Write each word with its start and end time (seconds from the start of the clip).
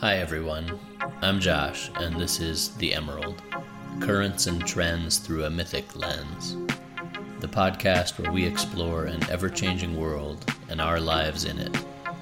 Hi, 0.00 0.18
everyone. 0.18 0.78
I'm 1.22 1.40
Josh, 1.40 1.90
and 1.96 2.20
this 2.20 2.38
is 2.38 2.68
The 2.76 2.94
Emerald 2.94 3.42
Currents 3.98 4.46
and 4.46 4.64
Trends 4.64 5.18
Through 5.18 5.42
a 5.42 5.50
Mythic 5.50 5.96
Lens. 5.96 6.56
The 7.40 7.48
podcast 7.48 8.16
where 8.16 8.30
we 8.30 8.46
explore 8.46 9.06
an 9.06 9.28
ever 9.28 9.48
changing 9.48 9.96
world 9.96 10.54
and 10.68 10.80
our 10.80 11.00
lives 11.00 11.46
in 11.46 11.58
it 11.58 11.76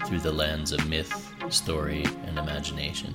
through 0.07 0.21
the 0.21 0.33
lens 0.33 0.73
of 0.73 0.89
myth, 0.89 1.31
story, 1.51 2.07
and 2.25 2.39
imagination. 2.39 3.15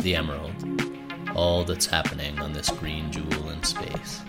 The 0.00 0.16
Emerald. 0.16 0.52
All 1.34 1.64
that's 1.64 1.86
happening 1.86 2.38
on 2.40 2.52
this 2.52 2.68
green 2.68 3.10
jewel 3.10 3.48
in 3.48 3.62
space. 3.62 4.20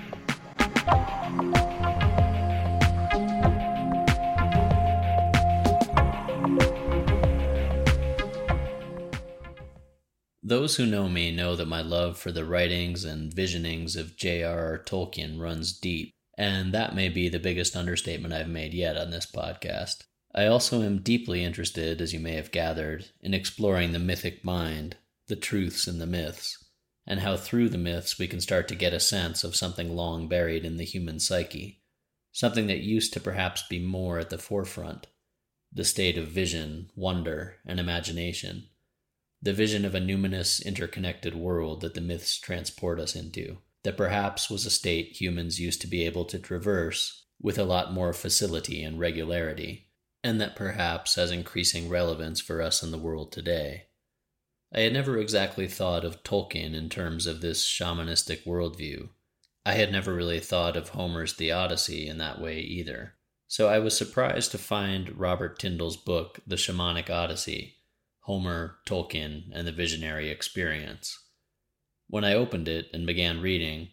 Those 10.46 10.76
who 10.76 10.86
know 10.86 11.08
me 11.08 11.32
know 11.32 11.56
that 11.56 11.70
my 11.70 11.82
love 11.82 12.18
for 12.18 12.30
the 12.30 12.44
writings 12.44 13.06
and 13.06 13.34
visionings 13.34 13.96
of 13.96 14.18
J.R.R. 14.18 14.84
Tolkien 14.84 15.40
runs 15.40 15.72
deep, 15.72 16.12
and 16.38 16.74
that 16.74 16.94
may 16.94 17.08
be 17.08 17.30
the 17.30 17.40
biggest 17.40 17.78
understatement 17.78 18.34
I've 18.34 18.50
made 18.50 18.74
yet 18.74 18.98
on 18.98 19.10
this 19.10 19.26
podcast. 19.26 20.04
I 20.36 20.48
also 20.48 20.82
am 20.82 21.02
deeply 21.02 21.46
interested, 21.46 22.02
as 22.02 22.12
you 22.12 22.20
may 22.20 22.34
have 22.34 22.52
gathered, 22.52 23.06
in 23.22 23.34
exploring 23.34 23.94
the 23.94 24.00
mythic 24.00 24.44
mind, 24.44 24.98
the 25.28 25.38
truths 25.38 25.88
in 25.88 26.00
the 26.00 26.06
myths, 26.06 26.58
and 27.08 27.22
how 27.22 27.38
through 27.38 27.70
the 27.70 27.78
myths 27.78 28.20
we 28.20 28.28
can 28.28 28.42
start 28.42 28.68
to 28.68 28.76
get 28.76 28.94
a 28.94 29.00
sense 29.00 29.46
of 29.46 29.56
something 29.56 29.96
long 29.96 30.28
buried 30.28 30.66
in 30.66 30.76
the 30.76 30.84
human 30.84 31.22
psyche, 31.22 31.82
something 32.34 32.68
that 32.68 32.80
used 32.80 33.14
to 33.14 33.22
perhaps 33.22 33.64
be 33.70 33.80
more 33.80 34.20
at 34.20 34.30
the 34.30 34.38
forefront 34.38 35.08
the 35.76 35.84
state 35.84 36.20
of 36.20 36.28
vision, 36.28 36.88
wonder, 36.96 37.56
and 37.66 37.80
imagination 37.80 38.68
the 39.44 39.54
vision 39.54 39.84
of 39.84 39.94
a 39.94 40.00
numinous, 40.00 40.66
interconnected 40.66 41.36
world 41.36 41.82
that 41.82 41.96
the 41.96 42.02
myths 42.02 42.40
transport 42.40 42.98
us 42.98 43.14
into, 43.14 43.58
that 43.84 43.98
perhaps 43.98 44.50
was 44.50 44.66
a 44.66 44.70
state 44.70 45.20
humans 45.20 45.60
used 45.60 45.82
to 45.82 45.88
be 45.88 46.06
able 46.06 46.24
to 46.24 46.40
traverse 46.40 47.26
with 47.42 47.58
a 47.60 47.66
lot 47.66 47.92
more 47.92 48.14
facility 48.14 48.82
and 48.82 49.02
regularity, 49.02 49.90
and 50.24 50.40
that 50.40 50.56
perhaps 50.56 51.16
has 51.16 51.30
increasing 51.30 51.90
relevance 51.90 52.40
for 52.40 52.62
us 52.62 52.82
in 52.82 52.92
the 52.92 52.98
world 52.98 53.34
today. 53.34 53.88
I 54.74 54.80
had 54.80 54.94
never 54.94 55.18
exactly 55.18 55.68
thought 55.68 56.06
of 56.06 56.24
Tolkien 56.24 56.74
in 56.74 56.88
terms 56.88 57.28
of 57.28 57.42
this 57.42 57.68
shamanistic 57.68 58.46
worldview. 58.46 59.10
I 59.66 59.74
had 59.74 59.92
never 59.92 60.14
really 60.14 60.40
thought 60.40 60.78
of 60.78 60.90
Homer's 60.90 61.36
The 61.36 61.52
Odyssey 61.52 62.08
in 62.08 62.18
that 62.20 62.40
way 62.40 62.60
either. 62.60 63.16
So 63.50 63.68
I 63.68 63.80
was 63.80 63.96
surprised 63.98 64.52
to 64.52 64.58
find 64.58 65.20
Robert 65.20 65.60
Tindall's 65.60 65.98
book, 65.98 66.40
The 66.48 66.56
Shamanic 66.56 67.10
Odyssey, 67.10 67.76
Homer, 68.24 68.78
Tolkien, 68.86 69.50
and 69.54 69.68
the 69.68 69.72
Visionary 69.72 70.30
Experience. 70.30 71.18
When 72.08 72.24
I 72.24 72.34
opened 72.34 72.68
it 72.68 72.88
and 72.94 73.06
began 73.06 73.42
reading, 73.42 73.90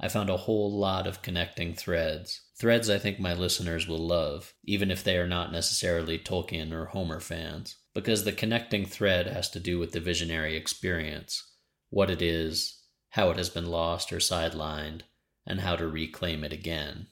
I 0.00 0.08
found 0.08 0.30
a 0.30 0.38
whole 0.38 0.72
lot 0.72 1.06
of 1.06 1.22
connecting 1.22 1.74
threads. 1.74 2.40
Threads 2.58 2.88
I 2.88 2.98
think 2.98 3.20
my 3.20 3.34
listeners 3.34 3.86
will 3.86 4.06
love, 4.06 4.54
even 4.64 4.90
if 4.90 5.04
they 5.04 5.18
are 5.18 5.26
not 5.26 5.52
necessarily 5.52 6.18
Tolkien 6.18 6.72
or 6.72 6.86
Homer 6.86 7.20
fans, 7.20 7.76
because 7.94 8.24
the 8.24 8.32
connecting 8.32 8.86
thread 8.86 9.26
has 9.26 9.50
to 9.50 9.60
do 9.60 9.78
with 9.78 9.92
the 9.92 10.00
visionary 10.00 10.56
experience 10.56 11.42
what 11.90 12.10
it 12.10 12.20
is, 12.20 12.82
how 13.10 13.30
it 13.30 13.36
has 13.36 13.50
been 13.50 13.66
lost 13.66 14.12
or 14.12 14.16
sidelined, 14.16 15.02
and 15.46 15.60
how 15.60 15.76
to 15.76 15.86
reclaim 15.86 16.42
it 16.42 16.52
again. 16.52 17.06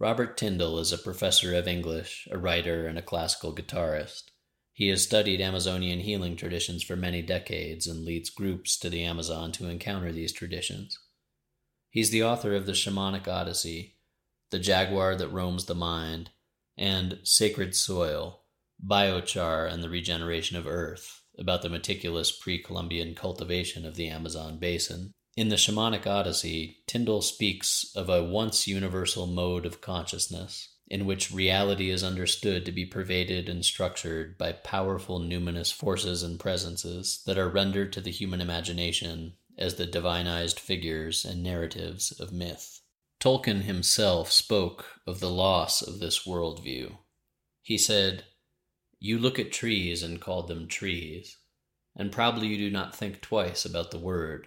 Robert 0.00 0.36
Tindall 0.36 0.78
is 0.78 0.92
a 0.92 0.98
professor 0.98 1.56
of 1.56 1.66
English, 1.66 2.28
a 2.30 2.38
writer, 2.38 2.86
and 2.86 2.96
a 2.96 3.02
classical 3.02 3.52
guitarist. 3.52 4.30
He 4.72 4.86
has 4.90 5.02
studied 5.02 5.40
Amazonian 5.40 5.98
healing 5.98 6.36
traditions 6.36 6.84
for 6.84 6.94
many 6.94 7.20
decades 7.20 7.88
and 7.88 8.04
leads 8.04 8.30
groups 8.30 8.78
to 8.78 8.88
the 8.88 9.02
Amazon 9.02 9.50
to 9.52 9.68
encounter 9.68 10.12
these 10.12 10.32
traditions. 10.32 10.96
He's 11.90 12.10
the 12.10 12.22
author 12.22 12.54
of 12.54 12.64
The 12.64 12.72
Shamanic 12.72 13.26
Odyssey, 13.26 13.96
The 14.50 14.60
Jaguar 14.60 15.16
That 15.16 15.32
Roams 15.32 15.64
the 15.64 15.74
Mind, 15.74 16.30
and 16.76 17.18
Sacred 17.24 17.74
Soil, 17.74 18.42
Biochar 18.80 19.66
and 19.66 19.82
the 19.82 19.90
Regeneration 19.90 20.56
of 20.56 20.68
Earth, 20.68 21.22
about 21.36 21.62
the 21.62 21.68
meticulous 21.68 22.30
pre 22.30 22.62
Columbian 22.62 23.16
cultivation 23.16 23.84
of 23.84 23.96
the 23.96 24.06
Amazon 24.06 24.58
basin. 24.58 25.10
In 25.36 25.48
the 25.48 25.56
Shamanic 25.56 26.06
Odyssey, 26.06 26.78
Tindall 26.86 27.22
speaks 27.22 27.92
of 27.94 28.08
a 28.08 28.24
once 28.24 28.66
universal 28.66 29.26
mode 29.26 29.66
of 29.66 29.80
consciousness, 29.80 30.70
in 30.88 31.06
which 31.06 31.30
reality 31.30 31.90
is 31.90 32.02
understood 32.02 32.64
to 32.64 32.72
be 32.72 32.86
pervaded 32.86 33.48
and 33.48 33.64
structured 33.64 34.36
by 34.38 34.52
powerful 34.52 35.20
numinous 35.20 35.72
forces 35.72 36.22
and 36.22 36.40
presences 36.40 37.22
that 37.26 37.38
are 37.38 37.48
rendered 37.48 37.92
to 37.92 38.00
the 38.00 38.10
human 38.10 38.40
imagination 38.40 39.34
as 39.58 39.74
the 39.74 39.86
divinized 39.86 40.58
figures 40.58 41.24
and 41.24 41.42
narratives 41.42 42.12
of 42.18 42.32
myth. 42.32 42.80
Tolkien 43.20 43.62
himself 43.62 44.30
spoke 44.30 45.00
of 45.06 45.20
the 45.20 45.30
loss 45.30 45.82
of 45.82 45.98
this 45.98 46.24
worldview. 46.24 46.98
He 47.62 47.76
said, 47.76 48.24
You 49.00 49.18
look 49.18 49.38
at 49.38 49.52
trees 49.52 50.02
and 50.02 50.20
call 50.20 50.44
them 50.44 50.68
trees, 50.68 51.36
and 51.96 52.12
probably 52.12 52.46
you 52.48 52.56
do 52.56 52.70
not 52.70 52.94
think 52.94 53.20
twice 53.20 53.64
about 53.64 53.90
the 53.90 53.98
word. 53.98 54.46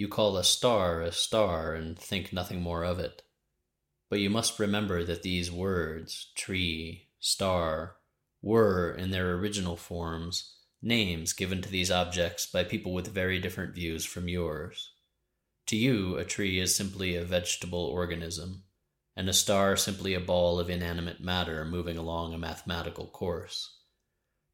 You 0.00 0.08
call 0.08 0.38
a 0.38 0.44
star 0.44 1.02
a 1.02 1.12
star 1.12 1.74
and 1.74 1.98
think 1.98 2.32
nothing 2.32 2.62
more 2.62 2.84
of 2.84 2.98
it. 2.98 3.22
But 4.08 4.18
you 4.18 4.30
must 4.30 4.58
remember 4.58 5.04
that 5.04 5.22
these 5.22 5.52
words, 5.52 6.32
tree, 6.34 7.08
star, 7.18 7.96
were, 8.40 8.94
in 8.94 9.10
their 9.10 9.34
original 9.34 9.76
forms, 9.76 10.54
names 10.80 11.34
given 11.34 11.60
to 11.60 11.68
these 11.68 11.90
objects 11.90 12.46
by 12.46 12.64
people 12.64 12.94
with 12.94 13.08
very 13.08 13.40
different 13.40 13.74
views 13.74 14.06
from 14.06 14.26
yours. 14.26 14.92
To 15.66 15.76
you, 15.76 16.16
a 16.16 16.24
tree 16.24 16.58
is 16.58 16.74
simply 16.74 17.14
a 17.14 17.22
vegetable 17.22 17.84
organism, 17.84 18.62
and 19.14 19.28
a 19.28 19.34
star 19.34 19.76
simply 19.76 20.14
a 20.14 20.20
ball 20.20 20.58
of 20.58 20.70
inanimate 20.70 21.20
matter 21.20 21.62
moving 21.66 21.98
along 21.98 22.32
a 22.32 22.38
mathematical 22.38 23.06
course. 23.06 23.80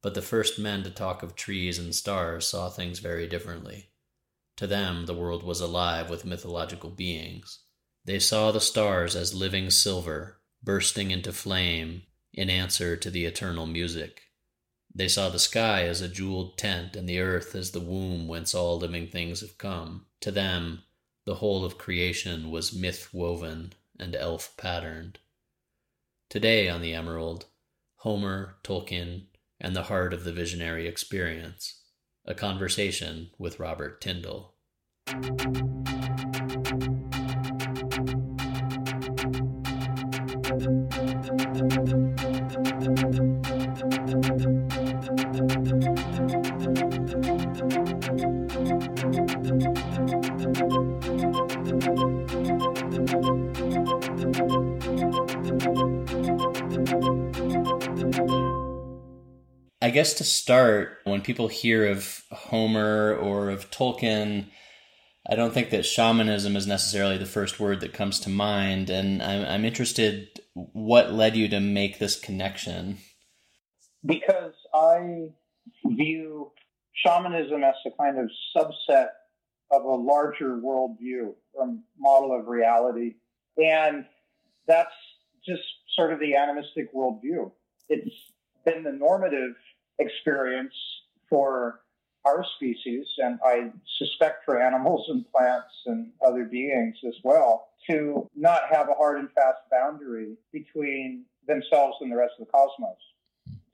But 0.02 0.14
the 0.14 0.22
first 0.22 0.58
men 0.58 0.82
to 0.82 0.90
talk 0.90 1.22
of 1.22 1.36
trees 1.36 1.78
and 1.78 1.94
stars 1.94 2.46
saw 2.46 2.68
things 2.68 2.98
very 2.98 3.28
differently. 3.28 3.90
To 4.56 4.66
them, 4.66 5.04
the 5.06 5.14
world 5.14 5.42
was 5.42 5.60
alive 5.60 6.08
with 6.08 6.24
mythological 6.24 6.90
beings. 6.90 7.60
They 8.04 8.18
saw 8.18 8.52
the 8.52 8.60
stars 8.60 9.14
as 9.14 9.34
living 9.34 9.70
silver, 9.70 10.40
bursting 10.62 11.10
into 11.10 11.32
flame 11.32 12.02
in 12.32 12.48
answer 12.48 12.96
to 12.96 13.10
the 13.10 13.26
eternal 13.26 13.66
music. 13.66 14.22
They 14.94 15.08
saw 15.08 15.28
the 15.28 15.38
sky 15.38 15.82
as 15.82 16.00
a 16.00 16.08
jeweled 16.08 16.56
tent 16.56 16.96
and 16.96 17.06
the 17.06 17.20
earth 17.20 17.54
as 17.54 17.72
the 17.72 17.80
womb 17.80 18.28
whence 18.28 18.54
all 18.54 18.78
living 18.78 19.08
things 19.08 19.40
have 19.42 19.58
come. 19.58 20.06
To 20.20 20.30
them, 20.30 20.84
the 21.26 21.36
whole 21.36 21.64
of 21.64 21.76
creation 21.76 22.50
was 22.50 22.72
myth 22.72 23.12
woven 23.12 23.74
and 23.98 24.16
elf 24.16 24.56
patterned. 24.56 25.18
Today 26.30 26.68
on 26.68 26.80
the 26.80 26.94
Emerald, 26.94 27.44
Homer, 27.96 28.56
Tolkien, 28.62 29.26
and 29.60 29.76
the 29.76 29.84
heart 29.84 30.14
of 30.14 30.24
the 30.24 30.32
visionary 30.32 30.86
experience 30.86 31.82
a 32.26 32.34
conversation 32.34 33.30
with 33.38 33.60
Robert 33.60 34.00
Tindall. 34.00 34.54
I 59.86 59.90
guess 59.90 60.14
to 60.14 60.24
start, 60.24 60.98
when 61.04 61.20
people 61.20 61.46
hear 61.46 61.86
of 61.86 62.24
Homer 62.32 63.14
or 63.14 63.50
of 63.50 63.70
Tolkien, 63.70 64.46
I 65.30 65.36
don't 65.36 65.54
think 65.54 65.70
that 65.70 65.86
shamanism 65.86 66.56
is 66.56 66.66
necessarily 66.66 67.18
the 67.18 67.24
first 67.24 67.60
word 67.60 67.80
that 67.82 67.92
comes 67.92 68.18
to 68.20 68.28
mind, 68.28 68.90
and 68.90 69.22
I'm, 69.22 69.46
I'm 69.46 69.64
interested 69.64 70.40
what 70.54 71.12
led 71.12 71.36
you 71.36 71.46
to 71.50 71.60
make 71.60 72.00
this 72.00 72.18
connection. 72.18 72.98
Because 74.04 74.54
I 74.74 75.28
view 75.86 76.50
shamanism 77.06 77.62
as 77.62 77.76
a 77.86 77.90
kind 77.96 78.18
of 78.18 78.28
subset 78.56 79.10
of 79.70 79.84
a 79.84 79.94
larger 79.94 80.56
worldview 80.56 81.32
or 81.52 81.76
model 81.96 82.36
of 82.36 82.48
reality, 82.48 83.14
and 83.56 84.04
that's 84.66 84.90
just 85.46 85.62
sort 85.94 86.12
of 86.12 86.18
the 86.18 86.34
animistic 86.34 86.92
worldview. 86.92 87.52
It's 87.88 88.10
been 88.64 88.82
the 88.82 88.90
normative 88.90 89.54
experience 89.98 90.74
for 91.28 91.80
our 92.24 92.44
species, 92.56 93.06
and 93.18 93.38
I 93.44 93.70
suspect 93.98 94.44
for 94.44 94.60
animals 94.60 95.06
and 95.08 95.24
plants 95.30 95.72
and 95.86 96.10
other 96.26 96.44
beings 96.44 96.96
as 97.06 97.14
well, 97.22 97.68
to 97.88 98.28
not 98.34 98.62
have 98.70 98.88
a 98.88 98.94
hard 98.94 99.18
and 99.20 99.28
fast 99.32 99.58
boundary 99.70 100.36
between 100.52 101.24
themselves 101.46 101.96
and 102.00 102.10
the 102.10 102.16
rest 102.16 102.32
of 102.40 102.46
the 102.46 102.52
cosmos. 102.52 102.96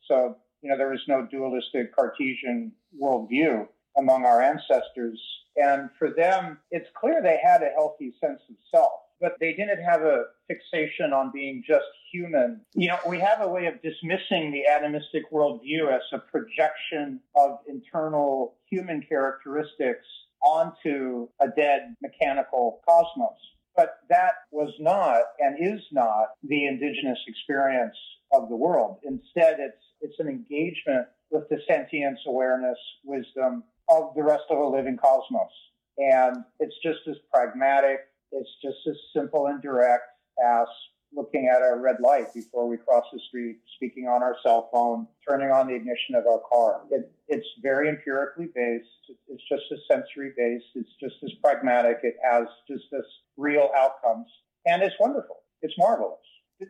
So, 0.07 0.37
you 0.61 0.69
know, 0.69 0.77
there 0.77 0.93
is 0.93 1.01
no 1.09 1.27
dualistic 1.31 1.97
Cartesian 1.97 2.73
worldview 3.01 3.67
among 3.97 4.27
our 4.27 4.43
ancestors. 4.43 5.21
And 5.57 5.89
for 5.99 6.11
them, 6.11 6.59
it's 6.71 6.89
clear 6.95 7.23
they 7.23 7.41
had 7.43 7.63
a 7.63 7.71
healthy 7.75 8.13
sense 8.21 8.41
of 8.51 8.57
self 8.71 8.93
but 9.23 9.37
they 9.41 9.53
didn't 9.53 9.83
have 9.83 10.03
a 10.03 10.25
fixation 10.49 11.13
on 11.13 11.31
being 11.33 11.63
just 11.67 11.87
human. 12.13 12.61
You 12.75 12.89
know, 12.89 12.99
we 13.09 13.21
have 13.21 13.41
a 13.41 13.49
way 13.49 13.67
of 13.67 13.81
dismissing 13.81 14.51
the 14.51 14.67
animistic 14.69 15.31
worldview 15.33 15.91
as 15.95 16.03
a 16.13 16.19
projection 16.19 17.21
of 17.37 17.61
internal 17.69 18.57
human 18.69 19.01
characteristics 19.09 20.05
onto 20.45 21.29
a 21.41 21.47
dead 21.57 21.95
mechanical 22.03 22.81
cosmos. 22.87 23.39
But 23.77 24.01
that 24.11 24.33
was 24.51 24.75
not 24.81 25.23
and 25.39 25.57
is 25.61 25.81
not 25.93 26.31
the 26.43 26.67
indigenous 26.67 27.19
experience 27.29 27.97
of 28.33 28.49
the 28.49 28.57
world. 28.57 28.99
Instead, 29.05 29.59
it's, 29.61 29.85
it's 30.01 30.19
an 30.19 30.29
engagement 30.29 31.07
with 31.31 31.49
the 31.49 31.59
sentience, 31.69 32.19
awareness, 32.27 32.79
wisdom 33.05 33.63
of 33.89 34.15
the 34.17 34.23
rest 34.23 34.45
of 34.51 34.59
a 34.59 34.67
living 34.67 34.99
cosmos. 34.99 35.49
And 35.97 36.45
it's 36.59 36.75
just 36.83 37.01
as 37.09 37.17
pragmatic 37.33 38.01
it's 38.33 38.51
just 38.63 38.79
as 38.89 38.97
simple 39.15 39.47
and 39.47 39.63
direct 39.63 40.05
as 40.43 40.67
looking 41.15 41.51
at 41.55 41.61
a 41.61 41.77
red 41.77 41.97
light 42.01 42.33
before 42.33 42.67
we 42.67 42.77
cross 42.79 43.05
the 43.13 43.21
street, 43.29 43.59
speaking 43.77 44.09
on 44.09 44.23
our 44.23 44.37
cell 44.43 44.71
phone, 44.73 45.07
turning 45.29 45.51
on 45.51 45.67
the 45.67 45.75
ignition 45.75 46.15
of 46.15 46.25
our 46.27 46.41
car. 46.51 46.83
It, 46.91 47.13
it's 47.29 47.47
very 47.63 47.89
empirically 47.89 48.49
based. 48.55 48.87
It's 49.29 49.43
just 49.49 49.65
as 49.73 49.79
sensory 49.91 50.33
based. 50.37 50.65
It's 50.75 50.89
just 51.01 51.17
as 51.23 51.31
pragmatic. 51.43 51.99
It 52.03 52.17
has 52.25 52.47
just 52.69 52.85
as 52.95 53.05
real 53.37 53.69
outcomes. 53.77 54.27
And 54.67 54.83
it's 54.83 54.95
wonderful. 54.99 55.37
It's 55.61 55.75
marvelous. 55.77 56.19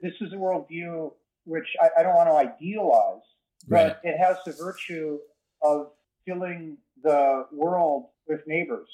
This 0.02 0.14
is 0.20 0.32
a 0.32 0.36
worldview 0.36 1.12
which 1.44 1.66
I, 1.80 2.00
I 2.00 2.02
don't 2.02 2.14
want 2.14 2.28
to 2.28 2.34
idealize, 2.34 3.22
right. 3.68 3.88
but 3.88 4.00
it 4.02 4.16
has 4.18 4.36
the 4.46 4.52
virtue 4.52 5.18
of 5.62 5.90
filling 6.26 6.78
the 7.02 7.46
world 7.52 8.06
with 8.28 8.40
neighbors. 8.46 8.88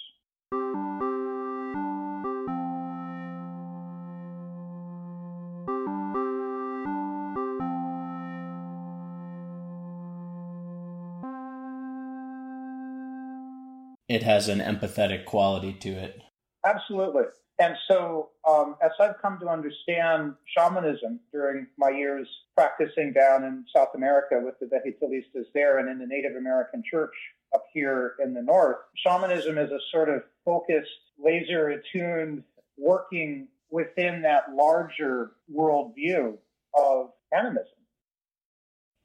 It 14.18 14.24
has 14.24 14.48
an 14.48 14.58
empathetic 14.58 15.26
quality 15.26 15.72
to 15.74 15.90
it. 15.90 16.20
Absolutely. 16.66 17.22
And 17.60 17.76
so, 17.86 18.30
um, 18.48 18.74
as 18.82 18.90
I've 18.98 19.14
come 19.22 19.38
to 19.38 19.48
understand 19.48 20.34
shamanism 20.56 21.20
during 21.30 21.68
my 21.76 21.90
years 21.90 22.26
practicing 22.56 23.12
down 23.12 23.44
in 23.44 23.64
South 23.72 23.90
America 23.94 24.40
with 24.42 24.58
the 24.58 24.66
Vegetalistas 24.66 25.44
there 25.54 25.78
and 25.78 25.88
in 25.88 26.00
the 26.00 26.06
Native 26.06 26.34
American 26.34 26.82
church 26.90 27.14
up 27.54 27.62
here 27.72 28.16
in 28.20 28.34
the 28.34 28.42
north, 28.42 28.78
shamanism 29.06 29.56
is 29.56 29.70
a 29.70 29.78
sort 29.92 30.08
of 30.08 30.24
focused, 30.44 30.90
laser 31.16 31.68
attuned, 31.68 32.42
working 32.76 33.46
within 33.70 34.20
that 34.22 34.52
larger 34.52 35.30
worldview 35.54 36.36
of 36.74 37.12
animism. 37.32 37.68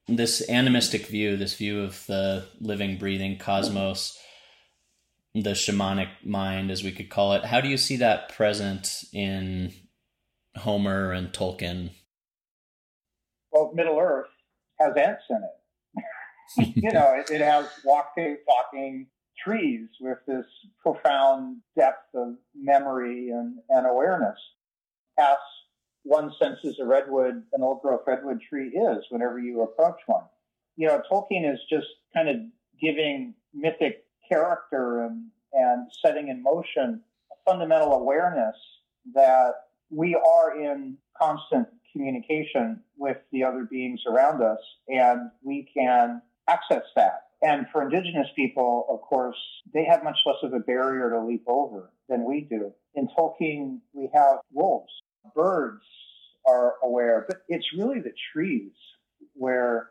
This 0.08 0.50
animistic 0.50 1.06
view, 1.06 1.38
this 1.38 1.56
view 1.56 1.84
of 1.84 2.04
the 2.08 2.46
living, 2.60 2.98
breathing 2.98 3.38
cosmos 3.38 4.18
the 5.36 5.52
shamanic 5.52 6.10
mind, 6.24 6.70
as 6.70 6.84
we 6.84 6.92
could 6.92 7.10
call 7.10 7.34
it. 7.34 7.46
How 7.46 7.60
do 7.60 7.68
you 7.68 7.78
see 7.78 7.98
that 7.98 8.30
present 8.30 9.04
in 9.12 9.74
Homer 10.56 11.12
and 11.12 11.34
Tolkien? 11.34 11.92
Well, 13.52 13.72
Middle 13.74 14.00
Earth 14.00 14.28
has 14.80 14.94
Ents 14.96 15.24
in 15.30 15.42
it. 15.44 16.76
you 16.76 16.92
know, 16.92 17.16
it, 17.18 17.32
it 17.32 17.42
has 17.42 17.68
walking, 17.84 18.38
talking 18.48 19.08
trees 19.44 19.88
with 20.00 20.20
this 20.28 20.46
profound 20.82 21.58
depth 21.78 22.14
of 22.16 22.36
memory 22.56 23.30
and, 23.30 23.58
and 23.70 23.88
awareness. 23.88 24.38
As 25.20 25.38
one 26.04 26.32
senses 26.40 26.78
a 26.80 26.86
redwood, 26.86 27.44
an 27.54 27.64
old 27.64 27.82
growth 27.82 28.02
redwood 28.06 28.40
tree 28.48 28.70
is 28.70 29.04
whenever 29.10 29.40
you 29.40 29.62
approach 29.62 30.00
one. 30.06 30.26
You 30.76 30.88
know, 30.88 31.02
Tolkien 31.12 31.52
is 31.52 31.60
just 31.70 31.88
kind 32.14 32.30
of 32.30 32.36
giving 32.82 33.34
mythic 33.54 34.03
character 34.28 35.06
and, 35.06 35.28
and 35.54 35.88
setting 36.04 36.30
in 36.30 36.42
motion 36.42 37.02
a 37.32 37.50
fundamental 37.50 37.94
awareness 37.94 38.56
that 39.14 39.54
we 39.90 40.16
are 40.16 40.60
in 40.60 40.98
constant 41.20 41.68
communication 41.92 42.80
with 42.98 43.18
the 43.32 43.44
other 43.44 43.68
beings 43.70 44.02
around 44.08 44.42
us 44.42 44.60
and 44.88 45.30
we 45.44 45.70
can 45.74 46.22
access 46.48 46.84
that. 46.96 47.28
And 47.42 47.68
for 47.72 47.84
indigenous 47.84 48.28
people, 48.36 48.86
of 48.90 49.02
course, 49.02 49.38
they 49.74 49.86
have 49.86 50.04
much 50.04 50.18
less 50.26 50.38
of 50.44 50.54
a 50.54 50.60
barrier 50.60 51.10
to 51.10 51.20
leap 51.26 51.44
over 51.46 51.92
than 52.08 52.26
we 52.26 52.42
do. 52.42 52.74
In 52.96 53.08
Tolkien, 53.18 53.80
we 53.94 54.10
have 54.14 54.38
wolves, 54.52 54.92
birds 55.36 55.84
are 56.48 56.76
aware, 56.84 57.26
but 57.28 57.44
it's 57.50 57.66
really 57.78 58.00
the 58.00 58.14
trees 58.32 58.72
where 59.34 59.90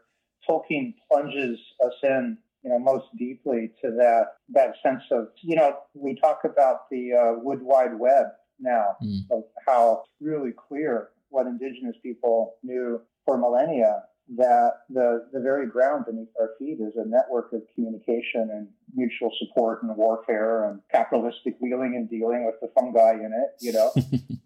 Tolkien 0.49 0.95
plunges 1.11 1.59
us 1.85 1.93
in 2.03 2.39
you 2.63 2.71
know, 2.71 2.79
most 2.79 3.07
deeply 3.19 3.73
to 3.83 3.91
that 3.91 4.35
that 4.51 4.75
sense 4.83 5.03
of, 5.11 5.29
you 5.43 5.57
know, 5.57 5.77
we 5.95 6.15
talk 6.15 6.41
about 6.45 6.89
the 6.91 7.13
uh, 7.13 7.39
wood 7.39 7.61
wide 7.63 7.99
web 7.99 8.27
now 8.61 8.97
mm. 9.03 9.21
of 9.31 9.45
how 9.67 10.05
really 10.21 10.53
clear 10.69 11.09
what 11.31 11.47
indigenous 11.47 11.97
people 12.03 12.55
knew 12.63 13.01
for 13.25 13.37
millennia 13.37 14.03
that 14.37 14.73
the 14.89 15.27
the 15.33 15.41
very 15.41 15.67
ground 15.67 16.07
beneath 16.07 16.29
our 16.41 16.51
feet 16.59 16.79
is 16.81 16.95
a 16.97 17.07
network 17.07 17.53
of 17.53 17.63
communication 17.75 18.49
and 18.53 18.69
mutual 18.95 19.33
support 19.39 19.83
and 19.83 19.95
warfare 19.97 20.71
and 20.71 20.81
capitalistic 20.91 21.57
wheeling 21.61 21.97
and 21.97 22.09
dealing 22.09 22.47
with 22.47 22.55
the 22.61 22.69
fungi 22.79 23.15
in 23.15 23.33
it, 23.33 23.51
you 23.61 23.73
know. 23.73 23.93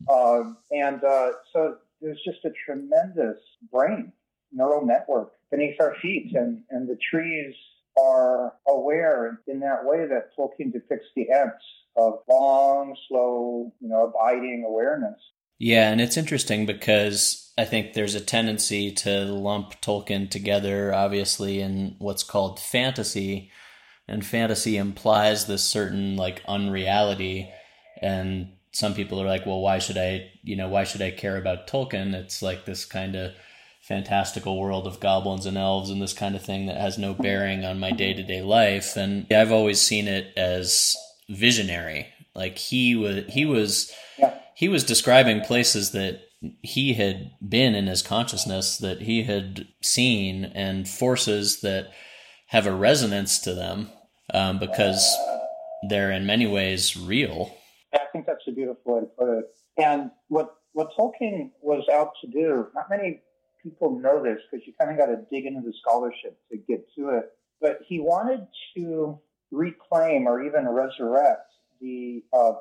um, 0.12 0.56
and 0.70 1.04
uh, 1.04 1.30
so 1.52 1.76
there's 2.00 2.20
just 2.24 2.44
a 2.44 2.50
tremendous 2.64 3.38
brain 3.70 4.12
neural 4.52 4.84
network 4.84 5.32
beneath 5.50 5.80
our 5.80 5.94
feet, 6.00 6.32
and 6.34 6.62
and 6.70 6.88
the 6.88 6.96
trees 7.10 7.54
are 7.98 8.54
aware 8.68 9.40
in 9.46 9.60
that 9.60 9.84
way 9.84 10.06
that 10.06 10.30
Tolkien 10.36 10.72
depicts 10.72 11.06
the 11.14 11.28
Ents 11.30 11.64
of 11.96 12.20
long, 12.28 12.96
slow, 13.08 13.72
you 13.80 13.88
know, 13.88 14.04
abiding 14.04 14.64
awareness. 14.66 15.18
Yeah, 15.58 15.90
and 15.90 16.00
it's 16.00 16.18
interesting 16.18 16.66
because 16.66 17.52
I 17.56 17.64
think 17.64 17.94
there's 17.94 18.14
a 18.14 18.20
tendency 18.20 18.92
to 18.92 19.24
lump 19.24 19.80
Tolkien 19.80 20.30
together, 20.30 20.92
obviously, 20.92 21.60
in 21.60 21.96
what's 21.98 22.22
called 22.22 22.60
fantasy. 22.60 23.50
And 24.06 24.24
fantasy 24.24 24.76
implies 24.76 25.46
this 25.46 25.64
certain 25.64 26.16
like 26.16 26.42
unreality. 26.46 27.50
And 28.02 28.52
some 28.72 28.92
people 28.92 29.20
are 29.22 29.26
like, 29.26 29.46
well, 29.46 29.60
why 29.60 29.78
should 29.78 29.96
I, 29.96 30.30
you 30.42 30.56
know, 30.56 30.68
why 30.68 30.84
should 30.84 31.00
I 31.00 31.10
care 31.10 31.38
about 31.38 31.66
Tolkien? 31.66 32.12
It's 32.12 32.42
like 32.42 32.66
this 32.66 32.84
kind 32.84 33.16
of 33.16 33.32
fantastical 33.86 34.58
world 34.58 34.86
of 34.86 34.98
goblins 34.98 35.46
and 35.46 35.56
elves 35.56 35.90
and 35.90 36.02
this 36.02 36.12
kind 36.12 36.34
of 36.34 36.42
thing 36.42 36.66
that 36.66 36.76
has 36.76 36.98
no 36.98 37.14
bearing 37.14 37.64
on 37.64 37.78
my 37.78 37.92
day 37.92 38.12
to 38.12 38.22
day 38.22 38.42
life. 38.42 38.96
And 38.96 39.32
I've 39.32 39.52
always 39.52 39.80
seen 39.80 40.08
it 40.08 40.36
as 40.36 40.96
visionary. 41.28 42.08
Like 42.34 42.58
he 42.58 42.96
was, 42.96 43.24
he 43.28 43.46
was, 43.46 43.92
yeah. 44.18 44.34
he 44.56 44.68
was 44.68 44.82
describing 44.82 45.40
places 45.40 45.92
that 45.92 46.22
he 46.62 46.94
had 46.94 47.30
been 47.48 47.74
in 47.76 47.86
his 47.86 48.02
consciousness 48.02 48.76
that 48.78 49.02
he 49.02 49.22
had 49.22 49.68
seen 49.82 50.44
and 50.46 50.88
forces 50.88 51.60
that 51.60 51.90
have 52.48 52.66
a 52.66 52.74
resonance 52.74 53.38
to 53.40 53.54
them 53.54 53.90
um, 54.34 54.58
because 54.58 55.16
they're 55.88 56.10
in 56.10 56.26
many 56.26 56.46
ways 56.46 56.96
real. 56.96 57.56
I 57.94 58.00
think 58.12 58.26
that's 58.26 58.44
a 58.48 58.52
beautiful 58.52 58.94
way 58.94 59.00
to 59.00 59.06
put 59.06 59.38
it. 59.38 59.44
And 59.78 60.10
what 60.28 60.56
what 60.72 60.90
Tolkien 60.98 61.50
was 61.62 61.88
out 61.90 62.10
to 62.20 62.26
do, 62.26 62.66
not 62.74 62.90
many 62.90 63.22
people 63.66 63.98
know 63.98 64.22
this 64.22 64.38
because 64.50 64.66
you 64.66 64.72
kind 64.78 64.90
of 64.90 64.96
got 64.96 65.06
to 65.06 65.22
dig 65.30 65.46
into 65.46 65.60
the 65.60 65.72
scholarship 65.80 66.38
to 66.50 66.56
get 66.56 66.86
to 66.96 67.10
it. 67.10 67.32
But 67.60 67.78
he 67.86 67.98
wanted 67.98 68.46
to 68.76 69.18
reclaim 69.50 70.26
or 70.26 70.44
even 70.44 70.68
resurrect 70.68 71.50
the 71.80 72.22
uh, 72.32 72.52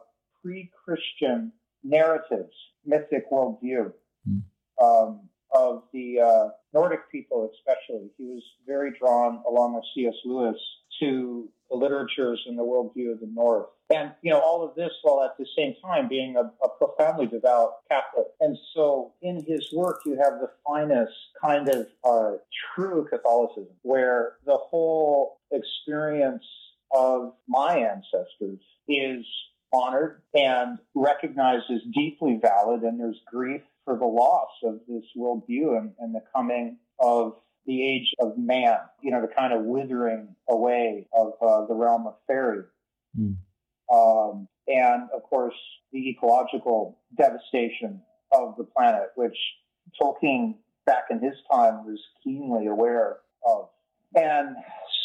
pre-Christian 0.41 1.51
narratives, 1.83 2.53
mythic 2.85 3.29
worldview 3.31 3.91
mm. 4.27 4.41
um, 4.81 5.29
of 5.53 5.83
the 5.93 6.19
uh, 6.19 6.49
Nordic 6.73 7.11
people, 7.11 7.49
especially. 7.53 8.09
He 8.17 8.25
was 8.25 8.43
very 8.65 8.91
drawn, 8.97 9.43
along 9.47 9.75
with 9.75 9.83
C.S. 9.93 10.15
Lewis, 10.25 10.57
to 10.99 11.49
the 11.69 11.75
literatures 11.77 12.43
and 12.47 12.57
the 12.57 12.63
worldview 12.63 13.11
of 13.11 13.19
the 13.19 13.29
North. 13.31 13.67
And, 13.93 14.11
you 14.21 14.31
know, 14.31 14.39
all 14.39 14.67
of 14.67 14.75
this 14.75 14.91
while 15.03 15.23
at 15.23 15.37
the 15.37 15.45
same 15.57 15.75
time 15.83 16.07
being 16.07 16.35
a, 16.37 16.51
a, 16.63 16.69
profoundly 16.69 17.27
devout 17.27 17.87
Catholic. 17.89 18.27
And 18.39 18.57
so 18.73 19.13
in 19.21 19.43
his 19.47 19.67
work, 19.73 20.01
you 20.05 20.17
have 20.23 20.39
the 20.39 20.49
finest 20.65 21.13
kind 21.39 21.69
of 21.69 21.87
uh, 22.03 22.37
true 22.73 23.07
Catholicism, 23.09 23.75
where 23.83 24.33
the 24.45 24.57
whole 24.57 25.39
experience 25.51 26.43
of 26.95 27.33
my 27.47 27.77
ancestors 27.77 28.59
is 28.87 29.25
honored 29.71 30.21
and 30.33 30.79
recognized 30.95 31.65
as 31.71 31.81
deeply 31.93 32.39
valid. 32.41 32.81
And 32.81 32.99
there's 32.99 33.19
grief 33.27 33.61
for 33.83 33.97
the 33.97 34.05
loss 34.05 34.49
of 34.63 34.79
this 34.87 35.03
worldview 35.15 35.77
and, 35.77 35.91
and 35.99 36.15
the 36.15 36.23
coming 36.35 36.77
of 36.99 37.35
the 37.65 37.83
age 37.83 38.13
of 38.19 38.37
man, 38.37 38.77
you 39.01 39.11
know, 39.11 39.21
the 39.21 39.33
kind 39.33 39.53
of 39.53 39.63
withering 39.63 40.35
away 40.49 41.07
of 41.13 41.33
uh, 41.41 41.65
the 41.65 41.73
realm 41.73 42.07
of 42.07 42.15
fairy. 42.27 42.63
Mm. 43.19 43.37
Um, 43.93 44.47
and 44.67 45.09
of 45.15 45.23
course, 45.23 45.55
the 45.91 46.09
ecological 46.09 46.97
devastation 47.17 48.01
of 48.31 48.55
the 48.57 48.63
planet, 48.63 49.09
which 49.15 49.37
Tolkien 49.99 50.55
back 50.85 51.05
in 51.09 51.19
his 51.19 51.35
time 51.51 51.85
was 51.85 51.99
keenly 52.23 52.67
aware 52.67 53.17
of. 53.45 53.69
And 54.15 54.55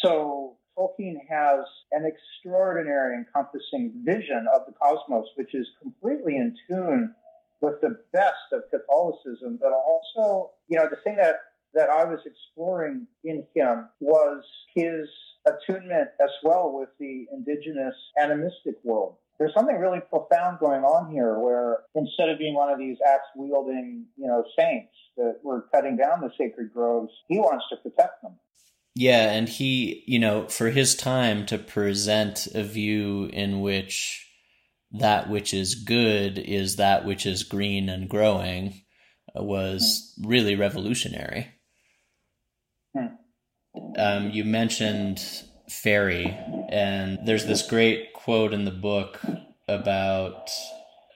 so 0.03 0.57
Tolkien 0.77 1.17
has 1.29 1.59
an 1.91 2.05
extraordinary 2.05 3.15
encompassing 3.15 3.93
vision 4.03 4.45
of 4.53 4.61
the 4.65 4.73
cosmos, 4.73 5.27
which 5.35 5.53
is 5.53 5.67
completely 5.81 6.37
in 6.37 6.55
tune 6.67 7.13
with 7.61 7.79
the 7.81 7.99
best 8.11 8.51
of 8.51 8.63
Catholicism, 8.71 9.59
but 9.61 9.71
also, 9.71 10.51
you 10.67 10.77
know, 10.77 10.87
the 10.89 10.97
thing 11.03 11.15
that, 11.17 11.35
that 11.73 11.89
I 11.89 12.03
was 12.05 12.19
exploring 12.25 13.07
in 13.23 13.45
him 13.55 13.89
was 13.99 14.43
his 14.75 15.07
attunement 15.45 16.09
as 16.21 16.29
well 16.43 16.71
with 16.77 16.89
the 16.99 17.25
indigenous 17.33 17.95
animistic 18.19 18.75
world. 18.83 19.15
There's 19.39 19.53
something 19.55 19.77
really 19.77 20.01
profound 20.01 20.59
going 20.59 20.83
on 20.83 21.11
here 21.11 21.39
where 21.39 21.79
instead 21.95 22.29
of 22.29 22.37
being 22.37 22.53
one 22.53 22.71
of 22.71 22.77
these 22.77 22.97
axe 23.07 23.23
wielding, 23.35 24.05
you 24.15 24.27
know, 24.27 24.43
saints 24.57 24.93
that 25.17 25.39
were 25.43 25.65
cutting 25.73 25.97
down 25.97 26.21
the 26.21 26.29
sacred 26.37 26.71
groves, 26.71 27.11
he 27.27 27.39
wants 27.39 27.65
to 27.69 27.77
protect 27.77 28.21
them. 28.21 28.33
Yeah, 28.93 29.31
and 29.31 29.47
he, 29.47 30.03
you 30.05 30.19
know, 30.19 30.47
for 30.47 30.69
his 30.69 30.95
time 30.95 31.45
to 31.47 31.57
present 31.57 32.47
a 32.53 32.63
view 32.63 33.29
in 33.31 33.61
which 33.61 34.27
that 34.91 35.29
which 35.29 35.53
is 35.53 35.75
good 35.75 36.37
is 36.37 36.75
that 36.75 37.05
which 37.05 37.25
is 37.25 37.43
green 37.43 37.89
and 37.89 38.09
growing 38.09 38.81
uh, 39.37 39.43
was 39.43 40.13
really 40.21 40.55
revolutionary. 40.55 41.47
Hmm. 42.95 43.15
Um, 43.97 44.29
you 44.31 44.43
mentioned 44.43 45.21
fairy, 45.69 46.37
and 46.69 47.19
there's 47.25 47.45
this 47.45 47.65
great 47.67 48.13
quote 48.13 48.53
in 48.53 48.65
the 48.65 48.71
book 48.71 49.19
about 49.67 50.49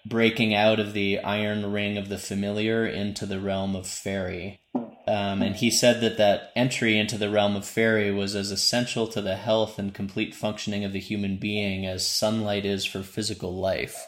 breaking 0.06 0.54
out 0.54 0.80
of 0.80 0.94
the 0.94 1.20
iron 1.20 1.72
ring 1.72 1.98
of 1.98 2.10
the 2.10 2.18
familiar 2.18 2.86
into 2.86 3.26
the 3.26 3.40
realm 3.40 3.76
of 3.76 3.88
fairy. 3.88 4.60
Um, 5.08 5.42
and 5.42 5.56
he 5.56 5.70
said 5.70 6.02
that 6.02 6.18
that 6.18 6.52
entry 6.56 6.98
into 6.98 7.18
the 7.18 7.30
realm 7.30 7.56
of 7.56 7.66
fairy 7.66 8.12
was 8.12 8.36
as 8.36 8.50
essential 8.50 9.08
to 9.10 9.22
the 9.22 9.36
health 9.36 9.78
and 9.78 9.94
complete 9.94 10.34
functioning 10.34 10.84
of 10.84 10.94
the 10.94 11.00
human 11.00 11.38
being 11.38 11.86
as 11.86 12.08
sunlight 12.08 12.66
is 12.66 12.86
for 12.86 13.04
physical 13.04 13.56
life. 13.56 14.08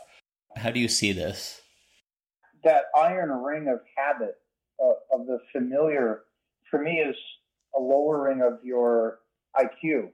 How 0.55 0.71
do 0.71 0.79
you 0.79 0.87
see 0.87 1.11
this? 1.11 1.61
That 2.63 2.85
iron 2.97 3.29
ring 3.29 3.67
of 3.67 3.79
habit 3.95 4.37
uh, 4.81 5.15
of 5.15 5.27
the 5.27 5.39
familiar, 5.51 6.21
for 6.69 6.81
me, 6.81 6.93
is 6.93 7.15
a 7.77 7.81
lowering 7.81 8.41
of 8.41 8.59
your 8.63 9.19
IQ. 9.55 10.09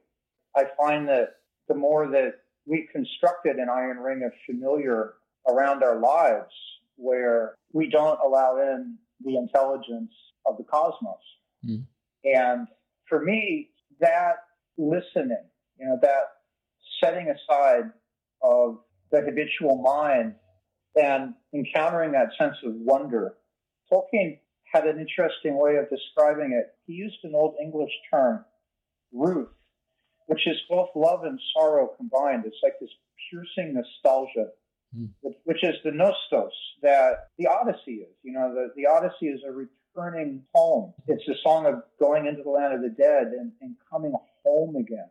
I 0.56 0.66
find 0.78 1.08
that 1.10 1.36
the 1.68 1.76
more 1.76 2.08
that 2.08 2.34
we 2.66 2.88
constructed 2.92 3.58
an 3.58 3.68
iron 3.70 3.98
ring 3.98 4.24
of 4.24 4.32
familiar 4.46 5.14
around 5.48 5.84
our 5.84 6.00
lives, 6.00 6.54
where 6.96 7.56
we 7.72 7.90
don't 7.90 8.20
allow 8.26 8.58
in 8.58 8.98
the 9.24 9.38
intelligence 9.38 10.12
of 10.46 10.58
the 10.58 10.64
cosmos. 10.64 11.18
Mm. 11.66 11.86
And 12.24 12.68
for 13.08 13.24
me, 13.24 13.70
that 14.00 14.36
listening, 14.78 15.46
you 15.80 15.86
know, 15.86 15.98
that 16.02 16.32
setting 17.04 17.30
aside 17.30 17.92
of 18.42 18.80
the 19.12 19.22
habitual 19.22 19.82
mind 19.82 20.36
and 20.96 21.34
encountering 21.54 22.12
that 22.12 22.30
sense 22.38 22.56
of 22.64 22.74
wonder. 22.74 23.36
Tolkien 23.92 24.40
had 24.74 24.86
an 24.86 25.00
interesting 25.00 25.58
way 25.58 25.76
of 25.76 25.90
describing 25.90 26.54
it. 26.54 26.74
He 26.88 26.94
used 26.94 27.20
an 27.24 27.34
Old 27.36 27.56
English 27.62 27.92
term, 28.12 28.44
ruth, 29.14 29.54
which 30.26 30.48
is 30.48 30.58
both 30.68 30.90
love 30.96 31.24
and 31.24 31.40
sorrow 31.56 31.92
combined. 31.96 32.44
It's 32.46 32.58
like 32.64 32.74
this 32.82 32.90
piercing 33.30 33.76
nostalgia, 33.76 34.50
mm. 34.98 35.10
which, 35.22 35.36
which, 35.44 35.64
is 35.64 35.76
the 35.84 35.92
nostos 35.92 36.50
that 36.82 37.30
the 37.38 37.48
Odyssey 37.48 38.02
is. 38.02 38.16
You 38.24 38.34
know, 38.34 38.54
the, 38.54 38.70
the 38.76 38.88
Odyssey 38.88 39.28
is 39.28 39.42
a 39.48 39.52
returning 39.52 40.44
home. 40.56 40.94
It's 41.08 41.28
a 41.30 41.40
song 41.44 41.68
of 41.68 41.84
going 42.00 42.26
into 42.26 42.42
the 42.42 42.50
land 42.50 42.74
of 42.74 42.82
the 42.82 42.90
dead 42.90 43.28
and, 43.28 43.52
and 43.62 43.76
coming 43.92 44.14
home 44.44 44.76
again. 44.76 45.10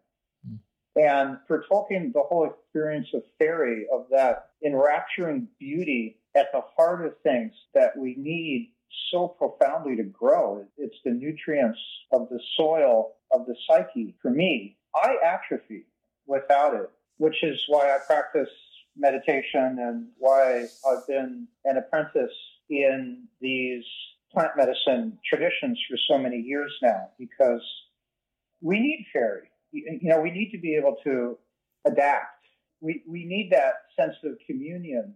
Mm. 0.48 0.58
And 0.96 1.38
for 1.46 1.64
Tolkien, 1.70 2.12
the 2.12 2.22
whole 2.22 2.50
experience 2.50 3.08
of 3.14 3.22
fairy, 3.38 3.86
of 3.92 4.06
that 4.10 4.46
enrapturing 4.64 5.46
beauty 5.60 6.18
at 6.34 6.46
the 6.52 6.62
heart 6.76 7.06
of 7.06 7.12
things 7.22 7.52
that 7.74 7.96
we 7.96 8.16
need 8.18 8.72
so 9.10 9.28
profoundly 9.28 9.96
to 9.96 10.02
grow. 10.04 10.64
It's 10.76 10.96
the 11.04 11.10
nutrients 11.10 11.78
of 12.12 12.28
the 12.28 12.40
soil, 12.56 13.14
of 13.30 13.46
the 13.46 13.54
psyche. 13.66 14.14
For 14.20 14.30
me, 14.30 14.76
I 14.94 15.16
atrophy 15.24 15.84
without 16.26 16.74
it, 16.74 16.90
which 17.18 17.42
is 17.42 17.60
why 17.68 17.94
I 17.94 17.98
practice 18.06 18.48
meditation 18.96 19.78
and 19.80 20.08
why 20.18 20.66
I've 20.86 21.06
been 21.06 21.48
an 21.64 21.78
apprentice 21.78 22.32
in 22.68 23.24
these 23.40 23.84
plant 24.32 24.52
medicine 24.56 25.18
traditions 25.28 25.78
for 25.88 25.96
so 26.08 26.18
many 26.18 26.38
years 26.38 26.72
now 26.82 27.08
because 27.18 27.62
we 28.60 28.78
need 28.78 29.06
fairy. 29.12 29.48
You 29.72 29.98
know, 30.02 30.20
we 30.20 30.30
need 30.30 30.50
to 30.52 30.58
be 30.58 30.76
able 30.76 30.96
to 31.04 31.38
adapt. 31.86 32.26
We, 32.80 33.02
we 33.08 33.24
need 33.24 33.50
that 33.52 33.74
sense 33.98 34.16
of 34.24 34.38
communion 34.46 35.14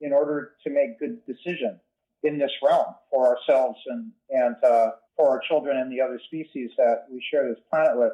in 0.00 0.12
order 0.12 0.52
to 0.64 0.70
make 0.70 0.98
good 0.98 1.24
decisions 1.26 1.80
in 2.22 2.38
this 2.38 2.50
realm 2.62 2.94
for 3.10 3.26
ourselves 3.26 3.78
and, 3.86 4.12
and 4.30 4.56
uh, 4.64 4.90
for 5.16 5.28
our 5.28 5.40
children 5.48 5.76
and 5.76 5.90
the 5.90 6.00
other 6.00 6.20
species 6.26 6.70
that 6.76 7.04
we 7.10 7.22
share 7.30 7.48
this 7.48 7.62
planet 7.70 7.96
with. 7.96 8.12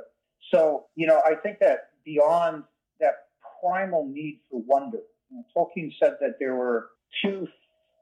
So, 0.52 0.86
you 0.94 1.06
know, 1.06 1.20
I 1.26 1.34
think 1.34 1.58
that 1.60 1.90
beyond 2.04 2.64
that 3.00 3.14
primal 3.60 4.08
need 4.08 4.40
for 4.50 4.62
wonder, 4.66 4.98
you 5.30 5.36
know, 5.36 5.44
Tolkien 5.56 5.92
said 6.00 6.16
that 6.20 6.36
there 6.40 6.54
were 6.54 6.88
two 7.22 7.46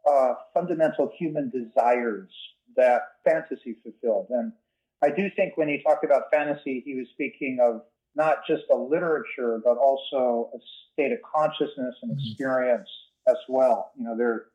uh, 0.08 0.34
fundamental 0.54 1.10
human 1.18 1.50
desires 1.50 2.30
that 2.76 3.02
fantasy 3.24 3.76
fulfilled. 3.82 4.26
And 4.30 4.52
I 5.02 5.10
do 5.10 5.28
think 5.34 5.56
when 5.56 5.68
he 5.68 5.82
talked 5.82 6.04
about 6.04 6.24
fantasy, 6.32 6.82
he 6.84 6.94
was 6.94 7.06
speaking 7.12 7.58
of 7.60 7.82
not 8.14 8.38
just 8.48 8.62
a 8.72 8.76
literature, 8.76 9.60
but 9.62 9.76
also 9.76 10.50
a 10.54 10.58
state 10.92 11.12
of 11.12 11.18
consciousness 11.22 11.94
and 12.02 12.12
mm-hmm. 12.12 12.26
experience 12.26 12.88
mm-hmm. 12.88 13.32
as 13.32 13.38
well. 13.48 13.92
You 13.98 14.04
know, 14.04 14.16
there 14.16 14.46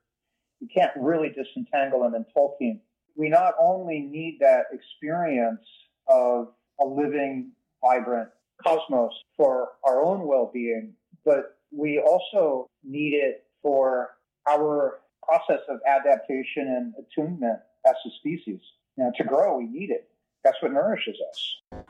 you 0.61 0.67
can't 0.73 0.91
really 0.95 1.29
disentangle 1.29 2.03
them 2.03 2.15
in 2.15 2.25
Tolkien. 2.35 2.79
We 3.15 3.27
not 3.27 3.55
only 3.59 3.99
need 3.99 4.37
that 4.39 4.65
experience 4.71 5.65
of 6.07 6.53
a 6.79 6.85
living, 6.85 7.51
vibrant 7.81 8.29
cosmos 8.63 9.11
for 9.35 9.69
our 9.83 10.01
own 10.03 10.27
well-being, 10.27 10.93
but 11.25 11.57
we 11.71 11.99
also 11.99 12.69
need 12.83 13.13
it 13.13 13.43
for 13.61 14.11
our 14.47 14.99
process 15.23 15.61
of 15.67 15.79
adaptation 15.87 16.67
and 16.67 16.93
attunement 16.99 17.59
as 17.85 17.95
a 18.05 18.09
species. 18.19 18.61
You 18.97 19.05
know, 19.05 19.11
to 19.17 19.23
grow, 19.23 19.57
we 19.57 19.65
need 19.65 19.89
it. 19.89 20.09
That's 20.43 20.57
what 20.61 20.73
nourishes 20.73 21.17
us. 21.29 21.81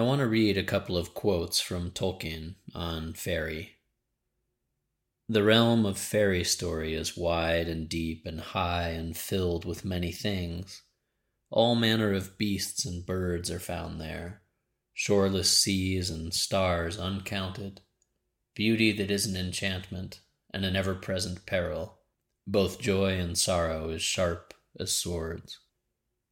I 0.00 0.02
want 0.02 0.20
to 0.20 0.26
read 0.26 0.56
a 0.56 0.62
couple 0.62 0.96
of 0.96 1.12
quotes 1.12 1.60
from 1.60 1.90
Tolkien 1.90 2.54
on 2.74 3.12
fairy. 3.12 3.72
The 5.28 5.42
realm 5.42 5.84
of 5.84 5.98
fairy 5.98 6.42
story 6.42 6.94
is 6.94 7.18
wide 7.18 7.68
and 7.68 7.86
deep 7.86 8.24
and 8.24 8.40
high 8.40 8.92
and 8.92 9.14
filled 9.14 9.66
with 9.66 9.84
many 9.84 10.10
things. 10.10 10.80
All 11.50 11.74
manner 11.74 12.14
of 12.14 12.38
beasts 12.38 12.86
and 12.86 13.04
birds 13.04 13.50
are 13.50 13.60
found 13.60 14.00
there, 14.00 14.40
shoreless 14.94 15.54
seas 15.54 16.08
and 16.08 16.32
stars 16.32 16.98
uncounted, 16.98 17.82
beauty 18.54 18.92
that 18.92 19.10
is 19.10 19.26
an 19.26 19.36
enchantment 19.36 20.22
and 20.50 20.64
an 20.64 20.76
ever 20.76 20.94
present 20.94 21.44
peril. 21.44 21.98
Both 22.46 22.80
joy 22.80 23.18
and 23.18 23.36
sorrow 23.36 23.90
is 23.90 24.00
sharp 24.00 24.54
as 24.78 24.96
swords. 24.96 25.58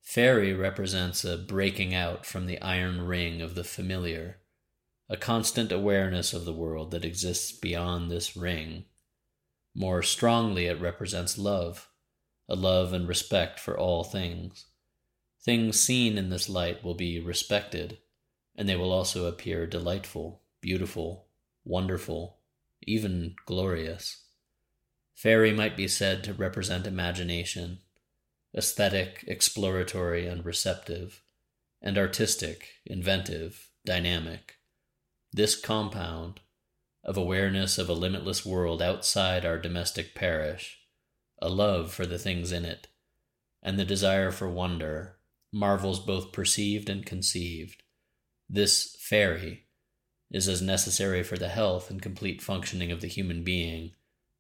Fairy 0.09 0.55
represents 0.55 1.23
a 1.23 1.37
breaking 1.37 1.95
out 1.95 2.25
from 2.25 2.47
the 2.47 2.59
iron 2.63 3.03
ring 3.03 3.43
of 3.43 3.55
the 3.55 3.63
familiar, 3.63 4.39
a 5.07 5.19
constant 5.19 5.71
awareness 5.71 6.33
of 6.33 6.47
the 6.47 6.53
world 6.55 6.93
that 6.93 7.05
exists 7.05 7.53
beyond 7.53 8.11
this 8.11 8.35
ring. 8.35 8.87
More 9.75 10.03
strongly, 10.03 10.65
it 10.65 10.81
represents 10.81 11.37
love, 11.37 11.91
a 12.49 12.57
love 12.57 12.95
and 12.95 13.07
respect 13.07 13.61
for 13.61 13.79
all 13.79 14.03
things. 14.03 14.65
Things 15.43 15.79
seen 15.79 16.17
in 16.17 16.31
this 16.31 16.49
light 16.49 16.83
will 16.83 16.95
be 16.95 17.21
respected, 17.21 17.99
and 18.57 18.67
they 18.67 18.77
will 18.77 18.93
also 18.93 19.27
appear 19.27 19.67
delightful, 19.67 20.41
beautiful, 20.63 21.27
wonderful, 21.67 22.39
even 22.81 23.35
glorious. 23.45 24.25
Fairy 25.15 25.53
might 25.53 25.77
be 25.77 25.87
said 25.87 26.25
to 26.25 26.33
represent 26.33 26.87
imagination, 26.87 27.81
aesthetic, 28.57 29.25
exploratory, 29.27 30.27
and 30.27 30.45
receptive, 30.45 31.23
and 31.83 31.97
artistic, 31.97 32.69
inventive, 32.87 33.71
dynamic. 33.85 34.57
This 35.33 35.61
compound 35.61 36.41
of 37.05 37.17
awareness 37.17 37.79
of 37.79 37.89
a 37.89 37.95
limitless 37.95 38.45
world 38.45 38.83
outside 38.83 39.45
our 39.45 39.59
domestic 39.59 40.15
parish, 40.15 40.79
a 41.41 41.49
love 41.49 41.93
for 41.93 42.07
the 42.07 42.19
things 42.19 42.53
in 42.53 42.65
it, 42.65 42.89
and 43.63 43.79
the 43.79 43.85
desire 43.85 44.31
for 44.31 44.49
wonder, 44.49 45.17
marvels 45.53 46.01
both 46.01 46.33
perceived 46.33 46.89
and 46.89 47.07
conceived. 47.07 47.83
This 48.49 48.97
fairy 48.99 49.67
is 50.31 50.49
as 50.49 50.61
necessary 50.61 51.23
for 51.23 51.37
the 51.37 51.49
health 51.49 51.91
and 51.91 52.03
complete 52.03 52.43
functioning 52.43 52.93
of 52.93 53.01
the 53.01 53.09
human 53.09 53.45
being 53.45 53.93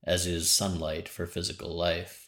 as 0.05 0.27
is 0.27 0.51
sunlight 0.51 1.09
for 1.09 1.27
physical 1.27 1.77
life. 1.77 2.28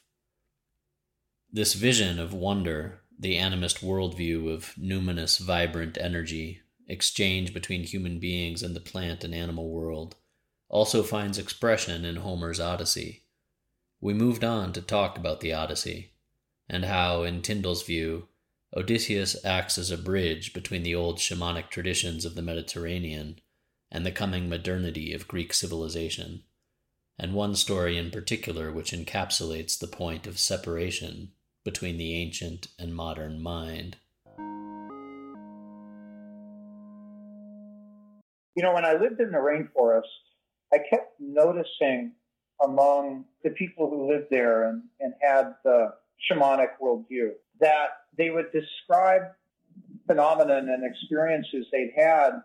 This 1.53 1.75
vision 1.75 2.21
of 2.21 2.33
wonder, 2.33 3.01
the 3.19 3.35
animist 3.35 3.81
worldview 3.81 4.55
of 4.55 4.73
numinous, 4.79 5.41
vibrant 5.41 5.99
energy, 6.01 6.61
exchange 6.87 7.53
between 7.53 7.83
human 7.83 8.21
beings 8.21 8.63
and 8.63 8.77
the 8.77 8.81
plant 8.81 9.25
and 9.25 9.35
animal 9.35 9.69
world, 9.69 10.15
also 10.69 11.03
finds 11.03 11.39
expression 11.39 12.05
in 12.05 12.17
Homer's 12.17 12.61
Odyssey. 12.61 13.25
We 14.01 14.15
moved 14.15 14.45
on 14.45 14.73
to 14.75 14.81
talk 14.81 15.19
about 15.19 15.41
the 15.41 15.53
Odyssey, 15.53 16.13
and 16.69 16.85
how, 16.85 17.25
in 17.25 17.43
Tindall's 17.43 17.83
view, 17.83 18.29
Odysseus 18.77 19.37
acts 19.45 19.77
as 19.77 19.91
a 19.91 19.99
bridge 19.99 20.53
between 20.53 20.85
the 20.85 20.95
old 20.95 21.19
shamanic 21.19 21.69
traditions 21.69 22.25
of 22.25 22.37
the 22.37 22.43
Mediterranean 22.43 23.41
and 23.91 24.07
the 24.07 24.13
coming 24.13 24.49
modernity 24.49 25.13
of 25.13 25.27
Greek 25.27 25.53
civilization, 25.53 26.45
and 27.19 27.35
one 27.35 27.57
story 27.57 27.99
in 27.99 28.13
particular 28.13 28.71
which 28.71 28.93
encapsulates 28.93 29.77
the 29.77 29.89
point 29.89 30.29
of 30.29 30.39
separation 30.39 31.33
between 31.65 31.99
the 31.99 32.15
ancient 32.15 32.69
and 32.79 32.95
modern 32.95 33.43
mind. 33.43 33.97
You 38.57 38.63
know, 38.63 38.75
when 38.75 38.85
I 38.85 38.95
lived 38.95 39.21
in 39.21 39.31
the 39.31 39.39
rainforest, 39.39 40.03
I 40.73 40.79
kept 40.79 41.21
noticing 41.21 42.13
among 42.63 43.25
the 43.43 43.51
people 43.51 43.89
who 43.89 44.13
lived 44.13 44.27
there 44.31 44.69
and, 44.69 44.83
and 45.01 45.15
had 45.23 45.55
the 45.65 45.95
shamanic 46.31 46.73
worldview 46.83 47.31
that 47.61 47.89
they 48.17 48.31
would 48.31 48.53
describe 48.53 49.23
phenomenon 50.07 50.69
and 50.69 50.85
experiences 50.85 51.67
they'd 51.73 51.93
had 51.97 52.43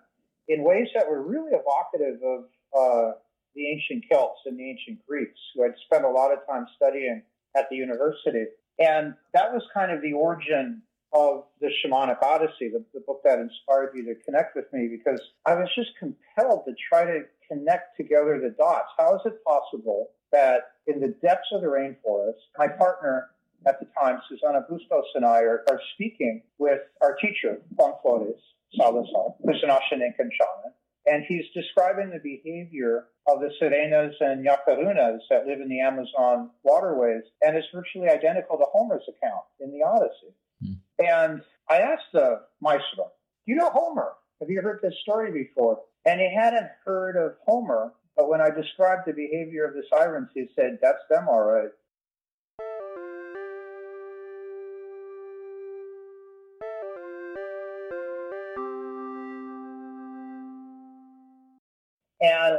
in 0.47 0.63
ways 0.63 0.87
that 0.93 1.09
were 1.09 1.21
really 1.21 1.51
evocative 1.51 2.21
of 2.23 2.45
uh, 2.77 3.11
the 3.55 3.67
ancient 3.67 4.03
Celts 4.09 4.41
and 4.45 4.59
the 4.59 4.69
ancient 4.69 5.05
Greeks, 5.07 5.39
who 5.53 5.63
I'd 5.63 5.73
spent 5.85 6.05
a 6.05 6.09
lot 6.09 6.31
of 6.31 6.39
time 6.47 6.67
studying 6.75 7.23
at 7.55 7.69
the 7.69 7.75
university. 7.75 8.45
And 8.79 9.13
that 9.33 9.53
was 9.53 9.63
kind 9.73 9.91
of 9.91 10.01
the 10.01 10.13
origin 10.13 10.81
of 11.13 11.45
the 11.61 11.69
Shamanic 11.81 12.21
Odyssey, 12.21 12.69
the, 12.69 12.83
the 12.93 12.99
book 12.99 13.21
that 13.23 13.39
inspired 13.39 13.91
you 13.95 14.05
to 14.05 14.15
connect 14.25 14.55
with 14.55 14.65
me, 14.73 14.89
because 14.89 15.21
I 15.45 15.55
was 15.55 15.69
just 15.75 15.91
compelled 15.97 16.65
to 16.65 16.73
try 16.89 17.05
to 17.05 17.21
connect 17.47 17.95
together 17.95 18.39
the 18.41 18.49
dots. 18.49 18.89
How 18.97 19.15
is 19.15 19.21
it 19.25 19.43
possible 19.45 20.09
that 20.31 20.71
in 20.87 20.99
the 20.99 21.15
depths 21.21 21.47
of 21.53 21.61
the 21.61 21.67
rainforest, 21.67 22.33
my 22.57 22.67
partner 22.67 23.29
at 23.65 23.79
the 23.79 23.87
time, 23.97 24.19
Susana 24.29 24.65
Bustos 24.69 25.05
and 25.15 25.25
I 25.25 25.39
are, 25.39 25.63
are 25.69 25.79
speaking 25.93 26.41
with 26.57 26.81
our 27.01 27.15
teacher, 27.15 27.61
Juan 27.75 27.93
Flores 28.01 28.35
Salazar, 28.75 29.35
who's 29.43 29.63
an 29.63 29.69
Ashaninkan 29.69 30.29
shaman, 30.37 30.73
and 31.05 31.23
he's 31.27 31.45
describing 31.53 32.09
the 32.09 32.19
behavior 32.19 33.05
of 33.27 33.39
the 33.39 33.51
sirenas 33.59 34.13
and 34.19 34.45
yacurunas 34.45 35.19
that 35.29 35.47
live 35.47 35.61
in 35.61 35.69
the 35.69 35.81
Amazon 35.81 36.51
waterways, 36.63 37.23
and 37.41 37.55
it's 37.55 37.67
virtually 37.73 38.09
identical 38.09 38.57
to 38.57 38.65
Homer's 38.71 39.03
account 39.07 39.43
in 39.59 39.71
the 39.71 39.83
Odyssey. 39.83 40.33
Mm. 40.63 40.77
And 40.99 41.41
I 41.69 41.77
asked 41.77 42.11
the 42.13 42.41
maestro, 42.61 43.11
"Do 43.45 43.51
you 43.51 43.55
know 43.55 43.69
Homer? 43.69 44.13
Have 44.39 44.49
you 44.49 44.61
heard 44.61 44.81
this 44.81 44.95
story 45.01 45.31
before?" 45.31 45.81
And 46.05 46.21
he 46.21 46.31
hadn't 46.33 46.69
heard 46.85 47.17
of 47.17 47.35
Homer, 47.45 47.93
but 48.15 48.29
when 48.29 48.41
I 48.41 48.49
described 48.51 49.07
the 49.07 49.13
behavior 49.13 49.65
of 49.65 49.73
the 49.73 49.83
sirens, 49.89 50.29
he 50.33 50.47
said, 50.55 50.79
"That's 50.81 51.05
them, 51.09 51.27
all 51.27 51.41
right." 51.41 51.71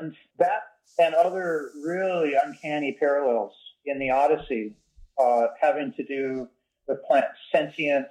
And 0.01 0.15
that 0.39 0.63
and 0.99 1.15
other 1.15 1.71
really 1.85 2.33
uncanny 2.43 2.97
parallels 2.99 3.53
in 3.85 3.99
the 3.99 4.11
Odyssey 4.11 4.75
uh, 5.19 5.49
having 5.61 5.93
to 5.97 6.05
do 6.05 6.49
with 6.87 7.03
plant 7.05 7.27
sentience. 7.55 8.09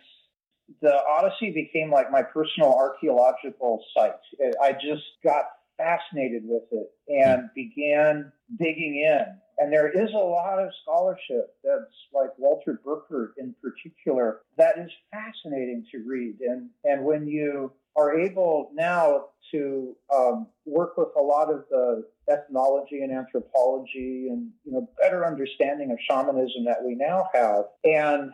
The 0.82 0.96
Odyssey 1.08 1.52
became 1.52 1.92
like 1.92 2.12
my 2.12 2.24
personal 2.24 2.74
archaeological 2.74 3.84
site. 3.96 4.14
I 4.62 4.74
just 4.74 5.04
got 5.24 5.46
fascinated 5.78 6.44
with 6.46 6.64
it 6.72 6.88
and 7.08 7.50
began 7.54 8.32
digging 8.58 9.04
in. 9.06 9.26
And 9.58 9.72
there 9.72 9.90
is 9.90 10.10
a 10.14 10.18
lot 10.18 10.60
of 10.60 10.70
scholarship 10.82 11.56
that's 11.64 11.94
like 12.14 12.30
Walter 12.38 12.82
Burkert 12.86 13.34
in 13.38 13.56
particular 13.62 14.42
that 14.58 14.78
is 14.78 14.92
fascinating 15.12 15.86
to 15.92 16.04
read. 16.06 16.38
And, 16.42 16.70
and 16.84 17.06
when 17.06 17.28
you 17.28 17.72
are 17.98 18.20
able 18.20 18.72
now 18.74 19.26
to 19.52 19.96
um, 20.14 20.48
work 20.66 20.98
with 20.98 21.10
a 21.18 21.22
lot 21.22 21.50
of 21.50 21.66
the 21.70 22.04
ethnology 22.30 23.02
and 23.02 23.12
anthropology 23.12 24.28
and 24.30 24.50
you 24.64 24.72
know 24.72 24.90
better 25.00 25.26
understanding 25.26 25.92
of 25.92 25.98
shamanism 26.10 26.66
that 26.66 26.78
we 26.84 26.96
now 26.96 27.26
have 27.34 27.66
and 27.84 28.32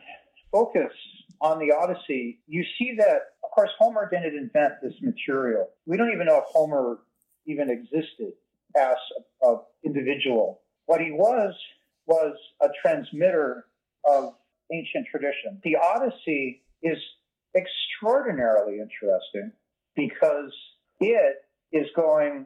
focus 0.51 0.93
on 1.41 1.59
the 1.59 1.73
odyssey 1.73 2.39
you 2.47 2.63
see 2.79 2.95
that 2.97 3.31
of 3.51 3.55
course 3.55 3.71
homer 3.77 4.09
didn't 4.09 4.37
invent 4.37 4.73
this 4.81 4.93
material. 5.01 5.67
We 5.85 5.97
don't 5.97 6.11
even 6.13 6.27
know 6.27 6.37
if 6.37 6.45
homer 6.45 6.99
even 7.45 7.69
existed 7.69 8.31
as 8.77 8.95
an 9.41 9.59
individual. 9.83 10.61
What 10.85 11.01
he 11.01 11.11
was 11.11 11.53
was 12.07 12.35
a 12.61 12.67
transmitter 12.81 13.65
of 14.05 14.35
ancient 14.71 15.07
tradition. 15.11 15.59
The 15.63 15.75
odyssey 15.75 16.63
is 16.81 16.97
extraordinarily 17.55 18.79
interesting 18.79 19.51
because 19.95 20.53
it 20.99 21.35
is 21.71 21.87
going 21.95 22.45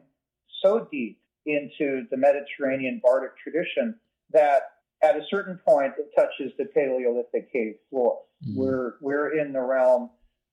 so 0.62 0.88
deep 0.90 1.20
into 1.44 2.02
the 2.10 2.16
Mediterranean 2.16 3.00
bardic 3.02 3.32
tradition 3.42 3.94
that 4.32 4.62
at 5.02 5.16
a 5.16 5.22
certain 5.30 5.60
point 5.66 5.92
it 5.98 6.10
touches 6.16 6.52
the 6.58 6.64
Paleolithic 6.66 7.52
cave 7.52 7.74
floor. 7.90 8.18
Mm-hmm. 8.44 8.58
We're 8.58 8.92
we're 9.00 9.38
in 9.38 9.52
the 9.52 9.60
realm 9.60 10.10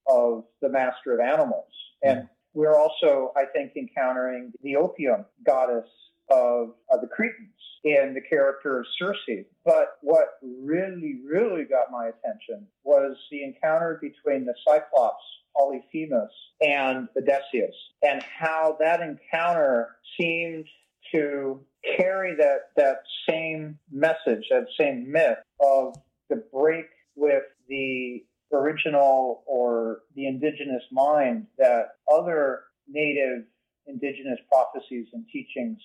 of 0.08 0.44
the 0.62 0.70
master 0.70 1.14
of 1.14 1.20
animals, 1.20 1.72
and 2.04 2.20
mm-hmm. 2.20 2.28
we're 2.54 2.78
also, 2.78 3.32
I 3.36 3.46
think, 3.46 3.74
encountering 3.76 4.52
the 4.62 4.76
opium 4.76 5.26
goddess 5.46 5.88
of, 6.30 6.74
of 6.92 7.02
the 7.02 7.08
Cretans 7.08 7.50
in 7.84 8.14
the 8.14 8.22
character 8.22 8.80
of 8.80 8.86
Circe. 8.98 9.46
But 9.66 9.98
what 10.02 10.40
really, 10.42 11.20
really 11.26 11.66
got 11.66 11.92
my 11.92 12.08
attention 12.08 12.68
was 12.84 13.18
the 13.32 13.44
encounter 13.44 14.00
between 14.02 14.46
the 14.46 14.56
Cyclops 14.66 15.24
Polyphemus 15.56 16.32
and 16.62 17.08
Odysseus, 17.18 17.76
and 18.02 18.24
how 18.24 18.78
that 18.80 19.02
encounter 19.02 19.98
seemed 20.20 20.66
to 21.14 21.60
carry 21.98 22.36
that, 22.36 22.70
that 22.76 23.04
same 23.30 23.78
message, 23.92 24.46
that 24.50 24.66
same 24.80 25.12
myth 25.12 25.38
of 25.60 25.96
the 26.30 26.44
break 26.52 26.86
with 27.16 27.44
the 27.68 28.24
original 28.52 29.44
or 29.46 30.00
the 30.16 30.28
indigenous 30.28 30.84
mind 30.92 31.48
that 31.58 31.96
other 32.12 32.62
native 32.88 33.44
indigenous 33.88 34.40
prophecies 34.50 35.08
and 35.14 35.26
teachings 35.32 35.80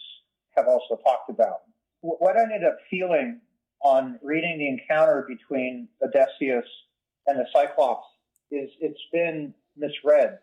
have 0.59 0.68
also 0.68 0.97
talked 0.97 1.31
about. 1.31 1.61
What 2.01 2.37
I 2.37 2.42
ended 2.42 2.64
up 2.64 2.79
feeling 2.90 3.40
on 3.83 4.18
reading 4.23 4.59
the 4.59 4.68
encounter 4.68 5.27
between 5.29 5.88
Odysseus 6.03 6.66
and 7.27 7.38
the 7.38 7.47
Cyclops 7.53 8.07
is 8.51 8.71
it's 8.81 9.01
been 9.12 9.55
misread 9.77 10.38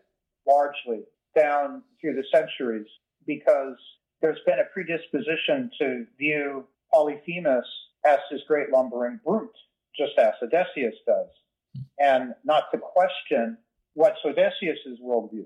largely 0.46 1.02
down 1.36 1.82
through 2.00 2.14
the 2.14 2.24
centuries 2.32 2.86
because 3.26 3.76
there's 4.22 4.38
been 4.46 4.58
a 4.58 4.64
predisposition 4.72 5.70
to 5.78 6.06
view 6.18 6.64
Polyphemus 6.92 7.66
as 8.06 8.18
this 8.30 8.40
great 8.46 8.70
lumbering 8.72 9.20
brute, 9.24 9.50
just 9.98 10.12
as 10.18 10.34
Odysseus 10.42 10.94
does, 11.06 11.28
and 11.98 12.34
not 12.44 12.64
to 12.72 12.78
question 12.78 13.58
what's 13.94 14.18
Odysseus's 14.24 14.98
worldview. 15.02 15.44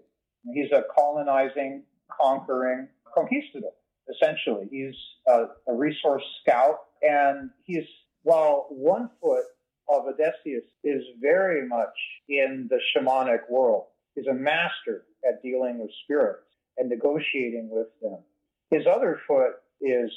He's 0.53 0.71
a 0.73 0.85
colonizing, 0.95 1.83
conquering 2.11 2.89
conquistador, 3.15 3.73
essentially. 4.15 4.67
He's 4.71 4.95
a, 5.27 5.47
a 5.69 5.75
resource 5.75 6.23
scout, 6.43 6.77
and 7.03 7.51
he's, 7.65 7.85
while 8.23 8.67
one 8.71 9.11
foot 9.21 9.45
of 9.89 10.05
Odysseus 10.07 10.65
is 10.85 11.03
very 11.21 11.67
much 11.67 11.95
in 12.29 12.69
the 12.71 12.79
shamanic 12.95 13.51
world. 13.51 13.87
He's 14.15 14.27
a 14.27 14.35
master 14.35 15.05
at 15.29 15.43
dealing 15.43 15.79
with 15.79 15.91
spirits 16.05 16.47
and 16.77 16.89
negotiating 16.89 17.69
with 17.71 17.89
them. 18.01 18.19
His 18.71 18.87
other 18.87 19.21
foot 19.27 19.55
is 19.81 20.11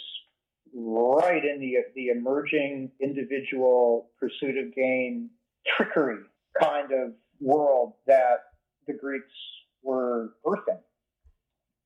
right 0.76 1.44
in 1.44 1.60
the, 1.60 1.78
the 1.96 2.10
emerging 2.10 2.92
individual 3.02 4.10
pursuit 4.20 4.58
of 4.58 4.76
gain, 4.76 5.30
trickery 5.76 6.24
kind 6.60 6.92
of 6.92 7.14
world 7.40 7.94
that 8.08 8.44
the 8.88 8.94
Greeks 8.94 9.34
were 9.82 10.34
birthing. 10.46 10.80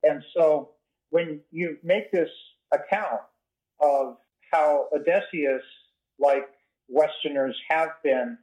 And 0.03 0.23
so 0.35 0.71
when 1.09 1.41
you 1.51 1.77
make 1.83 2.11
this 2.11 2.29
account 2.73 3.21
of 3.79 4.17
how 4.51 4.87
Odysseus, 4.93 5.63
like 6.19 6.47
Westerners 6.87 7.57
have 7.69 7.89
been 8.03 8.37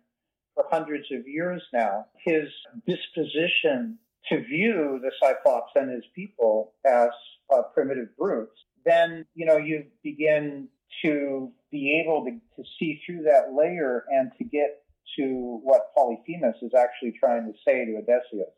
for 0.55 0.65
hundreds 0.71 1.07
of 1.13 1.27
years 1.27 1.63
now, 1.73 2.07
his 2.25 2.49
disposition 2.87 3.99
to 4.29 4.43
view 4.45 5.01
the 5.03 5.11
Cyclops 5.23 5.73
and 5.75 5.91
his 5.91 6.05
people 6.15 6.73
as 6.87 7.09
uh, 7.53 7.63
primitive 7.75 8.17
brutes, 8.17 8.57
then 8.85 9.27
you 9.35 9.47
know 9.47 9.57
you 9.57 9.85
begin 10.03 10.69
to 11.05 11.51
be 11.71 12.03
able 12.03 12.25
to, 12.25 12.31
to 12.57 12.69
see 12.79 13.01
through 13.05 13.25
that 13.25 13.53
layer 13.53 14.05
and 14.11 14.31
to 14.39 14.45
get 14.45 14.85
to 15.19 15.61
what 15.63 15.95
Polyphemus 15.95 16.57
is 16.63 16.73
actually 16.79 17.13
trying 17.19 17.47
to 17.47 17.59
say 17.67 17.85
to 17.85 17.97
Odysseus. 17.97 18.55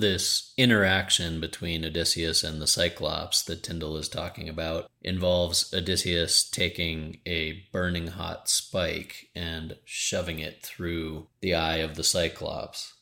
This 0.00 0.54
interaction 0.56 1.40
between 1.40 1.84
Odysseus 1.84 2.42
and 2.42 2.58
the 2.58 2.66
Cyclops 2.66 3.42
that 3.42 3.62
Tindall 3.62 3.98
is 3.98 4.08
talking 4.08 4.48
about 4.48 4.90
involves 5.02 5.74
Odysseus 5.74 6.42
taking 6.42 7.20
a 7.26 7.64
burning 7.70 8.06
hot 8.06 8.48
spike 8.48 9.28
and 9.34 9.76
shoving 9.84 10.38
it 10.38 10.62
through 10.62 11.26
the 11.42 11.54
eye 11.54 11.80
of 11.84 11.96
the 11.96 12.02
Cyclops. 12.02 12.94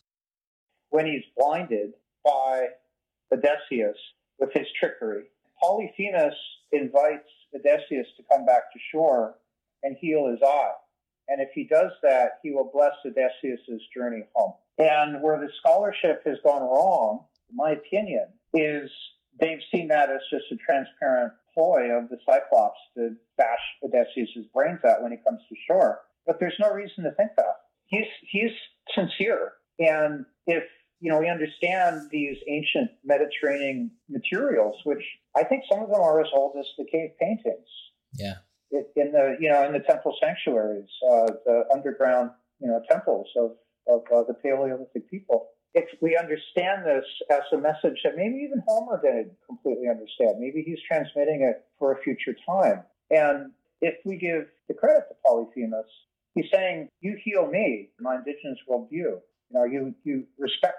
When 0.91 1.07
he's 1.07 1.23
blinded 1.37 1.93
by 2.25 2.67
Odysseus 3.33 3.97
with 4.41 4.53
his 4.53 4.67
trickery, 4.81 5.27
Polyphemus 5.63 6.35
invites 6.73 7.31
Odysseus 7.55 8.09
to 8.17 8.25
come 8.29 8.45
back 8.45 8.73
to 8.73 8.79
shore 8.91 9.37
and 9.85 9.97
heal 10.01 10.27
his 10.27 10.41
eye. 10.45 10.73
And 11.29 11.41
if 11.41 11.51
he 11.55 11.63
does 11.63 11.93
that, 12.03 12.41
he 12.43 12.51
will 12.51 12.73
bless 12.75 12.95
Odysseus' 13.07 13.87
journey 13.95 14.25
home. 14.35 14.55
And 14.79 15.23
where 15.23 15.39
the 15.39 15.51
scholarship 15.59 16.23
has 16.25 16.39
gone 16.45 16.63
wrong, 16.63 17.25
in 17.51 17.57
my 17.57 17.73
opinion, 17.73 18.27
is 18.55 18.91
they've 19.41 19.61
seen 19.73 19.89
that 19.89 20.09
as 20.11 20.21
just 20.31 20.45
a 20.53 20.57
transparent 20.57 21.33
ploy 21.53 21.91
of 21.91 22.09
the 22.09 22.19
Cyclops 22.25 22.79
to 22.97 23.17
bash 23.37 23.59
Odysseus' 23.83 24.47
brains 24.55 24.81
out 24.87 25.03
when 25.03 25.13
he 25.13 25.19
comes 25.19 25.41
to 25.49 25.57
shore. 25.67 26.01
But 26.27 26.39
there's 26.39 26.55
no 26.61 26.71
reason 26.71 27.05
to 27.05 27.11
think 27.13 27.31
that. 27.37 27.55
He's, 27.87 28.07
he's 28.31 28.53
sincere. 28.95 29.53
And 29.79 30.25
if, 30.47 30.63
you 31.01 31.11
know, 31.11 31.19
we 31.19 31.29
understand 31.29 32.09
these 32.11 32.37
ancient 32.49 32.91
Mediterranean 33.05 33.91
materials, 34.09 34.77
which 34.85 35.03
I 35.37 35.43
think 35.45 35.65
some 35.71 35.83
of 35.83 35.89
them 35.89 36.01
are 36.01 36.21
as 36.21 36.29
old 36.33 36.57
as 36.59 36.67
the 36.77 36.85
cave 36.85 37.11
paintings. 37.21 37.67
Yeah. 38.15 38.35
In 38.71 39.13
the, 39.13 39.37
you 39.41 39.49
know, 39.49 39.65
in 39.65 39.73
the 39.73 39.81
temple 39.81 40.15
sanctuaries, 40.23 40.91
uh, 41.11 41.27
the 41.47 41.65
underground, 41.73 42.31
you 42.61 42.69
know, 42.69 42.83
temples 42.91 43.27
of 43.37 43.53
of 43.89 44.03
uh, 44.15 44.23
the 44.27 44.35
Paleolithic 44.35 45.11
people. 45.11 45.49
If 45.75 45.85
we 46.01 46.17
understand 46.17 46.85
this 46.85 47.05
as 47.31 47.43
a 47.53 47.59
message 47.59 47.99
that 48.05 48.17
maybe 48.17 48.37
even 48.37 48.63
Homer 48.67 49.01
didn't 49.03 49.33
completely 49.47 49.89
understand, 49.89 50.39
maybe 50.39 50.63
he's 50.65 50.79
transmitting 50.87 51.43
it 51.43 51.65
for 51.79 51.93
a 51.93 52.03
future 52.03 52.35
time. 52.47 52.83
And 53.11 53.53
if 53.81 53.95
we 54.05 54.17
give 54.17 54.47
the 54.67 54.75
credit 54.75 55.05
to 55.09 55.15
Polyphemus, 55.27 55.87
he's 56.35 56.51
saying, 56.53 56.89
"You 57.01 57.17
heal 57.23 57.47
me, 57.47 57.91
my 58.01 58.17
indigenous 58.17 58.59
worldview. 58.69 58.91
You 58.91 59.53
know, 59.53 59.65
you 59.65 59.95
you 60.05 60.27
respect 60.39 60.79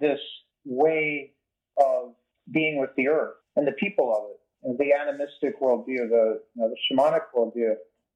this 0.00 0.20
way 0.64 1.32
of 1.78 2.14
being 2.50 2.78
with 2.78 2.90
the 2.96 3.08
earth 3.08 3.36
and 3.56 3.66
the 3.66 3.72
people 3.72 4.14
of 4.14 4.30
it, 4.30 4.40
and 4.62 4.78
the 4.78 4.92
animistic 4.92 5.60
worldview, 5.60 6.08
the 6.08 6.42
you 6.54 6.62
know, 6.62 6.68
the 6.68 6.76
shamanic 6.90 7.22
worldview, 7.34 7.74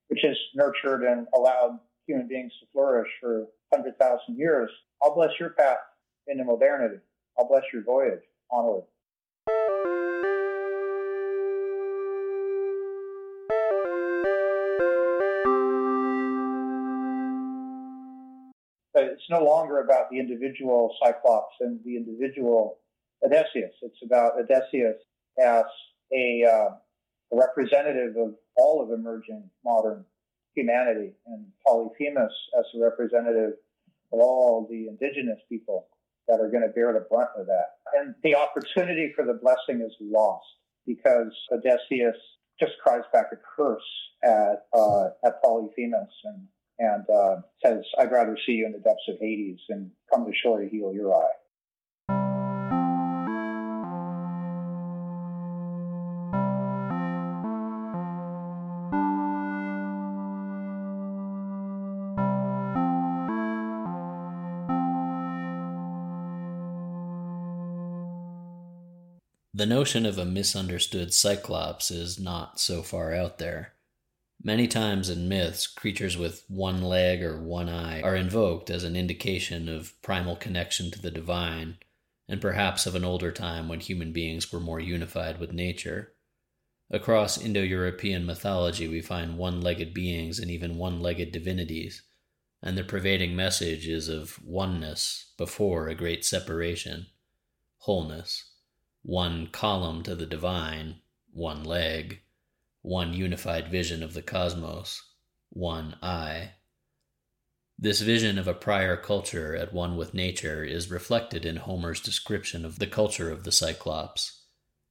which 0.09 0.21
has 0.23 0.37
nurtured 0.55 1.03
and 1.03 1.27
allowed 1.35 1.79
human 2.07 2.29
beings 2.29 2.53
to 2.61 2.67
flourish 2.73 3.09
for 3.21 3.47
100,000 4.13 4.39
years. 4.39 4.71
I'll 5.03 5.15
bless 5.15 5.31
your 5.39 5.51
path 5.51 5.79
into 6.27 6.45
modernity. 6.45 6.99
I'll 7.39 7.49
bless 7.49 7.63
your 7.73 7.83
voyage 7.83 8.21
onward. 8.51 8.85
But 18.95 19.05
it's 19.05 19.23
no 19.31 19.43
longer 19.43 19.81
about 19.81 20.11
the 20.11 20.19
individual 20.19 20.95
Cyclops 21.03 21.55
and 21.61 21.81
the 21.85 21.97
individual 21.97 22.79
Odysseus. 23.25 23.73
It's 23.81 23.97
about 24.05 24.33
Odysseus 24.39 24.97
as 25.43 25.65
a, 26.13 26.45
uh, 26.45 26.75
a 27.33 27.37
representative 27.37 28.17
of 28.19 28.35
all 28.57 28.83
of 28.83 28.91
emerging 28.91 29.49
modern 29.65 30.05
humanity 30.55 31.13
and 31.27 31.47
Polyphemus 31.67 32.33
as 32.59 32.67
a 32.77 32.79
representative 32.79 33.55
all 34.21 34.67
the 34.71 34.89
indigenous 34.89 35.41
people 35.49 35.89
that 36.29 36.41
are 36.41 36.51
going 36.51 36.63
to 36.63 36.69
bear 36.69 36.93
the 36.93 37.07
brunt 37.11 37.31
of 37.37 37.47
that. 37.47 37.67
And 37.95 38.15
the 38.23 38.37
opportunity 38.37 39.13
for 39.15 39.25
the 39.25 39.35
blessing 39.35 39.83
is 39.85 39.95
lost 40.01 40.47
because 40.87 41.33
Odysseus 41.53 42.17
just 42.61 42.73
cries 42.83 43.03
back 43.13 43.27
a 43.33 43.37
curse 43.57 43.83
at 44.23 44.67
uh, 44.73 45.09
at 45.25 45.43
Polyphemus 45.43 46.13
and 46.25 46.47
and 46.79 47.05
uh, 47.11 47.37
says, 47.65 47.85
"I'd 47.99 48.13
rather 48.13 48.37
see 48.47 48.53
you 48.53 48.67
in 48.67 48.73
the 48.73 48.79
depths 48.79 49.09
of 49.09 49.17
Hades 49.21 49.61
and 49.69 49.91
come 50.13 50.25
to 50.27 50.33
shore 50.35 50.61
to 50.61 50.69
heal 50.69 50.93
your 50.93 51.15
eye." 51.15 51.42
The 69.63 69.67
notion 69.67 70.07
of 70.07 70.19
a 70.19 70.25
misunderstood 70.25 71.15
Cyclops 71.15 71.93
is 71.93 72.19
not 72.19 72.59
so 72.59 72.83
far 72.83 73.15
out 73.15 73.39
there. 73.39 73.75
Many 74.43 74.67
times 74.67 75.09
in 75.09 75.29
myths, 75.29 75.69
creatures 75.69 76.17
with 76.17 76.45
one 76.49 76.83
leg 76.83 77.23
or 77.23 77.41
one 77.41 77.69
eye 77.69 78.03
are 78.03 78.17
invoked 78.17 78.71
as 78.71 78.83
an 78.83 78.97
indication 78.97 79.69
of 79.69 79.95
primal 80.03 80.35
connection 80.35 80.91
to 80.91 81.01
the 81.01 81.13
divine, 81.13 81.77
and 82.29 82.41
perhaps 82.41 82.87
of 82.87 82.97
an 82.97 83.05
older 83.05 83.31
time 83.31 83.69
when 83.69 83.79
human 83.79 84.13
beings 84.13 84.53
were 84.53 84.59
more 84.59 84.81
unified 84.81 85.39
with 85.39 85.53
nature. 85.53 86.13
Across 86.91 87.41
Indo 87.41 87.63
European 87.63 88.27
mythology, 88.27 88.89
we 88.89 89.01
find 89.01 89.39
one 89.39 89.61
legged 89.61 89.95
beings 89.95 90.41
and 90.41 90.51
even 90.51 90.77
one 90.77 91.01
legged 91.01 91.31
divinities, 91.31 92.03
and 92.61 92.77
the 92.77 92.83
pervading 92.83 93.37
message 93.37 93.87
is 93.87 94.09
of 94.09 94.45
oneness 94.45 95.33
before 95.39 95.87
a 95.87 95.95
great 95.95 96.25
separation, 96.25 97.07
wholeness 97.77 98.49
one 99.03 99.49
column 99.49 100.03
to 100.03 100.15
the 100.15 100.27
divine, 100.27 100.97
one 101.33 101.65
leg, 101.65 102.21
one 102.83 103.13
unified 103.13 103.69
vision 103.69 104.03
of 104.03 104.15
the 104.15 104.23
cosmos, 104.23 105.03
one 105.51 105.97
eye. 106.03 106.53
This 107.79 108.01
vision 108.01 108.39
of 108.39 108.47
a 108.47 108.55
prior 108.55 108.97
culture 108.97 109.57
at 109.57 109.73
one 109.73 109.97
with 109.97 110.15
nature 110.15 110.63
is 110.63 110.91
reflected 110.91 111.45
in 111.45 111.57
Homer's 111.57 112.01
description 112.01 112.65
of 112.65 112.79
the 112.79 112.87
culture 112.87 113.31
of 113.31 113.45
the 113.45 113.51
Cyclops, 113.51 114.43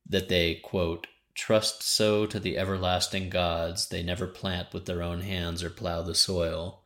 that 0.05 0.27
they, 0.27 0.55
quote, 0.55 1.07
trust 1.33 1.81
so 1.81 2.25
to 2.25 2.39
the 2.39 2.57
everlasting 2.57 3.29
gods 3.29 3.87
they 3.87 4.03
never 4.03 4.27
plant 4.27 4.73
with 4.73 4.85
their 4.85 5.01
own 5.01 5.21
hands 5.21 5.63
or 5.63 5.69
plow 5.69 6.01
the 6.01 6.15
soil. 6.15 6.83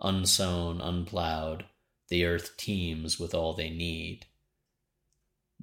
Unsown, 0.00 0.80
unplowed, 0.80 1.66
the 2.08 2.24
earth 2.24 2.56
teems 2.56 3.20
with 3.20 3.32
all 3.32 3.54
they 3.54 3.70
need. 3.70 4.26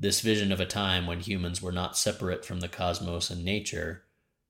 This 0.02 0.22
vision 0.22 0.52
of 0.52 0.60
a 0.60 0.66
time 0.66 1.06
when 1.06 1.20
humans 1.20 1.62
were 1.62 1.72
not 1.72 1.96
separate 1.96 2.44
from 2.44 2.60
the 2.60 2.68
cosmos 2.68 3.30
and 3.30 3.46
nature, 3.46 4.06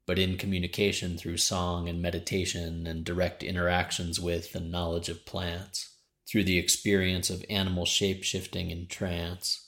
but 0.06 0.18
in 0.18 0.38
communication 0.38 1.18
through 1.18 1.40
song 1.40 1.90
and 1.90 2.02
meditation 2.02 2.88
and 2.88 3.04
direct 3.04 3.44
interactions 3.44 4.18
with 4.18 4.56
and 4.56 4.72
knowledge 4.72 5.10
of 5.10 5.26
plants, 5.26 5.98
through 6.26 6.46
the 6.46 6.58
experience 6.58 7.30
of 7.30 7.44
animal 7.50 7.86
shape 7.86 8.24
shifting 8.24 8.72
in 8.72 8.88
trance, 8.88 9.68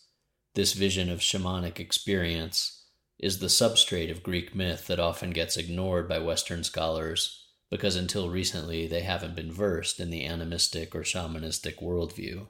This 0.53 0.71
vision 0.71 1.09
of 1.09 1.19
shamanic 1.19 1.81
experience 1.81 2.85
is 3.19 3.39
the 3.39 3.47
substrate 3.47 4.09
of 4.09 4.23
Greek 4.23 4.55
myth 4.55 4.87
that 4.87 5.01
often 5.01 5.31
gets 5.31 5.57
ignored 5.57 6.07
by 6.07 6.19
Western 6.19 6.63
scholars 6.63 7.45
because 7.69 7.97
until 7.97 8.29
recently 8.29 8.87
they 8.87 9.01
haven't 9.01 9.35
been 9.35 9.51
versed 9.51 9.99
in 9.99 10.11
the 10.11 10.25
animistic 10.25 10.95
or 10.95 11.01
shamanistic 11.01 11.81
worldview. 11.81 12.47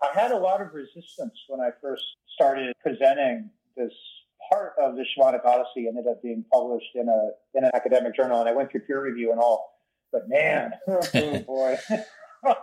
I 0.00 0.16
had 0.16 0.30
a 0.30 0.38
lot 0.38 0.60
of 0.60 0.72
resistance 0.72 1.34
when 1.48 1.60
I 1.60 1.70
first 1.82 2.04
started 2.38 2.72
presenting 2.82 3.50
this 3.76 3.92
part 4.50 4.74
of 4.82 4.94
the 4.94 5.04
Shamanic 5.04 5.44
Odyssey 5.44 5.88
ended 5.88 6.06
up 6.08 6.22
being 6.22 6.44
published 6.52 6.94
in 6.94 7.08
a 7.08 7.30
in 7.56 7.64
an 7.64 7.70
academic 7.74 8.14
journal, 8.14 8.40
and 8.40 8.48
I 8.48 8.52
went 8.52 8.70
through 8.70 8.82
peer 8.82 9.02
review 9.02 9.32
and 9.32 9.40
all. 9.40 9.74
But 10.12 10.28
man, 10.28 10.72
oh 10.88 11.38
boy. 11.46 11.78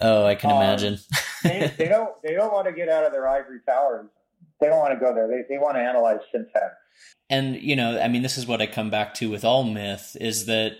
oh, 0.00 0.26
I 0.26 0.34
can 0.34 0.50
um, 0.50 0.56
imagine. 0.56 0.98
they, 1.44 1.72
they, 1.78 1.88
don't 1.88 2.10
they 2.22 2.34
don't 2.34 2.52
want 2.52 2.66
to 2.66 2.72
get 2.72 2.88
out 2.88 3.04
of 3.04 3.12
their 3.12 3.28
ivory 3.28 3.60
towers. 3.66 4.06
They 4.60 4.66
don't 4.66 4.78
want 4.78 4.92
to 4.92 5.00
go 5.00 5.14
there. 5.14 5.28
They 5.28 5.42
they 5.48 5.58
want 5.58 5.76
to 5.76 5.80
analyze 5.80 6.18
syntax. 6.32 6.74
And 7.30 7.56
you 7.56 7.76
know, 7.76 8.00
I 8.00 8.08
mean, 8.08 8.22
this 8.22 8.36
is 8.36 8.46
what 8.46 8.60
I 8.60 8.66
come 8.66 8.90
back 8.90 9.14
to 9.14 9.30
with 9.30 9.44
all 9.44 9.62
myth 9.62 10.16
is 10.20 10.46
that 10.46 10.72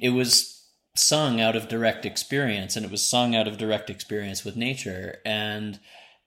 it 0.00 0.10
was 0.10 0.64
sung 0.94 1.40
out 1.40 1.56
of 1.56 1.68
direct 1.68 2.06
experience, 2.06 2.76
and 2.76 2.84
it 2.84 2.90
was 2.90 3.04
sung 3.04 3.34
out 3.34 3.48
of 3.48 3.58
direct 3.58 3.90
experience 3.90 4.44
with 4.44 4.56
nature, 4.56 5.18
and 5.24 5.80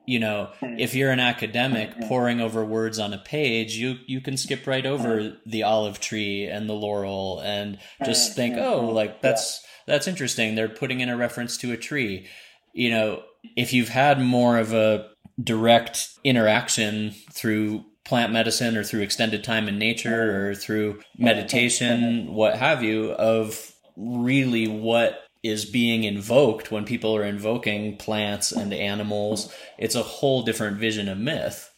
you 0.10 0.20
know 0.20 0.50
if 0.62 0.96
you're 0.96 1.12
an 1.12 1.20
academic 1.20 1.90
poring 2.02 2.42
over 2.42 2.66
words 2.66 2.98
on 2.98 3.14
a 3.14 3.18
page 3.18 3.76
you 3.76 3.98
you 4.08 4.20
can 4.20 4.36
skip 4.36 4.66
right 4.66 4.86
over 4.86 5.38
the 5.46 5.64
olive 5.64 6.00
tree 6.00 6.46
and 6.46 6.68
the 6.68 6.74
laurel 6.74 7.42
and 7.44 7.78
just 8.04 8.36
think 8.36 8.58
oh 8.58 8.88
like 8.88 9.22
that's 9.22 9.64
that's 9.90 10.08
interesting. 10.08 10.54
They're 10.54 10.70
putting 10.70 11.00
in 11.02 11.10
a 11.10 11.18
reference 11.18 11.58
to 11.58 11.72
a 11.72 11.78
tree. 11.78 12.28
You 12.74 12.92
know 12.92 13.24
if 13.56 13.74
you've 13.74 13.90
had 13.90 14.22
more 14.22 14.58
of 14.58 14.74
a 14.74 15.10
direct 15.42 16.10
interaction 16.24 17.12
through 17.32 17.86
plant 18.06 18.32
medicine 18.32 18.78
or 18.78 18.84
through 18.84 19.02
extended 19.02 19.44
time 19.44 19.68
in 19.68 19.78
nature 19.78 20.50
or 20.50 20.56
through 20.56 21.00
meditation 21.18 22.34
what 22.34 22.58
have 22.58 22.84
you 22.84 23.12
of 23.12 23.72
really 23.96 24.68
what 24.68 25.22
is 25.44 25.66
being 25.66 26.04
invoked 26.04 26.72
when 26.72 26.86
people 26.86 27.16
are 27.16 27.24
invoking 27.24 27.98
plants 27.98 28.52
and 28.52 28.74
animals. 28.74 29.54
It's 29.78 29.96
a 29.96 30.04
whole 30.04 30.44
different 30.44 30.78
vision 30.78 31.08
of 31.08 31.18
myth. 31.18 31.72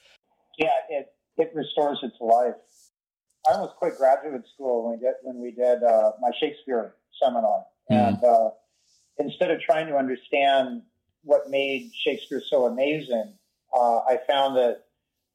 Yeah, 0.58 0.70
it 0.90 1.08
it 1.38 1.52
restores 1.54 2.00
it 2.04 2.12
to 2.18 2.26
life. 2.26 2.56
I 3.48 3.54
almost 3.54 3.76
quit 3.76 3.98
graduate 3.98 4.44
school 4.54 4.90
when 4.90 5.00
we 5.00 5.06
did 5.06 5.14
when 5.24 5.42
we 5.42 5.52
did 5.52 5.84
uh, 5.84 6.12
my 6.22 6.32
Shakespeare 6.40 6.96
seminar, 7.22 7.66
mm. 7.92 8.08
and 8.08 8.24
uh, 8.24 8.50
instead 9.20 9.52
of 9.52 9.62
trying 9.62 9.88
to 9.88 9.96
understand 9.96 10.82
what 11.24 11.50
made 11.50 11.92
Shakespeare 12.04 12.42
so 12.48 12.66
amazing, 12.66 13.34
uh, 13.76 14.00
I 14.00 14.20
found 14.28 14.56
that 14.58 14.86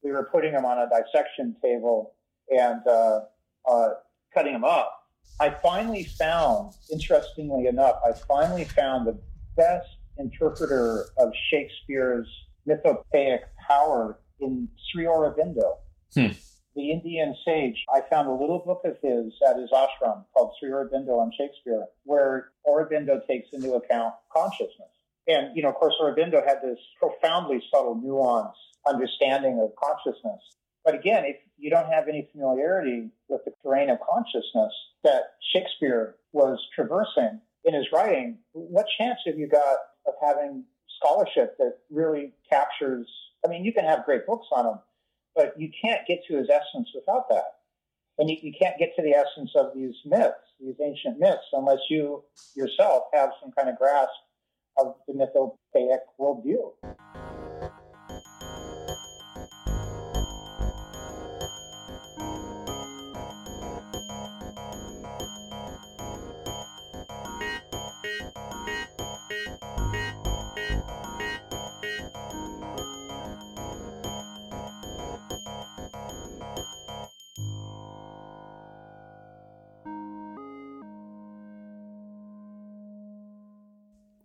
we 0.02 0.10
were 0.10 0.28
putting 0.32 0.52
him 0.52 0.64
on 0.64 0.78
a 0.78 0.88
dissection 0.88 1.56
table 1.62 2.14
and 2.50 2.80
uh, 2.86 3.20
uh, 3.68 3.88
cutting 4.34 4.54
him 4.54 4.64
up 4.64 4.95
I 5.38 5.50
finally 5.62 6.04
found, 6.04 6.74
interestingly 6.90 7.66
enough, 7.66 7.96
I 8.06 8.12
finally 8.12 8.64
found 8.64 9.06
the 9.06 9.18
best 9.56 9.88
interpreter 10.18 11.06
of 11.18 11.32
Shakespeare's 11.50 12.28
mythopoeic 12.66 13.40
power 13.68 14.18
in 14.40 14.68
Sri 14.90 15.04
Aurobindo, 15.04 15.76
hmm. 16.14 16.28
the 16.74 16.90
Indian 16.90 17.34
sage. 17.44 17.84
I 17.94 18.00
found 18.08 18.28
a 18.28 18.32
little 18.32 18.62
book 18.64 18.82
of 18.84 18.96
his 19.02 19.32
at 19.48 19.56
his 19.56 19.70
ashram 19.70 20.24
called 20.34 20.54
Sri 20.58 20.70
Aurobindo 20.70 21.18
on 21.18 21.30
Shakespeare, 21.38 21.84
where 22.04 22.50
Aurobindo 22.66 23.26
takes 23.26 23.48
into 23.52 23.74
account 23.74 24.14
consciousness. 24.34 24.90
And, 25.28 25.56
you 25.56 25.62
know, 25.62 25.70
of 25.70 25.74
course, 25.74 25.94
Aurobindo 26.00 26.46
had 26.46 26.58
this 26.62 26.78
profoundly 27.00 27.60
subtle 27.72 27.96
nuance 27.96 28.56
understanding 28.86 29.60
of 29.60 29.74
consciousness. 29.76 30.40
But 30.87 30.94
again, 30.94 31.25
if 31.27 31.37
you 31.59 31.68
don't 31.68 31.90
have 31.90 32.07
any 32.07 32.29
familiarity 32.31 33.11
with 33.29 33.40
the 33.44 33.51
terrain 33.61 33.90
of 33.90 33.99
consciousness 34.09 34.72
that 35.03 35.22
Shakespeare 35.53 36.14
was 36.33 36.64
traversing 36.77 37.40
in 37.64 37.75
his 37.75 37.87
writing, 37.92 38.38
what 38.53 38.87
chance 38.96 39.18
have 39.27 39.37
you 39.37 39.49
got 39.49 39.79
of 40.07 40.14
having 40.25 40.62
scholarship 41.01 41.59
that 41.59 41.79
really 41.90 42.35
captures? 42.49 43.11
I 43.44 43.49
mean, 43.49 43.64
you 43.64 43.72
can 43.72 43.85
have 43.85 44.05
great 44.05 44.29
books 44.29 44.46
on 44.53 44.64
him, 44.64 44.79
but 45.35 45.55
you 45.59 45.70
can't 45.83 46.07
get 46.07 46.20
to 46.29 46.37
his 46.37 46.49
essence 46.49 46.88
without 46.94 47.29
that. 47.31 47.57
And 48.18 48.31
you, 48.31 48.37
you 48.40 48.53
can't 48.57 48.79
get 48.79 48.94
to 48.94 49.03
the 49.03 49.11
essence 49.11 49.51
of 49.57 49.72
these 49.75 49.96
myths, 50.05 50.35
these 50.61 50.77
ancient 50.81 51.18
myths, 51.18 51.51
unless 51.53 51.81
you 51.90 52.22
yourself 52.55 53.05
have 53.12 53.31
some 53.42 53.51
kind 53.51 53.68
of 53.68 53.77
grasp 53.77 54.12
of 54.79 54.94
the 55.09 55.14
mythopoeic 55.14 55.99
worldview. 56.20 57.25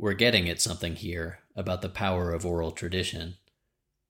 We're 0.02 0.14
getting 0.14 0.50
at 0.50 0.60
something 0.60 0.96
here 0.96 1.42
about 1.56 1.84
the 1.84 1.88
power 1.88 2.34
of 2.34 2.44
oral 2.44 2.72
tradition. 2.72 3.36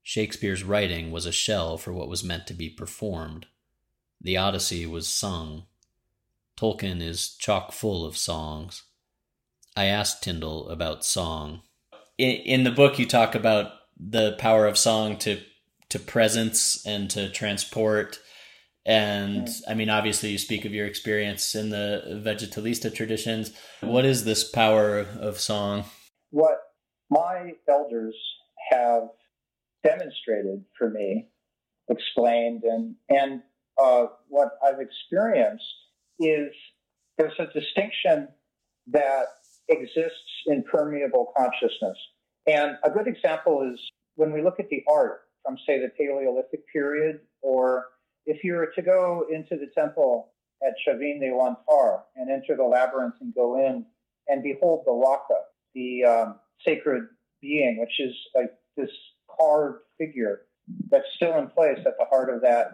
Shakespeare's 0.01 0.63
writing 0.63 1.11
was 1.11 1.25
a 1.25 1.33
shell 1.33 1.77
for 1.77 1.91
what 1.91 2.07
was 2.07 2.23
meant 2.23 2.47
to 2.47 2.53
be 2.53 2.69
performed. 2.69 3.47
The 4.21 4.37
Odyssey 4.37 4.85
was 4.85 5.09
sung. 5.09 5.63
Tolkien 6.55 7.01
is 7.01 7.35
chock 7.35 7.73
full 7.73 8.05
of 8.05 8.15
songs. 8.15 8.83
I 9.75 9.87
asked 9.87 10.23
Tindall 10.23 10.69
about 10.69 11.03
song. 11.03 11.63
In, 12.17 12.37
in 12.37 12.63
the 12.63 12.71
book, 12.71 12.97
you 12.97 13.05
talk 13.05 13.35
about 13.35 13.73
the 13.99 14.37
power 14.39 14.67
of 14.67 14.77
song 14.77 15.17
to 15.17 15.41
to 15.89 15.99
presence 15.99 16.85
and 16.85 17.09
to 17.09 17.29
transport 17.29 18.21
and 18.85 19.47
I 19.67 19.75
mean, 19.75 19.89
obviously, 19.89 20.29
you 20.29 20.37
speak 20.37 20.65
of 20.65 20.73
your 20.73 20.87
experience 20.87 21.53
in 21.53 21.69
the 21.69 22.21
Vegetalista 22.25 22.93
traditions. 22.93 23.51
What 23.81 24.05
is 24.05 24.25
this 24.25 24.49
power 24.49 24.99
of 25.19 25.39
song? 25.39 25.85
What 26.31 26.57
my 27.09 27.51
elders 27.69 28.15
have 28.71 29.09
demonstrated 29.83 30.63
for 30.77 30.89
me, 30.89 31.27
explained, 31.89 32.63
and 32.63 32.95
and 33.09 33.41
uh, 33.81 34.05
what 34.29 34.49
I've 34.65 34.79
experienced 34.79 35.63
is 36.19 36.51
there's 37.17 37.33
a 37.39 37.47
distinction 37.53 38.27
that 38.87 39.25
exists 39.69 40.17
in 40.47 40.63
permeable 40.63 41.33
consciousness. 41.37 41.97
And 42.47 42.77
a 42.83 42.89
good 42.89 43.07
example 43.07 43.69
is 43.71 43.79
when 44.15 44.33
we 44.33 44.41
look 44.41 44.59
at 44.59 44.69
the 44.69 44.83
art 44.91 45.21
from, 45.45 45.57
say, 45.67 45.79
the 45.79 45.89
Paleolithic 45.97 46.61
period 46.71 47.19
or 47.41 47.85
if 48.25 48.43
you 48.43 48.53
were 48.53 48.71
to 48.75 48.81
go 48.81 49.25
into 49.31 49.57
the 49.57 49.67
temple 49.73 50.29
at 50.63 50.73
Chavin-les-Lampares 50.87 52.01
and 52.15 52.29
enter 52.29 52.55
the 52.55 52.63
labyrinth 52.63 53.15
and 53.21 53.33
go 53.33 53.59
in 53.59 53.85
and 54.27 54.43
behold 54.43 54.83
the 54.85 54.93
Waka, 54.93 55.41
the 55.73 56.03
um, 56.05 56.35
sacred 56.65 57.07
being, 57.41 57.79
which 57.79 57.99
is 57.99 58.15
like 58.35 58.53
this 58.77 58.89
carved 59.27 59.79
figure 59.97 60.41
that's 60.89 61.05
still 61.15 61.37
in 61.37 61.47
place 61.47 61.79
at 61.85 61.97
the 61.97 62.05
heart 62.05 62.33
of 62.33 62.41
that 62.41 62.73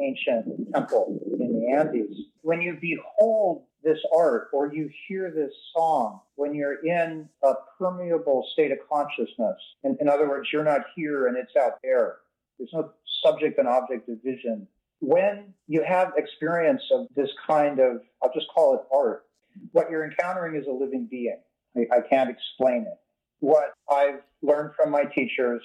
ancient 0.00 0.72
temple 0.74 1.20
in 1.38 1.60
the 1.60 1.72
Andes. 1.72 2.16
When 2.42 2.60
you 2.60 2.76
behold 2.80 3.64
this 3.82 3.98
art 4.16 4.48
or 4.52 4.72
you 4.72 4.90
hear 5.06 5.30
this 5.30 5.52
song, 5.74 6.20
when 6.34 6.54
you're 6.54 6.84
in 6.84 7.28
a 7.44 7.52
permeable 7.78 8.46
state 8.52 8.72
of 8.72 8.78
consciousness, 8.90 9.56
in, 9.84 9.96
in 10.00 10.08
other 10.08 10.28
words, 10.28 10.48
you're 10.52 10.64
not 10.64 10.82
here 10.96 11.28
and 11.28 11.36
it's 11.36 11.54
out 11.56 11.78
there. 11.82 12.16
There's 12.58 12.72
no 12.72 12.92
subject 13.22 13.58
and 13.58 13.68
object 13.68 14.06
division 14.06 14.66
when 15.00 15.54
you 15.66 15.84
have 15.86 16.12
experience 16.16 16.82
of 16.92 17.06
this 17.14 17.30
kind 17.46 17.78
of, 17.78 18.00
I'll 18.22 18.32
just 18.32 18.46
call 18.54 18.74
it 18.74 18.80
art, 18.94 19.24
what 19.72 19.90
you're 19.90 20.04
encountering 20.04 20.56
is 20.56 20.66
a 20.66 20.72
living 20.72 21.06
being. 21.10 21.38
I, 21.76 21.86
I 21.96 22.00
can't 22.08 22.30
explain 22.30 22.82
it. 22.82 22.98
What 23.40 23.72
I've 23.90 24.20
learned 24.42 24.72
from 24.76 24.90
my 24.90 25.04
teachers 25.04 25.62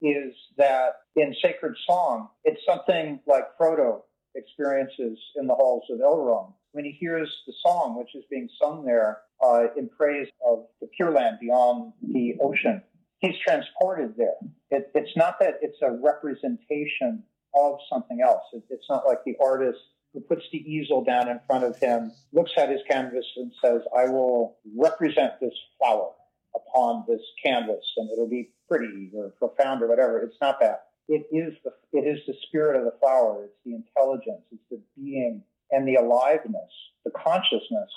is 0.00 0.34
that 0.56 0.94
in 1.16 1.34
sacred 1.42 1.76
song, 1.86 2.28
it's 2.44 2.60
something 2.66 3.20
like 3.26 3.44
Frodo 3.60 4.02
experiences 4.34 5.18
in 5.36 5.46
the 5.46 5.54
halls 5.54 5.84
of 5.90 5.98
Elrond. 5.98 6.52
When 6.72 6.84
he 6.84 6.92
hears 6.92 7.28
the 7.46 7.52
song, 7.62 7.98
which 7.98 8.14
is 8.14 8.24
being 8.30 8.48
sung 8.62 8.84
there 8.84 9.18
uh, 9.44 9.64
in 9.76 9.88
praise 9.88 10.28
of 10.46 10.66
the 10.80 10.86
Pure 10.96 11.12
Land 11.12 11.38
beyond 11.40 11.92
the 12.00 12.36
ocean, 12.40 12.80
he's 13.18 13.34
transported 13.44 14.14
there. 14.16 14.36
It, 14.70 14.90
it's 14.94 15.16
not 15.16 15.38
that 15.40 15.58
it's 15.62 15.78
a 15.82 15.90
representation 15.90 17.24
of 17.54 17.78
something 17.92 18.20
else. 18.20 18.42
It, 18.52 18.62
it's 18.70 18.88
not 18.88 19.06
like 19.06 19.18
the 19.24 19.36
artist 19.42 19.78
who 20.12 20.20
puts 20.20 20.42
the 20.52 20.58
easel 20.58 21.04
down 21.04 21.28
in 21.28 21.40
front 21.46 21.64
of 21.64 21.76
him, 21.78 22.12
looks 22.32 22.52
at 22.56 22.68
his 22.68 22.80
canvas 22.90 23.24
and 23.36 23.52
says, 23.62 23.82
I 23.96 24.06
will 24.06 24.56
represent 24.76 25.34
this 25.40 25.54
flower 25.78 26.10
upon 26.54 27.04
this 27.08 27.20
canvas 27.44 27.84
and 27.96 28.10
it'll 28.10 28.28
be 28.28 28.50
pretty 28.68 29.10
or 29.14 29.30
profound 29.38 29.82
or 29.82 29.88
whatever. 29.88 30.20
It's 30.20 30.40
not 30.40 30.58
that. 30.60 30.86
it 31.08 31.26
is 31.32 31.54
the 31.64 31.72
it 31.92 32.06
is 32.06 32.20
the 32.26 32.34
spirit 32.46 32.76
of 32.76 32.84
the 32.84 32.98
flower. 33.00 33.44
It's 33.44 33.58
the 33.64 33.74
intelligence. 33.74 34.42
It's 34.52 34.62
the 34.70 34.80
being 34.96 35.42
and 35.70 35.86
the 35.86 35.96
aliveness, 35.96 36.70
the 37.04 37.10
consciousness 37.10 37.90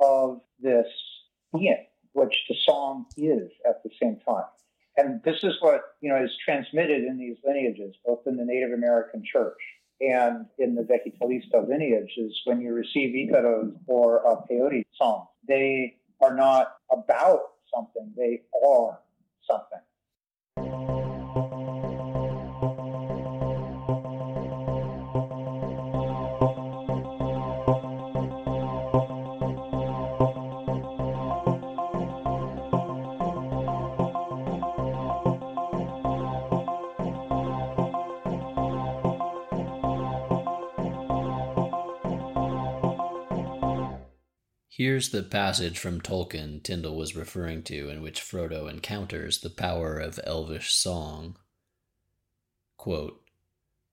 of 0.00 0.40
this 0.60 0.86
being, 1.52 1.86
which 2.12 2.34
the 2.48 2.56
song 2.66 3.06
is 3.16 3.50
at 3.68 3.82
the 3.84 3.90
same 4.02 4.18
time. 4.26 4.44
And 4.96 5.20
this 5.24 5.36
is 5.42 5.54
what 5.60 5.80
you 6.00 6.10
know 6.10 6.22
is 6.22 6.30
transmitted 6.44 7.04
in 7.04 7.18
these 7.18 7.36
lineages, 7.44 7.94
both 8.04 8.20
in 8.26 8.36
the 8.36 8.44
Native 8.44 8.72
American 8.72 9.22
Church 9.24 9.58
and 10.00 10.46
in 10.58 10.74
the 10.74 10.82
Vegetalista 10.82 11.68
lineage. 11.68 12.12
Is 12.16 12.38
when 12.44 12.60
you 12.60 12.72
receive 12.72 13.14
Icaros 13.14 13.72
or 13.86 14.18
a 14.18 14.36
peyote 14.50 14.82
song, 14.96 15.26
they 15.46 15.96
are 16.20 16.34
not 16.34 16.74
about 16.92 17.40
something; 17.72 18.12
they 18.16 18.42
are 18.66 19.00
something. 19.48 20.99
Here's 44.80 45.10
the 45.10 45.22
passage 45.22 45.78
from 45.78 46.00
Tolkien 46.00 46.62
Tindall 46.62 46.96
was 46.96 47.14
referring 47.14 47.64
to, 47.64 47.90
in 47.90 48.00
which 48.00 48.22
Frodo 48.22 48.66
encounters 48.66 49.38
the 49.38 49.50
power 49.50 49.98
of 49.98 50.18
elvish 50.24 50.72
song. 50.72 51.36
Quote, 52.78 53.22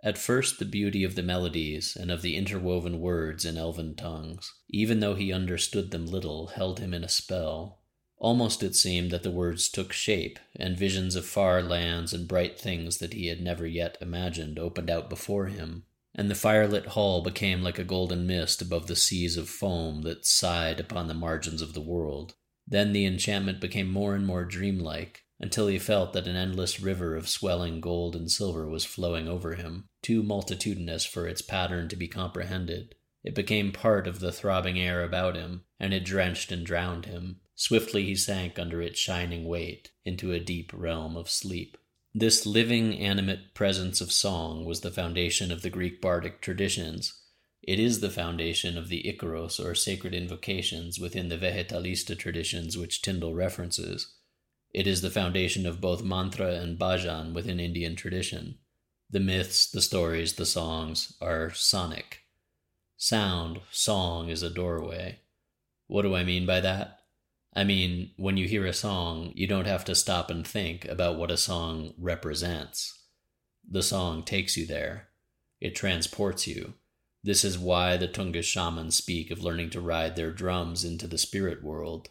At 0.01 0.17
first, 0.17 0.59
the 0.59 0.63
beauty 0.63 1.03
of 1.03 1.15
the 1.15 1.23
melodies 1.23 1.97
and 1.97 2.09
of 2.09 2.21
the 2.21 2.37
interwoven 2.37 3.01
words 3.01 3.43
in 3.43 3.57
elven 3.57 3.95
tongues, 3.95 4.53
even 4.69 5.01
though 5.01 5.15
he 5.15 5.33
understood 5.33 5.91
them 5.91 6.05
little, 6.05 6.47
held 6.55 6.79
him 6.79 6.93
in 6.93 7.03
a 7.03 7.09
spell. 7.09 7.81
Almost 8.17 8.63
it 8.63 8.73
seemed 8.73 9.11
that 9.11 9.23
the 9.23 9.29
words 9.29 9.67
took 9.67 9.91
shape, 9.91 10.39
and 10.55 10.77
visions 10.77 11.17
of 11.17 11.25
far 11.25 11.61
lands 11.61 12.13
and 12.13 12.29
bright 12.29 12.57
things 12.57 12.99
that 12.99 13.11
he 13.11 13.27
had 13.27 13.41
never 13.41 13.67
yet 13.67 13.97
imagined 13.99 14.57
opened 14.57 14.89
out 14.89 15.09
before 15.09 15.47
him 15.47 15.83
and 16.17 16.29
the 16.29 16.35
firelit 16.35 16.87
hall 16.87 17.21
became 17.21 17.61
like 17.61 17.77
a 17.77 17.83
golden 17.83 18.25
mist 18.25 18.61
above 18.61 18.87
the 18.87 18.95
seas 18.95 19.37
of 19.37 19.47
foam 19.47 20.01
that 20.01 20.25
sighed 20.25 20.79
upon 20.79 21.07
the 21.07 21.13
margins 21.13 21.61
of 21.61 21.73
the 21.73 21.81
world. 21.81 22.33
Then 22.67 22.91
the 22.91 23.05
enchantment 23.05 23.61
became 23.61 23.89
more 23.89 24.15
and 24.15 24.25
more 24.25 24.43
dreamlike, 24.43 25.23
until 25.39 25.67
he 25.67 25.77
felt 25.77 26.13
that 26.13 26.27
an 26.27 26.35
endless 26.35 26.79
river 26.79 27.15
of 27.15 27.29
swelling 27.29 27.79
gold 27.79 28.15
and 28.15 28.29
silver 28.29 28.67
was 28.67 28.83
flowing 28.83 29.27
over 29.27 29.53
him, 29.53 29.87
too 30.01 30.23
multitudinous 30.23 31.05
for 31.05 31.27
its 31.27 31.41
pattern 31.41 31.87
to 31.89 31.95
be 31.95 32.07
comprehended. 32.07 32.95
It 33.23 33.35
became 33.35 33.71
part 33.71 34.07
of 34.07 34.19
the 34.19 34.31
throbbing 34.31 34.79
air 34.79 35.03
about 35.03 35.35
him, 35.35 35.65
and 35.79 35.93
it 35.93 36.03
drenched 36.03 36.51
and 36.51 36.65
drowned 36.65 37.05
him. 37.05 37.41
Swiftly 37.55 38.05
he 38.05 38.15
sank 38.15 38.57
under 38.57 38.81
its 38.81 38.99
shining 38.99 39.45
weight 39.45 39.91
into 40.03 40.31
a 40.31 40.39
deep 40.39 40.71
realm 40.73 41.15
of 41.15 41.29
sleep. 41.29 41.77
This 42.13 42.45
living, 42.45 42.97
animate 42.99 43.53
presence 43.53 44.01
of 44.01 44.11
song 44.11 44.65
was 44.65 44.81
the 44.81 44.91
foundation 44.91 45.51
of 45.51 45.61
the 45.61 45.69
Greek 45.69 46.01
bardic 46.01 46.41
traditions. 46.41 47.21
It 47.61 47.79
is 47.79 47.99
the 47.99 48.09
foundation 48.09 48.77
of 48.77 48.87
the 48.87 49.03
Icaros 49.03 49.63
or 49.63 49.75
sacred 49.75 50.13
invocations 50.13 50.99
within 50.99 51.29
the 51.29 51.37
Vegetalista 51.37 52.17
traditions 52.17 52.77
which 52.77 53.01
Tindall 53.01 53.35
references. 53.35 54.13
It 54.73 54.87
is 54.87 55.01
the 55.01 55.11
foundation 55.11 55.65
of 55.65 55.81
both 55.81 56.03
mantra 56.03 56.55
and 56.55 56.79
bhajan 56.79 57.33
within 57.33 57.59
Indian 57.59 57.95
tradition. 57.95 58.57
The 59.09 59.19
myths, 59.19 59.69
the 59.69 59.81
stories, 59.81 60.33
the 60.33 60.45
songs 60.45 61.13
are 61.21 61.51
sonic. 61.53 62.23
Sound, 62.97 63.61
song 63.71 64.29
is 64.29 64.43
a 64.43 64.49
doorway. 64.49 65.19
What 65.87 66.01
do 66.01 66.15
I 66.15 66.23
mean 66.23 66.45
by 66.45 66.61
that? 66.61 66.96
I 67.57 67.63
mean, 67.63 68.11
when 68.17 68.37
you 68.37 68.47
hear 68.47 68.67
a 68.67 68.71
song, 68.71 69.31
you 69.33 69.47
don't 69.47 69.65
have 69.65 69.83
to 69.85 69.95
stop 69.95 70.29
and 70.29 70.45
think 70.45 70.85
about 70.85 71.17
what 71.17 71.31
a 71.31 71.37
song 71.37 71.95
represents. 71.97 73.01
The 73.67 73.81
song 73.81 74.21
takes 74.21 74.55
you 74.55 74.67
there, 74.67 75.07
it 75.59 75.73
transports 75.73 76.45
you. 76.45 76.75
This 77.23 77.43
is 77.43 77.57
why 77.57 77.97
the 77.97 78.07
Tungus 78.07 78.45
shamans 78.45 78.95
speak 78.95 79.31
of 79.31 79.43
learning 79.43 79.71
to 79.71 79.81
ride 79.81 80.15
their 80.15 80.31
drums 80.31 80.85
into 80.85 81.07
the 81.07 81.17
spirit 81.17 81.63
world. 81.63 82.09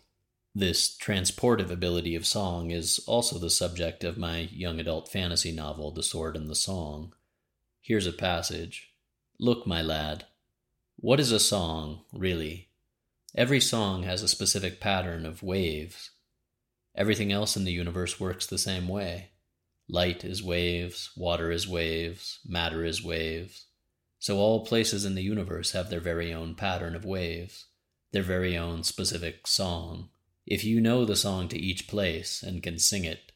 This 0.52 0.98
transportive 0.98 1.70
ability 1.70 2.16
of 2.16 2.26
song 2.26 2.72
is 2.72 2.98
also 3.06 3.38
the 3.38 3.48
subject 3.48 4.02
of 4.02 4.18
my 4.18 4.48
young 4.50 4.80
adult 4.80 5.08
fantasy 5.08 5.52
novel, 5.52 5.92
The 5.92 6.02
Sword 6.02 6.36
and 6.36 6.50
the 6.50 6.56
Song. 6.56 7.12
Here's 7.80 8.08
a 8.08 8.12
passage 8.12 8.90
Look, 9.38 9.64
my 9.64 9.80
lad, 9.80 10.24
what 10.96 11.20
is 11.20 11.30
a 11.30 11.38
song, 11.38 12.00
really? 12.12 12.65
Every 13.36 13.60
song 13.60 14.04
has 14.04 14.22
a 14.22 14.28
specific 14.28 14.80
pattern 14.80 15.26
of 15.26 15.42
waves. 15.42 16.10
Everything 16.94 17.30
else 17.30 17.54
in 17.54 17.64
the 17.64 17.72
universe 17.72 18.18
works 18.18 18.46
the 18.46 18.56
same 18.56 18.88
way. 18.88 19.32
Light 19.90 20.24
is 20.24 20.42
waves, 20.42 21.10
water 21.18 21.50
is 21.50 21.68
waves, 21.68 22.40
matter 22.46 22.82
is 22.82 23.04
waves. 23.04 23.66
So 24.18 24.38
all 24.38 24.64
places 24.64 25.04
in 25.04 25.16
the 25.16 25.22
universe 25.22 25.72
have 25.72 25.90
their 25.90 26.00
very 26.00 26.32
own 26.32 26.54
pattern 26.54 26.96
of 26.96 27.04
waves, 27.04 27.66
their 28.10 28.22
very 28.22 28.56
own 28.56 28.84
specific 28.84 29.46
song. 29.46 30.08
If 30.46 30.64
you 30.64 30.80
know 30.80 31.04
the 31.04 31.14
song 31.14 31.48
to 31.48 31.58
each 31.58 31.88
place 31.88 32.42
and 32.42 32.62
can 32.62 32.78
sing 32.78 33.04
it, 33.04 33.32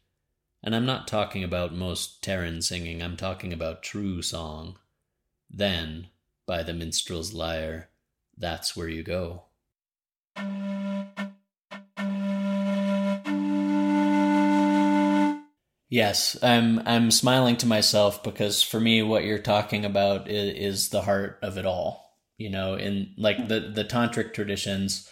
and 0.62 0.74
I'm 0.74 0.86
not 0.86 1.08
talking 1.08 1.44
about 1.44 1.74
most 1.74 2.22
Terran 2.22 2.62
singing, 2.62 3.02
I'm 3.02 3.18
talking 3.18 3.52
about 3.52 3.82
true 3.82 4.22
song, 4.22 4.78
then, 5.50 6.06
by 6.46 6.62
the 6.62 6.72
minstrel's 6.72 7.34
lyre, 7.34 7.90
that's 8.38 8.74
where 8.74 8.88
you 8.88 9.02
go. 9.02 9.49
Yes, 15.90 16.36
I'm 16.40 16.80
I'm 16.86 17.10
smiling 17.10 17.56
to 17.58 17.66
myself 17.66 18.22
because 18.22 18.62
for 18.62 18.78
me 18.78 19.02
what 19.02 19.24
you're 19.24 19.40
talking 19.40 19.84
about 19.84 20.30
is, 20.30 20.54
is 20.56 20.88
the 20.90 21.02
heart 21.02 21.40
of 21.42 21.58
it 21.58 21.66
all. 21.66 22.16
You 22.38 22.48
know, 22.48 22.74
in 22.74 23.12
like 23.18 23.48
the 23.48 23.60
the 23.74 23.84
tantric 23.84 24.32
traditions, 24.32 25.08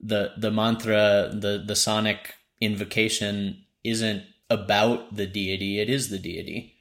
the 0.00 0.32
the 0.38 0.52
mantra, 0.52 1.30
the 1.32 1.62
the 1.66 1.74
sonic 1.74 2.34
invocation 2.60 3.64
isn't 3.82 4.22
about 4.48 5.16
the 5.16 5.26
deity, 5.26 5.80
it 5.80 5.90
is 5.90 6.10
the 6.10 6.18
deity 6.18 6.73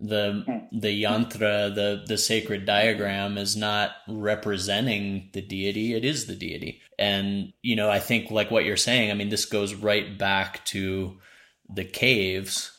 the 0.00 0.66
the 0.72 1.02
yantra, 1.02 1.74
the 1.74 2.04
the 2.06 2.18
sacred 2.18 2.64
diagram 2.64 3.36
is 3.38 3.56
not 3.56 3.92
representing 4.08 5.30
the 5.32 5.42
deity, 5.42 5.94
it 5.94 6.04
is 6.04 6.26
the 6.26 6.36
deity. 6.36 6.80
And 6.98 7.52
you 7.62 7.76
know, 7.76 7.90
I 7.90 7.98
think 7.98 8.30
like 8.30 8.50
what 8.50 8.64
you're 8.64 8.76
saying, 8.76 9.10
I 9.10 9.14
mean 9.14 9.28
this 9.28 9.44
goes 9.44 9.74
right 9.74 10.16
back 10.18 10.64
to 10.66 11.18
the 11.68 11.84
caves 11.84 12.72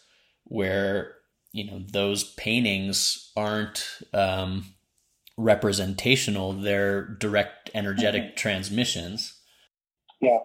where 0.45 1.15
you 1.51 1.65
know 1.69 1.82
those 1.91 2.23
paintings 2.36 3.32
aren't 3.36 3.88
um, 4.13 4.65
representational 5.38 6.53
they're 6.53 7.05
direct 7.15 7.69
energetic 7.73 8.23
mm-hmm. 8.23 8.36
transmissions 8.36 9.39
yeah 10.19 10.39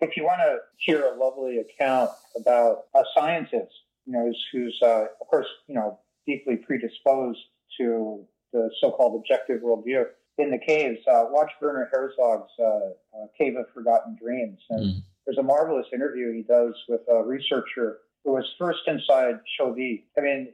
if 0.00 0.16
you 0.16 0.24
want 0.24 0.40
to 0.40 0.56
hear 0.78 1.02
a 1.04 1.16
lovely 1.16 1.58
account 1.58 2.10
about 2.36 2.84
a 2.94 3.02
scientist 3.14 3.74
you 4.06 4.12
know, 4.12 4.26
who's, 4.26 4.44
who's 4.52 4.80
uh, 4.82 5.06
of 5.20 5.26
course, 5.28 5.46
you 5.66 5.74
know, 5.74 5.98
deeply 6.26 6.56
predisposed 6.56 7.40
to 7.78 8.24
the 8.52 8.70
so-called 8.80 9.16
objective 9.16 9.60
worldview. 9.62 10.04
In 10.38 10.50
the 10.50 10.58
caves, 10.58 10.98
uh, 11.06 11.26
watch 11.30 11.50
Werner 11.60 11.88
Herzog's 11.92 12.50
uh, 12.58 12.64
uh, 12.64 13.26
Cave 13.38 13.56
of 13.56 13.66
Forgotten 13.72 14.16
Dreams. 14.20 14.58
And 14.70 14.80
mm. 14.80 15.02
there's 15.24 15.38
a 15.38 15.42
marvelous 15.42 15.86
interview 15.92 16.32
he 16.32 16.42
does 16.42 16.74
with 16.88 17.02
a 17.08 17.22
researcher 17.22 17.98
who 18.24 18.32
was 18.32 18.44
first 18.58 18.80
inside 18.86 19.40
Chauvet. 19.56 20.04
I 20.18 20.20
mean, 20.20 20.48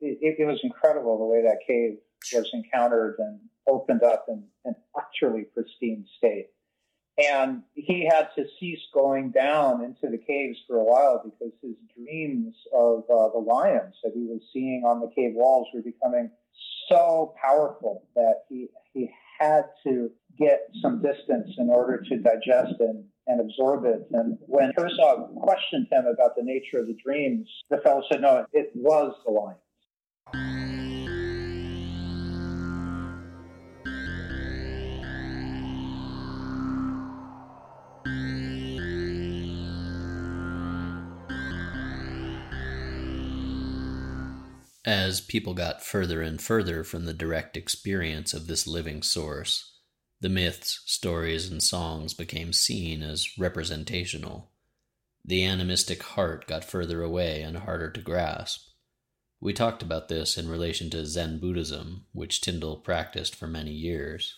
it, 0.00 0.36
it 0.38 0.46
was 0.46 0.60
incredible 0.62 1.18
the 1.18 1.24
way 1.24 1.42
that 1.42 1.58
cave 1.66 1.98
was 2.32 2.48
encountered 2.52 3.16
and 3.18 3.38
opened 3.68 4.02
up 4.02 4.26
in 4.28 4.44
an 4.64 4.74
utterly 4.94 5.42
pristine 5.42 6.06
state. 6.16 6.48
And 7.18 7.62
he 7.74 8.08
had 8.10 8.28
to 8.36 8.44
cease 8.58 8.80
going 8.94 9.32
down 9.32 9.84
into 9.84 10.10
the 10.10 10.18
caves 10.18 10.58
for 10.66 10.78
a 10.78 10.84
while 10.84 11.22
because 11.22 11.52
his 11.60 11.76
dreams 11.96 12.54
of 12.74 13.04
uh, 13.04 13.28
the 13.32 13.44
lions 13.46 13.94
that 14.02 14.12
he 14.14 14.24
was 14.26 14.40
seeing 14.52 14.84
on 14.86 15.00
the 15.00 15.10
cave 15.14 15.34
walls 15.34 15.68
were 15.74 15.82
becoming 15.82 16.30
so 16.88 17.34
powerful 17.42 18.04
that 18.14 18.44
he 18.48 18.68
he 18.92 19.10
had 19.38 19.64
to 19.84 20.10
get 20.38 20.68
some 20.80 21.02
distance 21.02 21.50
in 21.58 21.68
order 21.68 22.02
to 22.08 22.16
digest 22.18 22.74
and, 22.80 23.04
and 23.26 23.40
absorb 23.40 23.84
it. 23.84 24.06
And 24.12 24.38
when 24.40 24.72
Herzog 24.76 25.34
questioned 25.36 25.88
him 25.90 26.06
about 26.06 26.36
the 26.36 26.42
nature 26.42 26.78
of 26.78 26.86
the 26.86 26.96
dreams, 27.04 27.48
the 27.70 27.78
fellow 27.78 28.02
said, 28.10 28.20
no, 28.22 28.46
it 28.52 28.70
was 28.74 29.14
the 29.24 29.32
lions. 29.32 30.61
As 44.84 45.20
people 45.20 45.54
got 45.54 45.84
further 45.84 46.22
and 46.22 46.40
further 46.40 46.82
from 46.82 47.04
the 47.04 47.14
direct 47.14 47.56
experience 47.56 48.34
of 48.34 48.48
this 48.48 48.66
living 48.66 49.02
source, 49.02 49.78
the 50.20 50.28
myths, 50.28 50.82
stories, 50.86 51.50
and 51.50 51.62
songs 51.62 52.14
became 52.14 52.52
seen 52.52 53.02
as 53.02 53.38
representational. 53.38 54.50
The 55.24 55.44
animistic 55.44 56.02
heart 56.02 56.48
got 56.48 56.64
further 56.64 57.02
away 57.02 57.42
and 57.42 57.58
harder 57.58 57.90
to 57.92 58.00
grasp. 58.00 58.68
We 59.40 59.52
talked 59.52 59.82
about 59.82 60.08
this 60.08 60.36
in 60.36 60.48
relation 60.48 60.90
to 60.90 61.06
Zen 61.06 61.38
Buddhism, 61.38 62.06
which 62.12 62.40
Tindall 62.40 62.76
practiced 62.76 63.36
for 63.36 63.46
many 63.46 63.72
years. 63.72 64.34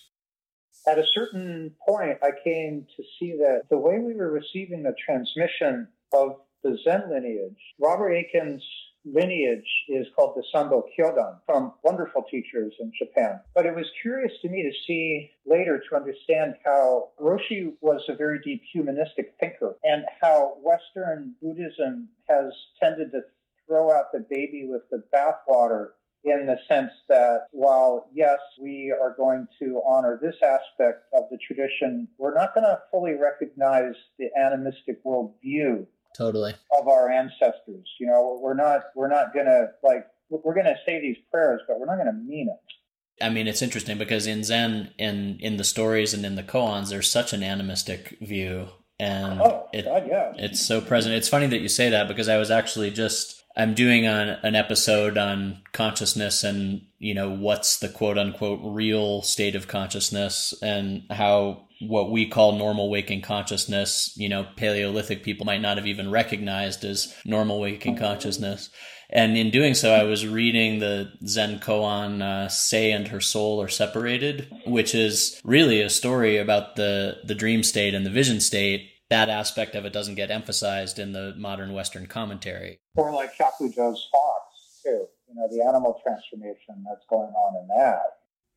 At 0.86 0.99
a 0.99 1.07
certain 1.14 1.74
point, 1.86 2.18
I 2.22 2.30
came 2.45 2.86
to 2.97 3.03
see 3.18 3.32
that 3.38 3.62
the 3.70 3.78
way 3.78 3.99
we 3.99 4.14
were 4.14 4.30
receiving 4.30 4.82
the 4.82 4.95
transmission 5.05 5.88
of 6.12 6.36
the 6.62 6.76
Zen 6.84 7.11
lineage, 7.11 7.61
Robert 7.78 8.12
Aitken's 8.12 8.62
lineage 9.05 9.69
is 9.89 10.07
called 10.17 10.37
the 10.37 10.45
Sanbo 10.55 10.83
Kyodan 10.97 11.39
from 11.47 11.73
wonderful 11.83 12.23
teachers 12.31 12.75
in 12.81 12.93
Japan. 12.99 13.41
But 13.55 13.67
it 13.67 13.75
was 13.75 13.87
curious 14.03 14.33
to 14.43 14.49
me 14.49 14.63
to 14.63 14.73
see 14.87 15.31
later 15.47 15.83
to 15.89 15.97
understand 15.97 16.55
how 16.65 17.11
Roshi 17.21 17.75
was 17.81 18.03
a 18.09 18.15
very 18.15 18.41
deep 18.41 18.63
humanistic 18.73 19.35
thinker 19.39 19.77
and 19.85 20.05
how 20.21 20.57
Western 20.63 21.35
Buddhism 21.43 22.09
has 22.29 22.53
tended 22.83 23.13
to 23.13 23.23
throw 23.67 23.93
out 23.93 24.13
the 24.13 24.25
baby 24.31 24.67
with 24.69 24.83
the 24.91 25.03
bathwater 25.15 25.91
in 26.25 26.47
the 26.47 26.57
sense 26.69 26.91
that 27.09 27.49
while, 27.53 28.09
yes, 28.15 28.39
we 28.59 28.91
are 28.91 29.15
going 29.15 29.47
to 29.59 29.83
honor 29.87 30.19
this 30.21 30.37
aspect 30.43 31.05
of 31.13 31.25
the 31.31 31.39
tradition, 31.47 32.09
we're 32.17 32.35
not 32.35 32.55
going 32.55 32.65
to 32.65 32.79
fully 32.91 33.13
recognize 33.13 33.95
the 34.19 34.29
animistic 34.39 35.05
worldview 35.05 35.87
totally 36.15 36.55
of 36.79 36.89
our 36.89 37.11
ancestors. 37.11 37.89
You 37.99 38.07
know, 38.07 38.39
we're 38.43 38.55
not 38.55 38.83
we're 38.95 39.09
not 39.09 39.35
gonna 39.35 39.69
like 39.83 40.07
we're 40.31 40.55
gonna 40.55 40.77
say 40.87 41.01
these 41.01 41.17
prayers, 41.31 41.61
but 41.69 41.79
we're 41.79 41.87
not 41.87 41.99
gonna 41.99 42.12
mean 42.12 42.49
it. 42.49 42.75
I 43.23 43.29
mean, 43.31 43.47
it's 43.47 43.62
interesting 43.62 43.99
because 43.99 44.27
in 44.27 44.43
Zen, 44.43 44.93
in 44.99 45.39
in 45.41 45.57
the 45.57 45.65
stories 45.65 46.15
and 46.15 46.25
in 46.25 46.35
the 46.35 46.43
koans, 46.43 46.91
there's 46.91 47.11
such 47.11 47.33
an 47.33 47.43
animistic 47.43 48.19
view, 48.21 48.69
and 48.99 49.41
oh, 49.41 49.69
it, 49.73 49.85
God, 49.85 50.07
yeah. 50.09 50.33
it's 50.37 50.65
so 50.65 50.81
present. 50.81 51.15
It's 51.15 51.29
funny 51.29 51.47
that 51.47 51.61
you 51.61 51.69
say 51.69 51.91
that 51.91 52.09
because 52.09 52.29
I 52.29 52.39
was 52.39 52.51
actually 52.51 52.91
just 52.91 53.43
I'm 53.57 53.75
doing 53.75 54.07
an, 54.07 54.39
an 54.43 54.55
episode 54.57 55.17
on 55.17 55.63
consciousness 55.73 56.43
and 56.43 56.83
you 56.99 57.15
know 57.15 57.31
what's 57.31 57.79
the 57.79 57.89
quote 57.89 58.19
unquote 58.19 58.61
real 58.63 59.23
state 59.23 59.55
of 59.55 59.69
consciousness 59.69 60.55
and 60.63 61.05
how 61.11 61.65
what 61.81 62.11
we 62.11 62.29
call 62.29 62.53
normal 62.53 62.91
waking 62.91 63.23
consciousness, 63.23 64.13
you 64.17 64.29
know, 64.29 64.47
Paleolithic 64.57 65.23
people 65.23 65.47
might 65.47 65.61
not 65.61 65.77
have 65.77 65.87
even 65.87 66.11
recognized 66.11 66.85
as 66.85 67.15
normal 67.25 67.61
waking 67.61 67.97
consciousness. 67.97 68.71
And 69.11 69.37
in 69.37 69.51
doing 69.51 69.75
so, 69.75 69.93
I 69.93 70.05
was 70.05 70.27
reading 70.27 70.79
the 70.79 71.13
Zen 71.27 71.61
koan, 71.61 72.23
uh, 72.23 72.49
Sei 72.49 72.91
and 72.91 73.09
Her 73.09 73.21
Soul 73.21 73.61
Are 73.63 73.69
Separated, 73.69 74.51
which 74.67 74.95
is 74.95 75.41
really 75.45 75.81
a 75.81 75.91
story 75.91 76.39
about 76.39 76.77
the, 76.77 77.19
the 77.25 77.35
dream 77.35 77.63
state 77.63 77.95
and 77.95 78.05
the 78.05 78.11
vision 78.11 78.41
state. 78.41 78.91
That 79.11 79.29
aspect 79.29 79.75
of 79.75 79.85
it 79.85 79.93
doesn't 79.93 80.15
get 80.15 80.31
emphasized 80.31 80.99
in 80.99 81.13
the 81.13 81.35
modern 81.37 81.73
Western 81.73 82.07
commentary. 82.07 82.81
Or 82.97 83.13
like 83.13 83.37
Hyakujo's 83.37 84.09
fox, 84.11 84.81
too. 84.83 85.07
You 85.29 85.35
know, 85.35 85.49
the 85.51 85.63
animal 85.63 86.01
transformation 86.03 86.85
that's 86.89 87.07
going 87.09 87.33
on 87.33 87.63
in 87.63 87.69
that. 87.77 88.03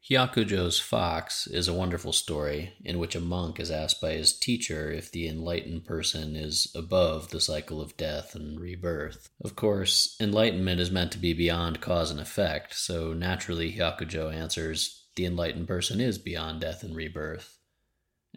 Hyakujo's 0.09 0.79
Fox 0.79 1.47
is 1.47 1.67
a 1.67 1.73
wonderful 1.73 2.13
story 2.13 2.73
in 2.85 2.97
which 2.97 3.15
a 3.15 3.19
monk 3.19 3.59
is 3.59 3.69
asked 3.71 3.99
by 3.99 4.13
his 4.13 4.37
teacher 4.37 4.89
if 4.89 5.11
the 5.11 5.27
enlightened 5.27 5.85
person 5.85 6.35
is 6.35 6.71
above 6.73 7.31
the 7.31 7.41
cycle 7.41 7.81
of 7.81 7.97
death 7.97 8.33
and 8.33 8.59
rebirth. 8.59 9.27
Of 9.43 9.55
course, 9.55 10.15
enlightenment 10.21 10.79
is 10.79 10.91
meant 10.91 11.11
to 11.13 11.17
be 11.17 11.33
beyond 11.33 11.81
cause 11.81 12.09
and 12.09 12.21
effect, 12.21 12.75
so 12.75 13.11
naturally 13.11 13.73
Hyakujo 13.73 14.33
answers 14.33 15.07
the 15.15 15.25
enlightened 15.25 15.67
person 15.67 15.99
is 15.99 16.17
beyond 16.17 16.61
death 16.61 16.83
and 16.83 16.95
rebirth. 16.95 17.56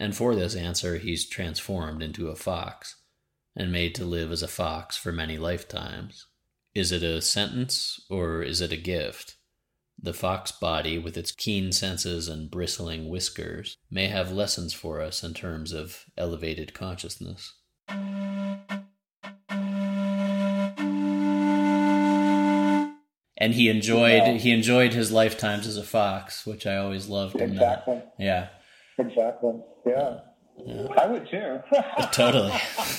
And 0.01 0.16
for 0.16 0.34
this 0.34 0.57
answer, 0.57 0.96
he's 0.96 1.28
transformed 1.28 2.03
into 2.03 2.28
a 2.28 2.34
fox 2.34 2.96
and 3.55 3.70
made 3.70 3.94
to 3.96 4.05
live 4.07 4.32
as 4.32 4.42
a 4.42 4.48
fox 4.48 4.96
for 4.96 5.12
many 5.12 5.36
lifetimes. 5.36 6.26
Is 6.74 6.90
it 6.90 7.03
a 7.03 7.20
sentence 7.20 8.01
or 8.09 8.42
is 8.42 8.62
it 8.62 8.72
a 8.72 8.78
gift? 8.78 9.36
The 10.03 10.14
fox 10.14 10.53
body, 10.53 10.96
with 10.96 11.18
its 11.18 11.32
keen 11.32 11.70
senses 11.72 12.28
and 12.28 12.51
bristling 12.51 13.11
whiskers, 13.11 13.76
may 13.90 14.07
have 14.07 14.32
lessons 14.32 14.72
for 14.72 15.03
us 15.03 15.22
in 15.22 15.34
terms 15.34 15.74
of 15.74 16.07
elevated 16.16 16.72
consciousness. 16.72 17.53
And 23.36 23.53
he 23.53 23.68
enjoyed 23.68 24.22
yeah. 24.22 24.32
he 24.32 24.51
enjoyed 24.53 24.94
his 24.94 25.12
lifetimes 25.12 25.66
as 25.66 25.76
a 25.76 25.82
fox, 25.82 26.46
which 26.46 26.66
I 26.66 26.76
always 26.76 27.07
loved. 27.09 27.38
Exactly. 27.38 28.01
Yeah. 28.18 28.48
Exactly. 28.98 29.61
Yeah. 29.87 30.20
yeah. 30.64 30.87
I 30.99 31.07
would 31.07 31.28
too. 31.31 31.61
totally. 32.12 32.53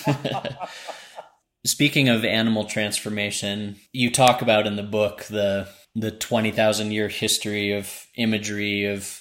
Speaking 1.65 2.09
of 2.09 2.25
animal 2.25 2.65
transformation, 2.65 3.75
you 3.93 4.11
talk 4.11 4.41
about 4.41 4.65
in 4.65 4.75
the 4.75 4.83
book 4.83 5.23
the 5.25 5.67
the 5.93 6.11
20,000 6.11 6.91
year 6.91 7.09
history 7.09 7.73
of 7.73 8.07
imagery 8.15 8.85
of 8.85 9.20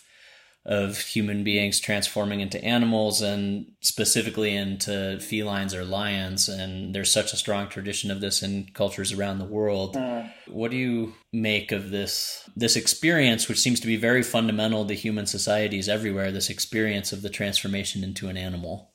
of 0.67 0.99
human 0.99 1.43
beings 1.43 1.81
transforming 1.81 2.41
into 2.41 2.63
animals 2.63 3.23
and 3.23 3.73
specifically 3.81 4.55
into 4.55 5.19
felines 5.21 5.75
or 5.75 5.85
lions. 5.85 6.49
And 6.49 6.95
there's 6.95 7.13
such 7.13 7.33
a 7.33 7.37
strong 7.37 7.69
tradition 7.69 8.11
of 8.11 8.21
this 8.21 8.43
in 8.43 8.71
cultures 8.75 9.13
around 9.13 9.39
the 9.39 9.47
world. 9.47 9.97
Uh, 9.97 10.25
what 10.47 10.71
do 10.71 10.77
you 10.77 11.15
make 11.33 11.73
of 11.73 11.91
this 11.91 12.49
this 12.57 12.77
experience 12.77 13.49
which 13.49 13.59
seems 13.59 13.81
to 13.81 13.87
be 13.87 13.97
very 13.97 14.23
fundamental 14.23 14.85
to 14.85 14.95
human 14.95 15.25
societies 15.25 15.89
everywhere 15.89 16.33
this 16.33 16.51
experience 16.51 17.13
of 17.13 17.23
the 17.23 17.31
transformation 17.31 18.03
into 18.03 18.29
an 18.29 18.37
animal? 18.37 18.91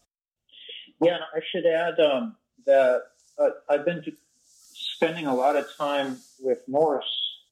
Yeah 1.01 1.17
i 1.33 1.39
should 1.51 1.65
add 1.65 1.97
um, 1.99 2.35
that 2.65 3.03
uh, 3.39 3.49
i've 3.69 3.85
been 3.85 4.03
spending 4.95 5.27
a 5.27 5.33
lot 5.33 5.55
of 5.55 5.65
time 5.77 6.17
with 6.41 6.59
norse 6.67 7.05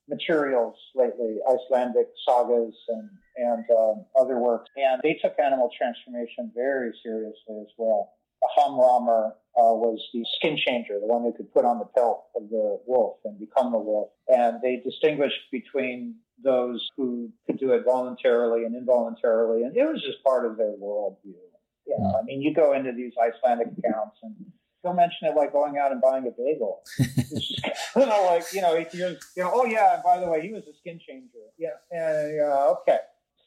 materials 0.07 0.75
lately, 0.95 1.37
Icelandic 1.47 2.07
sagas 2.27 2.75
and, 2.89 3.09
and 3.37 3.65
um, 3.71 4.05
other 4.19 4.37
works. 4.37 4.69
And 4.75 5.01
they 5.03 5.19
took 5.21 5.37
animal 5.39 5.69
transformation 5.77 6.51
very 6.55 6.93
seriously 7.03 7.61
as 7.61 7.71
well. 7.77 8.11
Hamramr 8.57 9.31
uh, 9.55 9.73
was 9.73 9.99
the 10.13 10.25
skin 10.37 10.57
changer, 10.57 10.99
the 10.99 11.07
one 11.07 11.23
who 11.23 11.33
could 11.33 11.51
put 11.53 11.65
on 11.65 11.79
the 11.79 11.85
pelt 11.95 12.25
of 12.35 12.49
the 12.49 12.79
wolf 12.85 13.17
and 13.23 13.39
become 13.39 13.71
the 13.71 13.79
wolf. 13.79 14.09
And 14.27 14.61
they 14.61 14.81
distinguished 14.83 15.49
between 15.51 16.15
those 16.43 16.85
who 16.97 17.31
could 17.45 17.59
do 17.59 17.71
it 17.71 17.83
voluntarily 17.85 18.65
and 18.65 18.75
involuntarily. 18.75 19.63
And 19.63 19.75
it 19.77 19.85
was 19.85 20.01
just 20.03 20.23
part 20.23 20.45
of 20.45 20.57
their 20.57 20.73
worldview. 20.81 21.39
Yeah, 21.87 21.97
hmm. 21.99 22.15
I 22.15 22.21
mean, 22.23 22.41
you 22.41 22.53
go 22.53 22.73
into 22.73 22.91
these 22.91 23.13
Icelandic 23.19 23.67
accounts 23.77 24.17
and 24.23 24.35
don't 24.83 24.95
mention 24.95 25.27
it 25.27 25.35
like 25.35 25.53
going 25.53 25.77
out 25.77 25.91
and 25.91 26.01
buying 26.01 26.27
a 26.27 26.31
bagel. 26.31 26.81
Just, 26.97 27.65
you 27.95 28.05
know, 28.05 28.25
like 28.25 28.43
you 28.53 28.61
know, 28.61 28.75
you 28.75 29.17
know, 29.37 29.51
oh 29.53 29.65
yeah, 29.65 29.95
and 29.95 30.03
by 30.03 30.19
the 30.19 30.27
way, 30.27 30.41
he 30.41 30.51
was 30.51 30.63
a 30.63 30.75
skin 30.79 30.99
changer. 31.07 31.39
Yeah, 31.57 31.69
and 31.91 32.41
uh, 32.41 32.75
okay. 32.81 32.99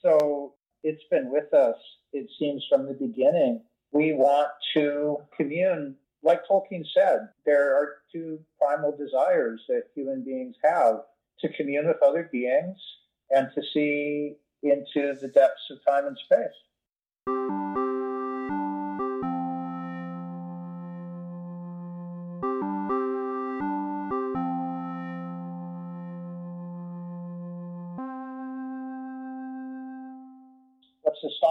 So 0.07 0.55
it's 0.85 1.03
been 1.11 1.33
with 1.33 1.53
us. 1.53 1.75
It 2.13 2.29
seems 2.39 2.65
from 2.71 2.87
the 2.87 2.95
beginning. 2.95 3.63
We 3.93 4.13
want 4.13 4.51
to 4.75 5.19
commune, 5.37 5.97
like 6.23 6.47
Tolkien 6.49 6.85
said. 6.95 7.29
There 7.45 7.75
are 7.75 8.03
two 8.13 8.39
primal 8.61 8.97
desires 8.97 9.61
that 9.69 9.85
human 9.97 10.23
beings 10.23 10.55
have: 10.63 11.01
to 11.41 11.49
commune 11.57 11.89
with 11.89 12.01
other 12.03 12.29
beings 12.31 12.79
and 13.31 13.49
to 13.57 13.63
see 13.75 14.37
into 14.63 15.15
the 15.21 15.29
depths 15.35 15.71
of 15.71 15.85
time 15.85 16.07
and 16.07 16.17
space. 16.25 16.59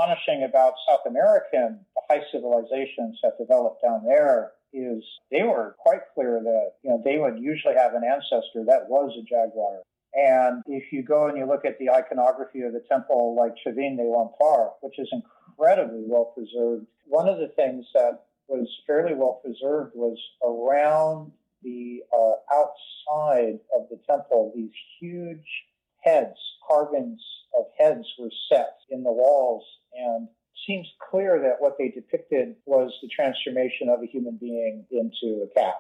Astonishing 0.06 0.44
about 0.44 0.74
South 0.88 1.02
American, 1.08 1.80
high 2.10 2.22
civilizations 2.32 3.18
that 3.24 3.38
developed 3.40 3.82
down 3.82 4.04
there 4.06 4.52
is 4.72 5.04
they 5.32 5.42
were 5.42 5.76
quite 5.80 6.02
clear 6.14 6.40
that, 6.44 6.74
you 6.84 6.92
know, 6.92 7.02
they 7.04 7.18
would 7.18 7.40
usually 7.40 7.74
have 7.74 7.96
an 7.96 8.04
ancestor 8.04 8.64
that 8.68 8.88
was 8.88 9.12
a 9.18 9.24
jaguar. 9.24 9.82
And 10.14 10.62
if 10.68 10.92
you 10.92 11.02
go 11.02 11.28
and 11.28 11.38
you 11.38 11.46
look 11.48 11.66
at 11.66 11.80
the 11.80 11.90
iconography 11.90 12.62
of 12.62 12.74
the 12.74 12.84
temple 12.88 13.36
like 13.36 13.54
Chavin 13.66 13.98
de 13.98 14.04
Huantar, 14.04 14.74
which 14.82 15.00
is 15.00 15.10
incredibly 15.12 16.04
well 16.06 16.34
preserved, 16.36 16.86
one 17.06 17.28
of 17.28 17.40
the 17.40 17.50
things 17.56 17.86
that 17.96 18.26
was 18.48 18.68
fairly 18.86 19.16
well 19.16 19.42
preserved 19.44 19.94
was 19.96 20.20
around 20.44 21.32
the 21.64 22.04
uh, 22.14 22.54
outside 22.54 23.60
of 23.76 23.90
the 23.90 24.00
temple, 24.08 24.54
these 24.56 24.70
huge 25.00 25.66
heads, 26.02 26.38
carvings 26.68 27.22
of 27.58 27.66
heads 27.80 28.06
were 28.20 28.30
set 28.50 28.78
in 28.92 29.04
the 29.04 29.12
walls 29.12 29.64
and 29.98 30.28
seems 30.68 30.88
clear 31.12 31.40
that 31.42 31.58
what 31.60 31.76
they 31.78 31.90
depicted 31.90 32.56
was 32.66 32.92
the 33.02 33.10
transformation 33.10 33.90
of 33.90 34.02
a 34.02 34.08
human 34.08 34.38
being 34.40 34.86
into 34.92 35.44
a 35.44 35.60
cat, 35.60 35.76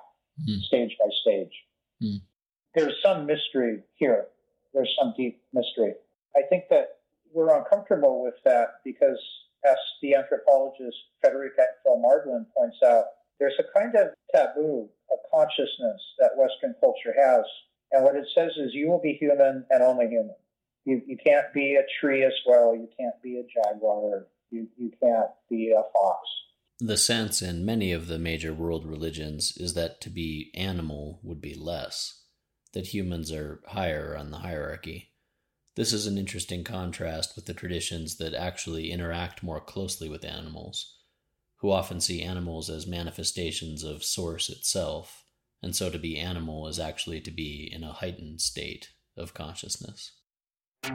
mm. 0.47 0.59
stage 0.61 0.95
by 0.99 1.09
stage. 1.21 1.53
Mm. 2.03 2.21
there's 2.75 3.01
some 3.01 3.25
mystery 3.25 3.79
here. 3.95 4.27
There's 4.73 4.93
some 4.99 5.13
deep 5.15 5.41
mystery. 5.53 5.93
I 6.35 6.41
think 6.49 6.65
that 6.69 6.99
we're 7.33 7.57
uncomfortable 7.57 8.21
with 8.21 8.35
that 8.43 8.81
because, 8.83 9.19
as 9.65 9.77
the 10.01 10.15
anthropologist 10.15 10.97
Frederica 11.21 11.63
Marglin 11.87 12.45
points 12.55 12.77
out, 12.85 13.05
there's 13.39 13.55
a 13.59 13.79
kind 13.79 13.95
of 13.95 14.09
taboo 14.33 14.89
of 15.11 15.19
consciousness 15.31 16.01
that 16.19 16.31
Western 16.35 16.75
culture 16.79 17.13
has. 17.17 17.43
And 17.91 18.03
what 18.03 18.15
it 18.15 18.27
says 18.35 18.51
is 18.57 18.73
you 18.73 18.89
will 18.89 19.01
be 19.01 19.13
human 19.13 19.65
and 19.69 19.83
only 19.83 20.07
human. 20.07 20.35
You, 20.85 21.01
you 21.05 21.17
can't 21.17 21.51
be 21.53 21.75
a 21.75 21.85
tree 21.99 22.23
as 22.23 22.33
well. 22.45 22.75
You 22.75 22.87
can't 22.97 23.21
be 23.21 23.39
a 23.39 23.43
jaguar. 23.43 24.27
You, 24.51 24.67
you 24.77 24.91
can't 25.01 25.31
be 25.49 25.71
a 25.71 25.81
fox. 25.93 26.29
The 26.79 26.97
sense 26.97 27.41
in 27.41 27.65
many 27.65 27.91
of 27.91 28.07
the 28.07 28.19
major 28.19 28.53
world 28.53 28.85
religions 28.85 29.55
is 29.57 29.73
that 29.73 30.01
to 30.01 30.09
be 30.09 30.51
animal 30.53 31.19
would 31.23 31.41
be 31.41 31.55
less, 31.55 32.21
that 32.73 32.87
humans 32.87 33.31
are 33.31 33.61
higher 33.67 34.15
on 34.17 34.29
the 34.29 34.39
hierarchy. 34.39 35.11
This 35.75 35.91
is 35.91 36.05
an 36.05 36.17
interesting 36.17 36.63
contrast 36.63 37.35
with 37.35 37.45
the 37.45 37.53
traditions 37.53 38.17
that 38.17 38.33
actually 38.33 38.91
interact 38.91 39.41
more 39.41 39.59
closely 39.59 40.07
with 40.07 40.23
animals, 40.23 40.97
who 41.57 41.71
often 41.71 41.99
see 41.99 42.21
animals 42.21 42.69
as 42.69 42.85
manifestations 42.85 43.83
of 43.83 44.03
Source 44.03 44.49
itself, 44.49 45.23
and 45.63 45.75
so 45.75 45.89
to 45.89 45.97
be 45.97 46.17
animal 46.17 46.67
is 46.67 46.79
actually 46.79 47.21
to 47.21 47.31
be 47.31 47.69
in 47.73 47.83
a 47.83 47.93
heightened 47.93 48.41
state 48.41 48.89
of 49.17 49.33
consciousness. 49.33 50.11
As 50.85 50.91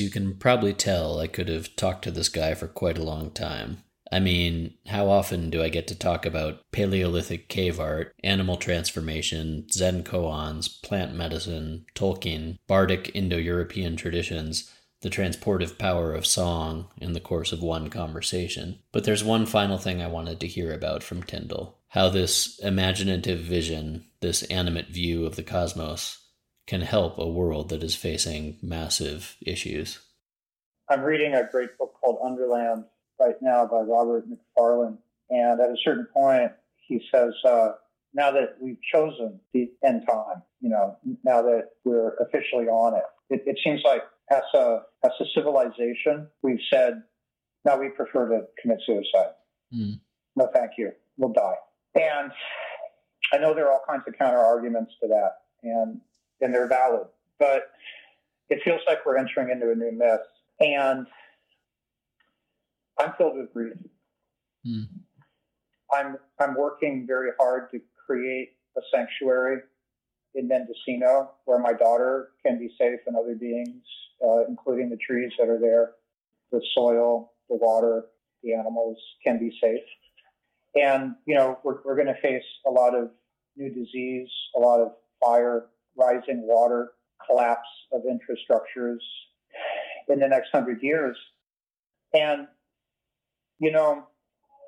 you 0.00 0.10
can 0.10 0.36
probably 0.38 0.72
tell, 0.72 1.20
I 1.20 1.28
could 1.28 1.48
have 1.48 1.76
talked 1.76 2.02
to 2.04 2.10
this 2.10 2.28
guy 2.28 2.54
for 2.54 2.66
quite 2.66 2.98
a 2.98 3.04
long 3.04 3.30
time. 3.30 3.84
I 4.12 4.20
mean, 4.20 4.74
how 4.86 5.08
often 5.08 5.48
do 5.48 5.62
I 5.62 5.70
get 5.70 5.88
to 5.88 5.98
talk 5.98 6.26
about 6.26 6.60
Paleolithic 6.70 7.48
cave 7.48 7.80
art, 7.80 8.14
animal 8.22 8.58
transformation, 8.58 9.66
Zen 9.72 10.04
koans, 10.04 10.82
plant 10.82 11.14
medicine, 11.14 11.86
Tolkien, 11.94 12.58
bardic 12.66 13.10
Indo 13.14 13.38
European 13.38 13.96
traditions, 13.96 14.70
the 15.00 15.08
transportive 15.08 15.78
power 15.78 16.12
of 16.12 16.26
song 16.26 16.88
in 16.98 17.14
the 17.14 17.20
course 17.20 17.52
of 17.52 17.62
one 17.62 17.88
conversation? 17.88 18.80
But 18.92 19.04
there's 19.04 19.24
one 19.24 19.46
final 19.46 19.78
thing 19.78 20.02
I 20.02 20.08
wanted 20.08 20.40
to 20.40 20.46
hear 20.46 20.74
about 20.74 21.02
from 21.02 21.22
Tindall 21.22 21.78
how 21.88 22.08
this 22.08 22.58
imaginative 22.60 23.40
vision, 23.40 24.06
this 24.20 24.42
animate 24.44 24.88
view 24.88 25.26
of 25.26 25.36
the 25.36 25.42
cosmos, 25.42 26.18
can 26.66 26.80
help 26.80 27.18
a 27.18 27.28
world 27.28 27.68
that 27.68 27.82
is 27.82 27.94
facing 27.94 28.58
massive 28.62 29.36
issues. 29.42 29.98
I'm 30.88 31.02
reading 31.02 31.34
a 31.34 31.46
great 31.50 31.76
book 31.76 31.94
called 32.00 32.18
Underland 32.24 32.84
right 33.20 33.36
now 33.40 33.66
by 33.66 33.80
Robert 33.80 34.24
Macfarlane. 34.28 34.98
And 35.30 35.60
at 35.60 35.70
a 35.70 35.76
certain 35.84 36.06
point, 36.12 36.52
he 36.86 37.00
says, 37.12 37.32
uh, 37.44 37.70
now 38.14 38.30
that 38.32 38.56
we've 38.60 38.80
chosen 38.92 39.40
the 39.54 39.70
end 39.84 40.02
time, 40.08 40.42
you 40.60 40.68
know, 40.68 40.98
now 41.24 41.42
that 41.42 41.70
we're 41.84 42.14
officially 42.16 42.66
on 42.66 42.96
it, 42.96 43.04
it, 43.30 43.42
it 43.46 43.58
seems 43.64 43.80
like 43.84 44.02
as 44.30 44.42
a, 44.54 44.80
as 45.04 45.12
a 45.20 45.24
civilization, 45.34 46.28
we've 46.42 46.60
said, 46.70 47.02
now 47.64 47.78
we 47.78 47.88
prefer 47.88 48.28
to 48.28 48.42
commit 48.60 48.78
suicide. 48.84 49.32
Mm. 49.74 50.00
No, 50.36 50.48
thank 50.54 50.72
you. 50.76 50.92
We'll 51.16 51.32
die. 51.32 51.54
And 51.94 52.32
I 53.32 53.38
know 53.38 53.54
there 53.54 53.66
are 53.66 53.72
all 53.72 53.84
kinds 53.88 54.02
of 54.06 54.18
counter 54.18 54.38
arguments 54.38 54.92
to 55.00 55.08
that, 55.08 55.32
and, 55.62 56.00
and 56.40 56.52
they're 56.52 56.68
valid, 56.68 57.06
but 57.38 57.70
it 58.50 58.60
feels 58.64 58.80
like 58.86 59.06
we're 59.06 59.16
entering 59.16 59.50
into 59.50 59.70
a 59.70 59.74
new 59.74 59.92
myth. 59.92 60.20
And 60.60 61.06
I'm 62.98 63.12
filled 63.16 63.36
with 63.36 63.52
grief. 63.52 63.74
Mm. 64.66 64.88
I'm 65.92 66.16
I'm 66.40 66.54
working 66.54 67.04
very 67.06 67.30
hard 67.38 67.70
to 67.72 67.80
create 68.06 68.50
a 68.76 68.80
sanctuary 68.94 69.58
in 70.34 70.48
Mendocino 70.48 71.32
where 71.44 71.58
my 71.58 71.72
daughter 71.72 72.30
can 72.44 72.58
be 72.58 72.70
safe 72.78 73.00
and 73.06 73.16
other 73.16 73.34
beings, 73.34 73.84
uh, 74.24 74.46
including 74.48 74.88
the 74.88 74.96
trees 74.96 75.32
that 75.38 75.48
are 75.48 75.58
there, 75.58 75.92
the 76.50 76.62
soil, 76.74 77.32
the 77.50 77.56
water, 77.56 78.06
the 78.42 78.54
animals 78.54 78.96
can 79.22 79.38
be 79.38 79.56
safe. 79.62 79.82
And 80.74 81.14
you 81.26 81.34
know 81.34 81.58
we're 81.64 81.82
we're 81.84 81.96
going 81.96 82.14
to 82.14 82.20
face 82.20 82.44
a 82.66 82.70
lot 82.70 82.94
of 82.94 83.10
new 83.56 83.68
disease, 83.68 84.28
a 84.56 84.58
lot 84.58 84.80
of 84.80 84.92
fire, 85.20 85.66
rising 85.96 86.42
water, 86.42 86.92
collapse 87.26 87.68
of 87.92 88.02
infrastructures 88.02 88.98
in 90.08 90.18
the 90.18 90.28
next 90.28 90.48
hundred 90.52 90.82
years. 90.82 91.16
And 92.14 92.46
you 93.62 93.70
know, 93.70 94.08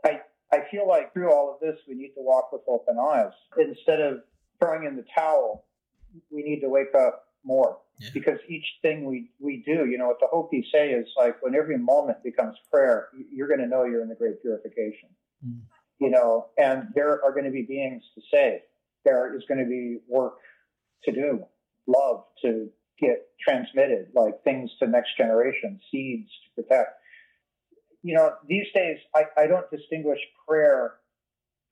I 0.05 0.21
I 0.53 0.61
feel 0.71 0.87
like 0.87 1.13
through 1.13 1.33
all 1.33 1.53
of 1.53 1.61
this, 1.61 1.79
we 1.89 1.95
need 1.95 2.15
to 2.15 2.23
walk 2.23 2.53
with 2.53 2.63
open 2.69 2.97
eyes 2.97 3.33
instead 3.59 4.01
of 4.01 4.21
throwing 4.61 4.87
in 4.87 4.97
the 4.97 5.05
towel. 5.15 5.65
We 6.31 6.45
need 6.45 6.61
to 6.61 6.69
wake 6.69 6.95
up 6.97 7.25
more 7.45 7.79
yeah. 7.99 8.11
because 8.15 8.39
each 8.49 8.65
thing 8.81 9.05
we 9.05 9.31
we 9.41 9.65
do, 9.67 9.87
you 9.87 9.99
know, 9.99 10.07
what 10.07 10.21
the 10.21 10.29
Hopi 10.31 10.65
say 10.73 10.91
is 10.91 11.09
like 11.19 11.43
when 11.43 11.57
every 11.57 11.77
moment 11.77 12.23
becomes 12.23 12.57
prayer, 12.71 13.09
you're 13.33 13.49
going 13.49 13.61
to 13.61 13.67
know 13.67 13.85
you're 13.85 14.03
in 14.03 14.09
the 14.09 14.15
great 14.15 14.41
purification. 14.41 15.09
Mm. 15.45 15.61
You 15.99 16.11
know, 16.11 16.47
and 16.57 16.89
there 16.95 17.25
are 17.25 17.33
going 17.33 17.45
to 17.45 17.51
be 17.51 17.63
beings 17.63 18.03
to 18.15 18.23
save. 18.33 18.61
There 19.05 19.37
is 19.37 19.43
going 19.49 19.59
to 19.59 19.67
be 19.67 19.99
work 20.09 20.39
to 21.05 21.13
do, 21.13 21.45
love 21.87 22.25
to 22.43 22.69
get 23.01 23.27
transmitted, 23.41 24.09
like 24.15 24.43
things 24.45 24.71
to 24.79 24.87
next 24.87 25.17
generation, 25.17 25.81
seeds 25.91 26.31
to 26.45 26.63
protect 26.63 26.91
you 28.05 28.15
know, 28.15 28.35
these 28.47 28.67
days 28.75 28.99
I, 29.17 29.25
I 29.37 29.47
don't 29.47 29.69
distinguish 29.71 30.19
prayer 30.47 30.97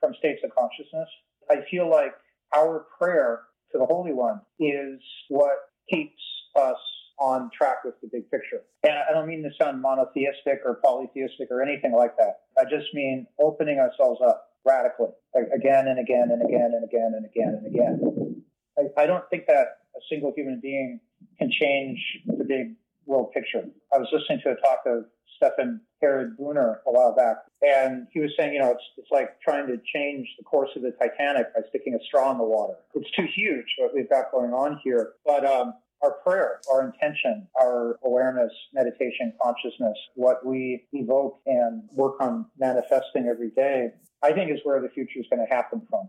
from 0.01 0.15
states 0.19 0.41
of 0.43 0.51
consciousness. 0.55 1.09
I 1.51 1.57
feel 1.71 1.89
like 1.89 2.15
our 2.57 2.87
prayer 2.99 3.43
to 3.71 3.79
the 3.79 3.85
Holy 3.85 4.13
One 4.13 4.41
is 4.59 4.99
what 5.29 5.53
keeps 5.89 6.21
us 6.57 6.79
on 7.21 7.51
track 7.57 7.85
with 7.85 8.01
the 8.01 8.09
big 8.11 8.31
picture. 8.31 8.63
And 8.83 8.95
I 8.95 9.13
don't 9.13 9.29
mean 9.29 9.43
to 9.43 9.51
sound 9.63 9.83
monotheistic 9.83 10.63
or 10.65 10.81
polytheistic 10.83 11.49
or 11.51 11.63
anything 11.63 11.93
like 11.93 12.17
that. 12.17 12.41
I 12.59 12.65
just 12.65 12.93
mean 12.95 13.27
opening 13.39 13.79
ourselves 13.79 14.21
up 14.27 14.49
radically 14.65 15.11
again 15.35 15.87
and 15.89 15.99
again 15.99 16.31
and 16.33 16.43
again 16.43 16.73
and 16.73 16.85
again 16.85 17.13
and 17.15 17.27
again 17.27 17.59
and 17.59 17.67
again. 17.67 18.43
I, 18.79 19.03
I 19.03 19.07
don't 19.07 19.29
think 19.29 19.47
that 19.49 19.79
a 19.95 20.01
single 20.09 20.33
human 20.35 20.61
being 20.61 21.01
can 21.39 21.51
change 21.51 21.99
the 22.27 22.45
big 22.45 22.75
world 23.07 23.33
picture. 23.33 23.65
I 23.93 23.99
was 23.99 24.09
listening 24.13 24.41
to 24.45 24.51
a 24.51 24.57
talk 24.57 24.81
of 24.87 25.05
Stephen 25.37 25.81
Harrod 26.01 26.37
Buhner 26.39 26.77
a 26.87 26.93
while 26.93 27.15
back, 27.15 27.37
and 27.63 28.07
he 28.13 28.21
was 28.21 28.31
saying, 28.39 28.53
you 28.53 28.61
know, 28.61 28.71
it's 28.71 28.85
it's 28.97 29.11
like 29.11 29.41
trying 29.41 29.67
to 29.67 29.79
change 29.93 30.29
the 30.39 30.45
course 30.45 30.71
of 30.77 30.83
the 30.83 30.93
Titanic 30.93 31.55
by 31.55 31.63
sticking 31.69 31.95
a 31.95 32.05
straw 32.05 32.31
in 32.33 32.39
the 32.39 32.45
water. 32.45 32.75
It's 32.95 33.11
too 33.13 33.27
huge 33.35 33.67
what 33.79 33.95
we've 33.95 34.09
got 34.09 34.31
going 34.31 34.53
on 34.53 34.81
here, 34.85 35.15
but 35.25 35.45
um, 35.45 35.75
our 36.03 36.13
prayer, 36.25 36.61
our 36.73 36.85
intention, 36.85 37.47
our 37.61 37.99
awareness, 38.05 38.53
meditation, 38.73 39.33
consciousness, 39.43 39.97
what 40.15 40.45
we 40.45 40.85
evoke 40.93 41.41
and 41.47 41.83
work 41.93 42.15
on 42.21 42.47
manifesting 42.59 43.27
every 43.29 43.51
day, 43.51 43.91
I 44.23 44.33
think 44.33 44.51
is 44.51 44.59
where 44.65 44.81
the 44.81 44.89
future 44.89 45.21
is 45.21 45.27
going 45.31 45.47
to 45.47 45.55
happen 45.55 45.83
from. 45.89 46.09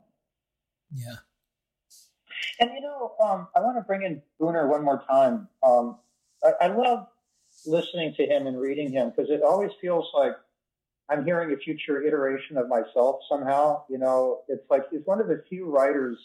Yeah. 0.93 1.15
And 2.59 2.71
you 2.73 2.81
know, 2.81 3.13
um, 3.23 3.47
I 3.55 3.61
want 3.61 3.77
to 3.77 3.81
bring 3.81 4.03
in 4.03 4.21
Buhner 4.39 4.67
one 4.67 4.83
more 4.83 5.03
time. 5.09 5.47
Um, 5.63 5.97
I, 6.43 6.65
I 6.65 6.67
love 6.67 7.07
listening 7.65 8.13
to 8.17 8.25
him 8.25 8.47
and 8.47 8.59
reading 8.59 8.91
him 8.91 9.09
because 9.09 9.29
it 9.29 9.41
always 9.43 9.71
feels 9.79 10.09
like 10.13 10.33
I'm 11.09 11.25
hearing 11.25 11.53
a 11.53 11.57
future 11.57 12.01
iteration 12.01 12.57
of 12.57 12.67
myself 12.67 13.19
somehow. 13.29 13.83
You 13.89 13.97
know, 13.99 14.41
it's 14.47 14.69
like 14.69 14.83
he's 14.89 15.01
one 15.05 15.19
of 15.21 15.27
the 15.27 15.43
few 15.49 15.69
writers 15.69 16.17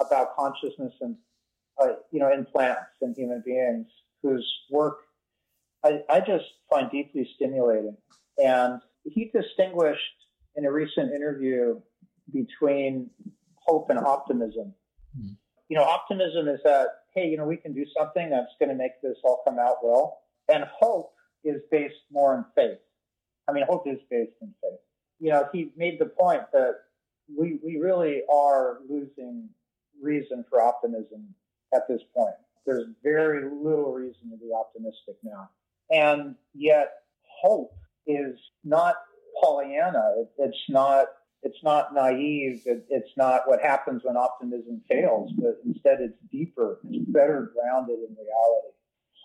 about 0.00 0.34
consciousness 0.36 0.92
and 1.00 1.16
uh, 1.80 1.94
you 2.10 2.20
know 2.20 2.32
in 2.32 2.44
plants 2.44 2.96
and 3.00 3.16
human 3.16 3.42
beings 3.44 3.86
whose 4.22 4.46
work 4.70 4.98
I, 5.84 6.00
I 6.08 6.20
just 6.20 6.44
find 6.70 6.90
deeply 6.90 7.28
stimulating. 7.36 7.96
And 8.38 8.80
he 9.04 9.30
distinguished 9.34 10.00
in 10.56 10.64
a 10.64 10.72
recent 10.72 11.12
interview 11.12 11.80
between 12.32 13.10
hope 13.56 13.90
and 13.90 13.98
optimism. 13.98 14.74
Mm. 15.18 15.36
You 15.68 15.76
know, 15.76 15.84
optimism 15.84 16.48
is 16.48 16.60
that 16.64 16.86
hey, 17.14 17.28
you 17.28 17.36
know, 17.36 17.44
we 17.44 17.56
can 17.56 17.72
do 17.72 17.84
something 17.96 18.30
that's 18.30 18.52
going 18.58 18.70
to 18.70 18.74
make 18.74 19.00
this 19.02 19.16
all 19.24 19.42
come 19.44 19.58
out 19.58 19.76
well. 19.82 20.22
And 20.52 20.64
hope 20.64 21.12
is 21.44 21.60
based 21.70 21.94
more 22.10 22.34
in 22.34 22.44
faith. 22.54 22.78
I 23.48 23.52
mean, 23.52 23.64
hope 23.68 23.86
is 23.86 23.98
based 24.10 24.32
in 24.42 24.52
faith. 24.62 24.80
You 25.20 25.30
know, 25.30 25.48
he 25.52 25.70
made 25.76 25.98
the 25.98 26.06
point 26.06 26.42
that 26.52 26.74
we, 27.34 27.58
we 27.64 27.78
really 27.78 28.22
are 28.32 28.78
losing 28.88 29.48
reason 30.02 30.44
for 30.50 30.60
optimism 30.60 31.34
at 31.74 31.86
this 31.88 32.00
point. 32.14 32.34
There's 32.66 32.86
very 33.02 33.44
little 33.44 33.92
reason 33.92 34.30
to 34.30 34.36
be 34.36 34.50
optimistic 34.58 35.16
now. 35.22 35.50
And 35.90 36.34
yet 36.54 36.92
hope 37.22 37.74
is 38.06 38.38
not 38.64 38.96
Pollyanna. 39.40 40.14
It, 40.18 40.30
it's 40.38 40.56
not 40.68 41.06
it's 41.44 41.62
not 41.62 41.94
naive. 41.94 42.62
It, 42.64 42.86
it's 42.88 43.10
not 43.16 43.42
what 43.46 43.60
happens 43.60 44.02
when 44.04 44.16
optimism 44.16 44.82
fails, 44.88 45.30
but 45.36 45.60
instead 45.64 46.00
it's 46.00 46.18
deeper. 46.32 46.80
It's 46.90 47.08
better 47.10 47.52
grounded 47.54 47.98
in 47.98 48.16
reality. 48.16 48.74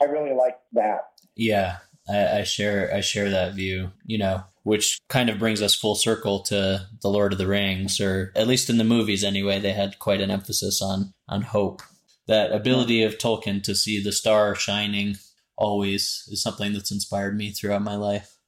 I 0.02 0.06
really 0.06 0.36
like 0.36 0.60
that. 0.74 1.08
Yeah, 1.36 1.78
I, 2.10 2.40
I 2.40 2.44
share 2.44 2.94
I 2.94 3.02
share 3.02 3.30
that 3.30 3.56
view. 3.56 3.92
You 4.06 4.18
know, 4.18 4.44
which 4.64 5.00
kind 5.10 5.30
of 5.30 5.40
brings 5.40 5.62
us 5.62 5.76
full 5.76 5.96
circle 5.96 6.42
to 6.42 6.88
the 7.02 7.10
Lord 7.10 7.32
of 7.32 7.40
the 7.40 7.48
Rings, 7.48 8.00
or 8.00 8.32
at 8.36 8.48
least 8.48 8.70
in 8.70 8.78
the 8.78 8.84
movies 8.84 9.24
anyway. 9.24 9.60
They 9.60 9.74
had 9.74 10.00
quite 10.00 10.22
an 10.22 10.32
emphasis 10.32 10.82
on 10.82 11.14
on 11.28 11.42
hope. 11.42 11.82
That 12.28 12.52
ability 12.52 13.02
of 13.04 13.18
Tolkien 13.18 13.64
to 13.64 13.74
see 13.74 14.02
the 14.02 14.12
star 14.12 14.54
shining 14.54 15.16
always 15.58 16.28
is 16.32 16.42
something 16.42 16.74
that's 16.74 16.92
inspired 16.92 17.36
me 17.36 17.52
throughout 17.52 17.82
my 17.82 17.96
life. 17.96 18.39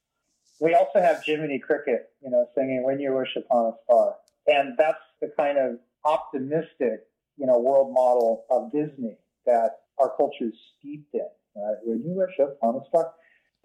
We 0.62 0.74
also 0.74 1.00
have 1.00 1.24
Jiminy 1.24 1.58
Cricket, 1.58 2.10
you 2.22 2.30
know, 2.30 2.46
singing 2.54 2.84
"When 2.84 3.00
You 3.00 3.14
Wish 3.14 3.34
Upon 3.36 3.72
a 3.72 3.76
Star," 3.82 4.14
and 4.46 4.78
that's 4.78 5.02
the 5.20 5.32
kind 5.36 5.58
of 5.58 5.80
optimistic, 6.04 7.00
you 7.36 7.46
know, 7.46 7.58
world 7.58 7.92
model 7.92 8.44
of 8.48 8.70
Disney 8.70 9.18
that 9.44 9.80
our 9.98 10.16
culture 10.16 10.44
is 10.44 10.54
steeped 10.78 11.12
in. 11.14 11.28
Right? 11.56 11.76
When 11.82 12.04
you 12.04 12.14
wish 12.14 12.38
upon 12.38 12.76
a 12.76 12.86
star, 12.88 13.12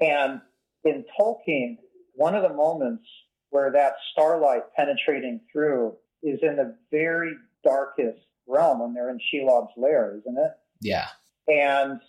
and 0.01 0.41
in 0.85 1.05
Tolkien, 1.19 1.77
one 2.15 2.33
of 2.33 2.41
the 2.41 2.55
moments 2.55 3.05
where 3.51 3.71
that 3.73 3.93
starlight 4.11 4.63
penetrating 4.75 5.41
through 5.51 5.95
is 6.23 6.39
in 6.41 6.55
the 6.55 6.75
very 6.89 7.35
darkest 7.63 8.25
realm 8.47 8.79
when 8.79 8.95
they're 8.95 9.11
in 9.11 9.19
Shelob's 9.31 9.71
lair, 9.77 10.17
isn't 10.17 10.37
it? 10.37 10.51
Yeah. 10.81 11.09
And 11.47 12.01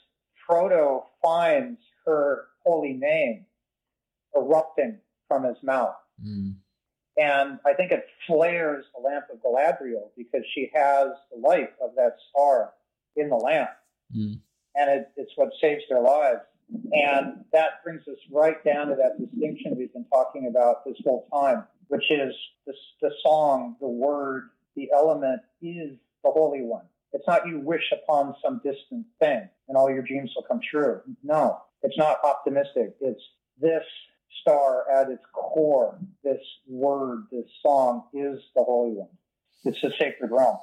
Frodo 0.48 1.04
finds 1.22 1.78
her 2.06 2.46
holy 2.64 2.94
name 2.94 3.44
erupting 4.38 4.98
from 5.28 5.44
his 5.44 5.56
mouth. 5.62 5.94
Mm. 6.24 6.54
And 7.16 7.58
I 7.66 7.74
think 7.74 7.90
it 7.90 8.06
flares 8.26 8.84
the 8.94 9.02
lamp 9.02 9.24
of 9.32 9.40
Galadriel 9.42 10.10
because 10.16 10.42
she 10.54 10.70
has 10.74 11.08
the 11.32 11.38
light 11.40 11.70
of 11.82 11.90
that 11.96 12.16
star 12.30 12.72
in 13.16 13.28
the 13.28 13.36
lamp. 13.36 13.70
Mm. 14.16 14.40
And 14.76 14.90
it, 14.90 15.10
it's 15.16 15.32
what 15.36 15.50
saves 15.60 15.82
their 15.90 16.00
lives. 16.00 16.40
And 16.92 17.44
that 17.52 17.82
brings 17.82 18.02
us 18.08 18.18
right 18.30 18.62
down 18.64 18.88
to 18.88 18.94
that 18.96 19.18
distinction 19.18 19.74
we've 19.76 19.92
been 19.92 20.04
talking 20.12 20.48
about 20.48 20.84
this 20.84 20.96
whole 21.02 21.26
time, 21.32 21.64
which 21.88 22.04
is 22.10 22.34
the, 22.66 22.74
the 23.00 23.10
song, 23.22 23.76
the 23.80 23.88
word, 23.88 24.50
the 24.76 24.90
element 24.94 25.40
is 25.62 25.96
the 26.22 26.30
Holy 26.30 26.62
One. 26.62 26.84
It's 27.12 27.26
not 27.26 27.48
you 27.48 27.58
wish 27.60 27.90
upon 27.90 28.34
some 28.44 28.60
distant 28.62 29.06
thing 29.18 29.48
and 29.68 29.76
all 29.76 29.90
your 29.90 30.02
dreams 30.02 30.30
will 30.36 30.42
come 30.42 30.60
true. 30.70 31.00
No, 31.22 31.58
it's 31.82 31.96
not 31.96 32.18
optimistic. 32.22 32.94
It's 33.00 33.22
this 33.60 33.84
star 34.40 34.84
at 34.90 35.10
its 35.10 35.24
core, 35.32 35.98
this 36.22 36.40
word, 36.66 37.24
this 37.30 37.46
song 37.62 38.04
is 38.12 38.40
the 38.54 38.62
Holy 38.62 38.92
One. 38.92 39.08
It's 39.64 39.80
the 39.80 39.92
sacred 39.98 40.30
realm. 40.30 40.58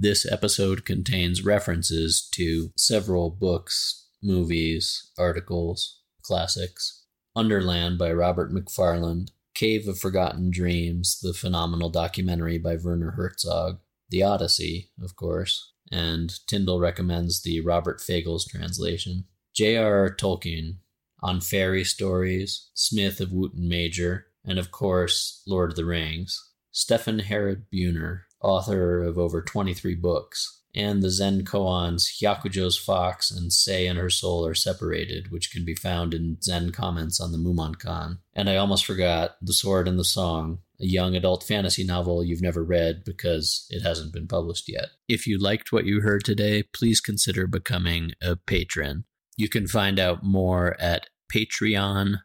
This 0.00 0.30
episode 0.30 0.84
contains 0.84 1.44
references 1.44 2.28
to 2.34 2.70
several 2.76 3.30
books, 3.30 4.06
movies, 4.22 5.10
articles, 5.18 6.02
classics. 6.22 7.02
Underland 7.34 7.98
by 7.98 8.12
Robert 8.12 8.52
Macfarlane, 8.52 9.26
Cave 9.54 9.88
of 9.88 9.98
Forgotten 9.98 10.52
Dreams, 10.52 11.18
the 11.20 11.34
phenomenal 11.34 11.90
documentary 11.90 12.58
by 12.58 12.76
Werner 12.76 13.12
Herzog, 13.16 13.80
The 14.08 14.22
Odyssey, 14.22 14.92
of 15.02 15.16
course, 15.16 15.72
and 15.90 16.32
Tindall 16.46 16.78
recommends 16.78 17.42
the 17.42 17.60
Robert 17.60 18.00
Fagles 18.00 18.46
translation. 18.46 19.24
J.R.R. 19.52 20.14
Tolkien, 20.14 20.76
on 21.20 21.40
fairy 21.40 21.82
stories, 21.82 22.70
Smith 22.72 23.20
of 23.20 23.32
Wootton 23.32 23.68
Major, 23.68 24.26
and 24.44 24.60
of 24.60 24.70
course, 24.70 25.42
Lord 25.44 25.70
of 25.70 25.76
the 25.76 25.84
Rings. 25.84 26.40
Stephen 26.70 27.18
Harrod 27.18 27.64
Buhner, 27.72 28.20
author 28.40 29.02
of 29.02 29.18
over 29.18 29.42
23 29.42 29.94
books, 29.94 30.60
and 30.74 31.02
the 31.02 31.10
Zen 31.10 31.44
koans 31.44 32.20
Hyakujo's 32.20 32.78
Fox 32.78 33.30
and 33.30 33.52
Sei 33.52 33.86
and 33.86 33.98
Her 33.98 34.10
Soul 34.10 34.46
are 34.46 34.54
separated, 34.54 35.30
which 35.30 35.50
can 35.50 35.64
be 35.64 35.74
found 35.74 36.14
in 36.14 36.40
Zen 36.42 36.72
comments 36.72 37.20
on 37.20 37.32
the 37.32 37.38
Mumonkan. 37.38 38.18
And 38.34 38.48
I 38.48 38.56
almost 38.56 38.84
forgot 38.84 39.36
The 39.42 39.52
Sword 39.52 39.88
and 39.88 39.98
the 39.98 40.04
Song, 40.04 40.58
a 40.80 40.86
young 40.86 41.16
adult 41.16 41.42
fantasy 41.42 41.84
novel 41.84 42.22
you've 42.22 42.42
never 42.42 42.62
read 42.62 43.02
because 43.04 43.66
it 43.70 43.82
hasn't 43.82 44.12
been 44.12 44.28
published 44.28 44.68
yet. 44.68 44.90
If 45.08 45.26
you 45.26 45.38
liked 45.38 45.72
what 45.72 45.86
you 45.86 46.00
heard 46.02 46.24
today, 46.24 46.62
please 46.62 47.00
consider 47.00 47.46
becoming 47.46 48.12
a 48.22 48.36
patron. 48.36 49.04
You 49.36 49.48
can 49.48 49.66
find 49.66 49.98
out 49.98 50.22
more 50.22 50.76
at 50.80 51.08
patreon.com 51.32 52.20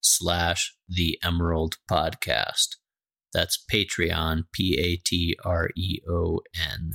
slash 0.00 0.76
the 0.88 1.18
emerald 1.22 1.76
podcast 1.90 2.76
that's 3.36 3.62
Patreon, 3.70 4.44
P 4.50 4.78
A 4.80 4.96
T 4.96 5.36
R 5.44 5.68
E 5.76 5.98
O 6.08 6.40
N 6.58 6.92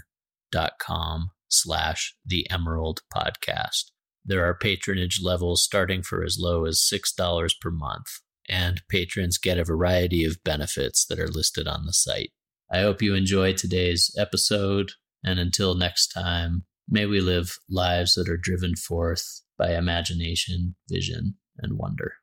dot 0.51 0.73
com 0.81 1.29
slash 1.47 2.15
the 2.25 2.49
Emerald 2.49 3.01
Podcast. 3.15 3.91
There 4.25 4.43
are 4.43 4.57
patronage 4.57 5.19
levels 5.21 5.63
starting 5.63 6.01
for 6.01 6.23
as 6.23 6.37
low 6.39 6.65
as 6.65 6.79
$6 6.79 7.51
per 7.61 7.69
month, 7.69 8.07
and 8.49 8.81
patrons 8.89 9.37
get 9.37 9.59
a 9.59 9.63
variety 9.63 10.25
of 10.25 10.43
benefits 10.43 11.05
that 11.05 11.19
are 11.19 11.27
listed 11.27 11.67
on 11.67 11.85
the 11.85 11.93
site. 11.93 12.31
I 12.71 12.81
hope 12.81 13.03
you 13.03 13.13
enjoy 13.13 13.53
today's 13.53 14.13
episode, 14.17 14.93
and 15.23 15.39
until 15.39 15.75
next 15.75 16.07
time, 16.07 16.65
may 16.89 17.05
we 17.05 17.21
live 17.21 17.57
lives 17.69 18.15
that 18.15 18.29
are 18.29 18.37
driven 18.37 18.75
forth 18.75 19.41
by 19.59 19.75
imagination, 19.75 20.75
vision, 20.89 21.35
and 21.59 21.77
wonder. 21.77 22.13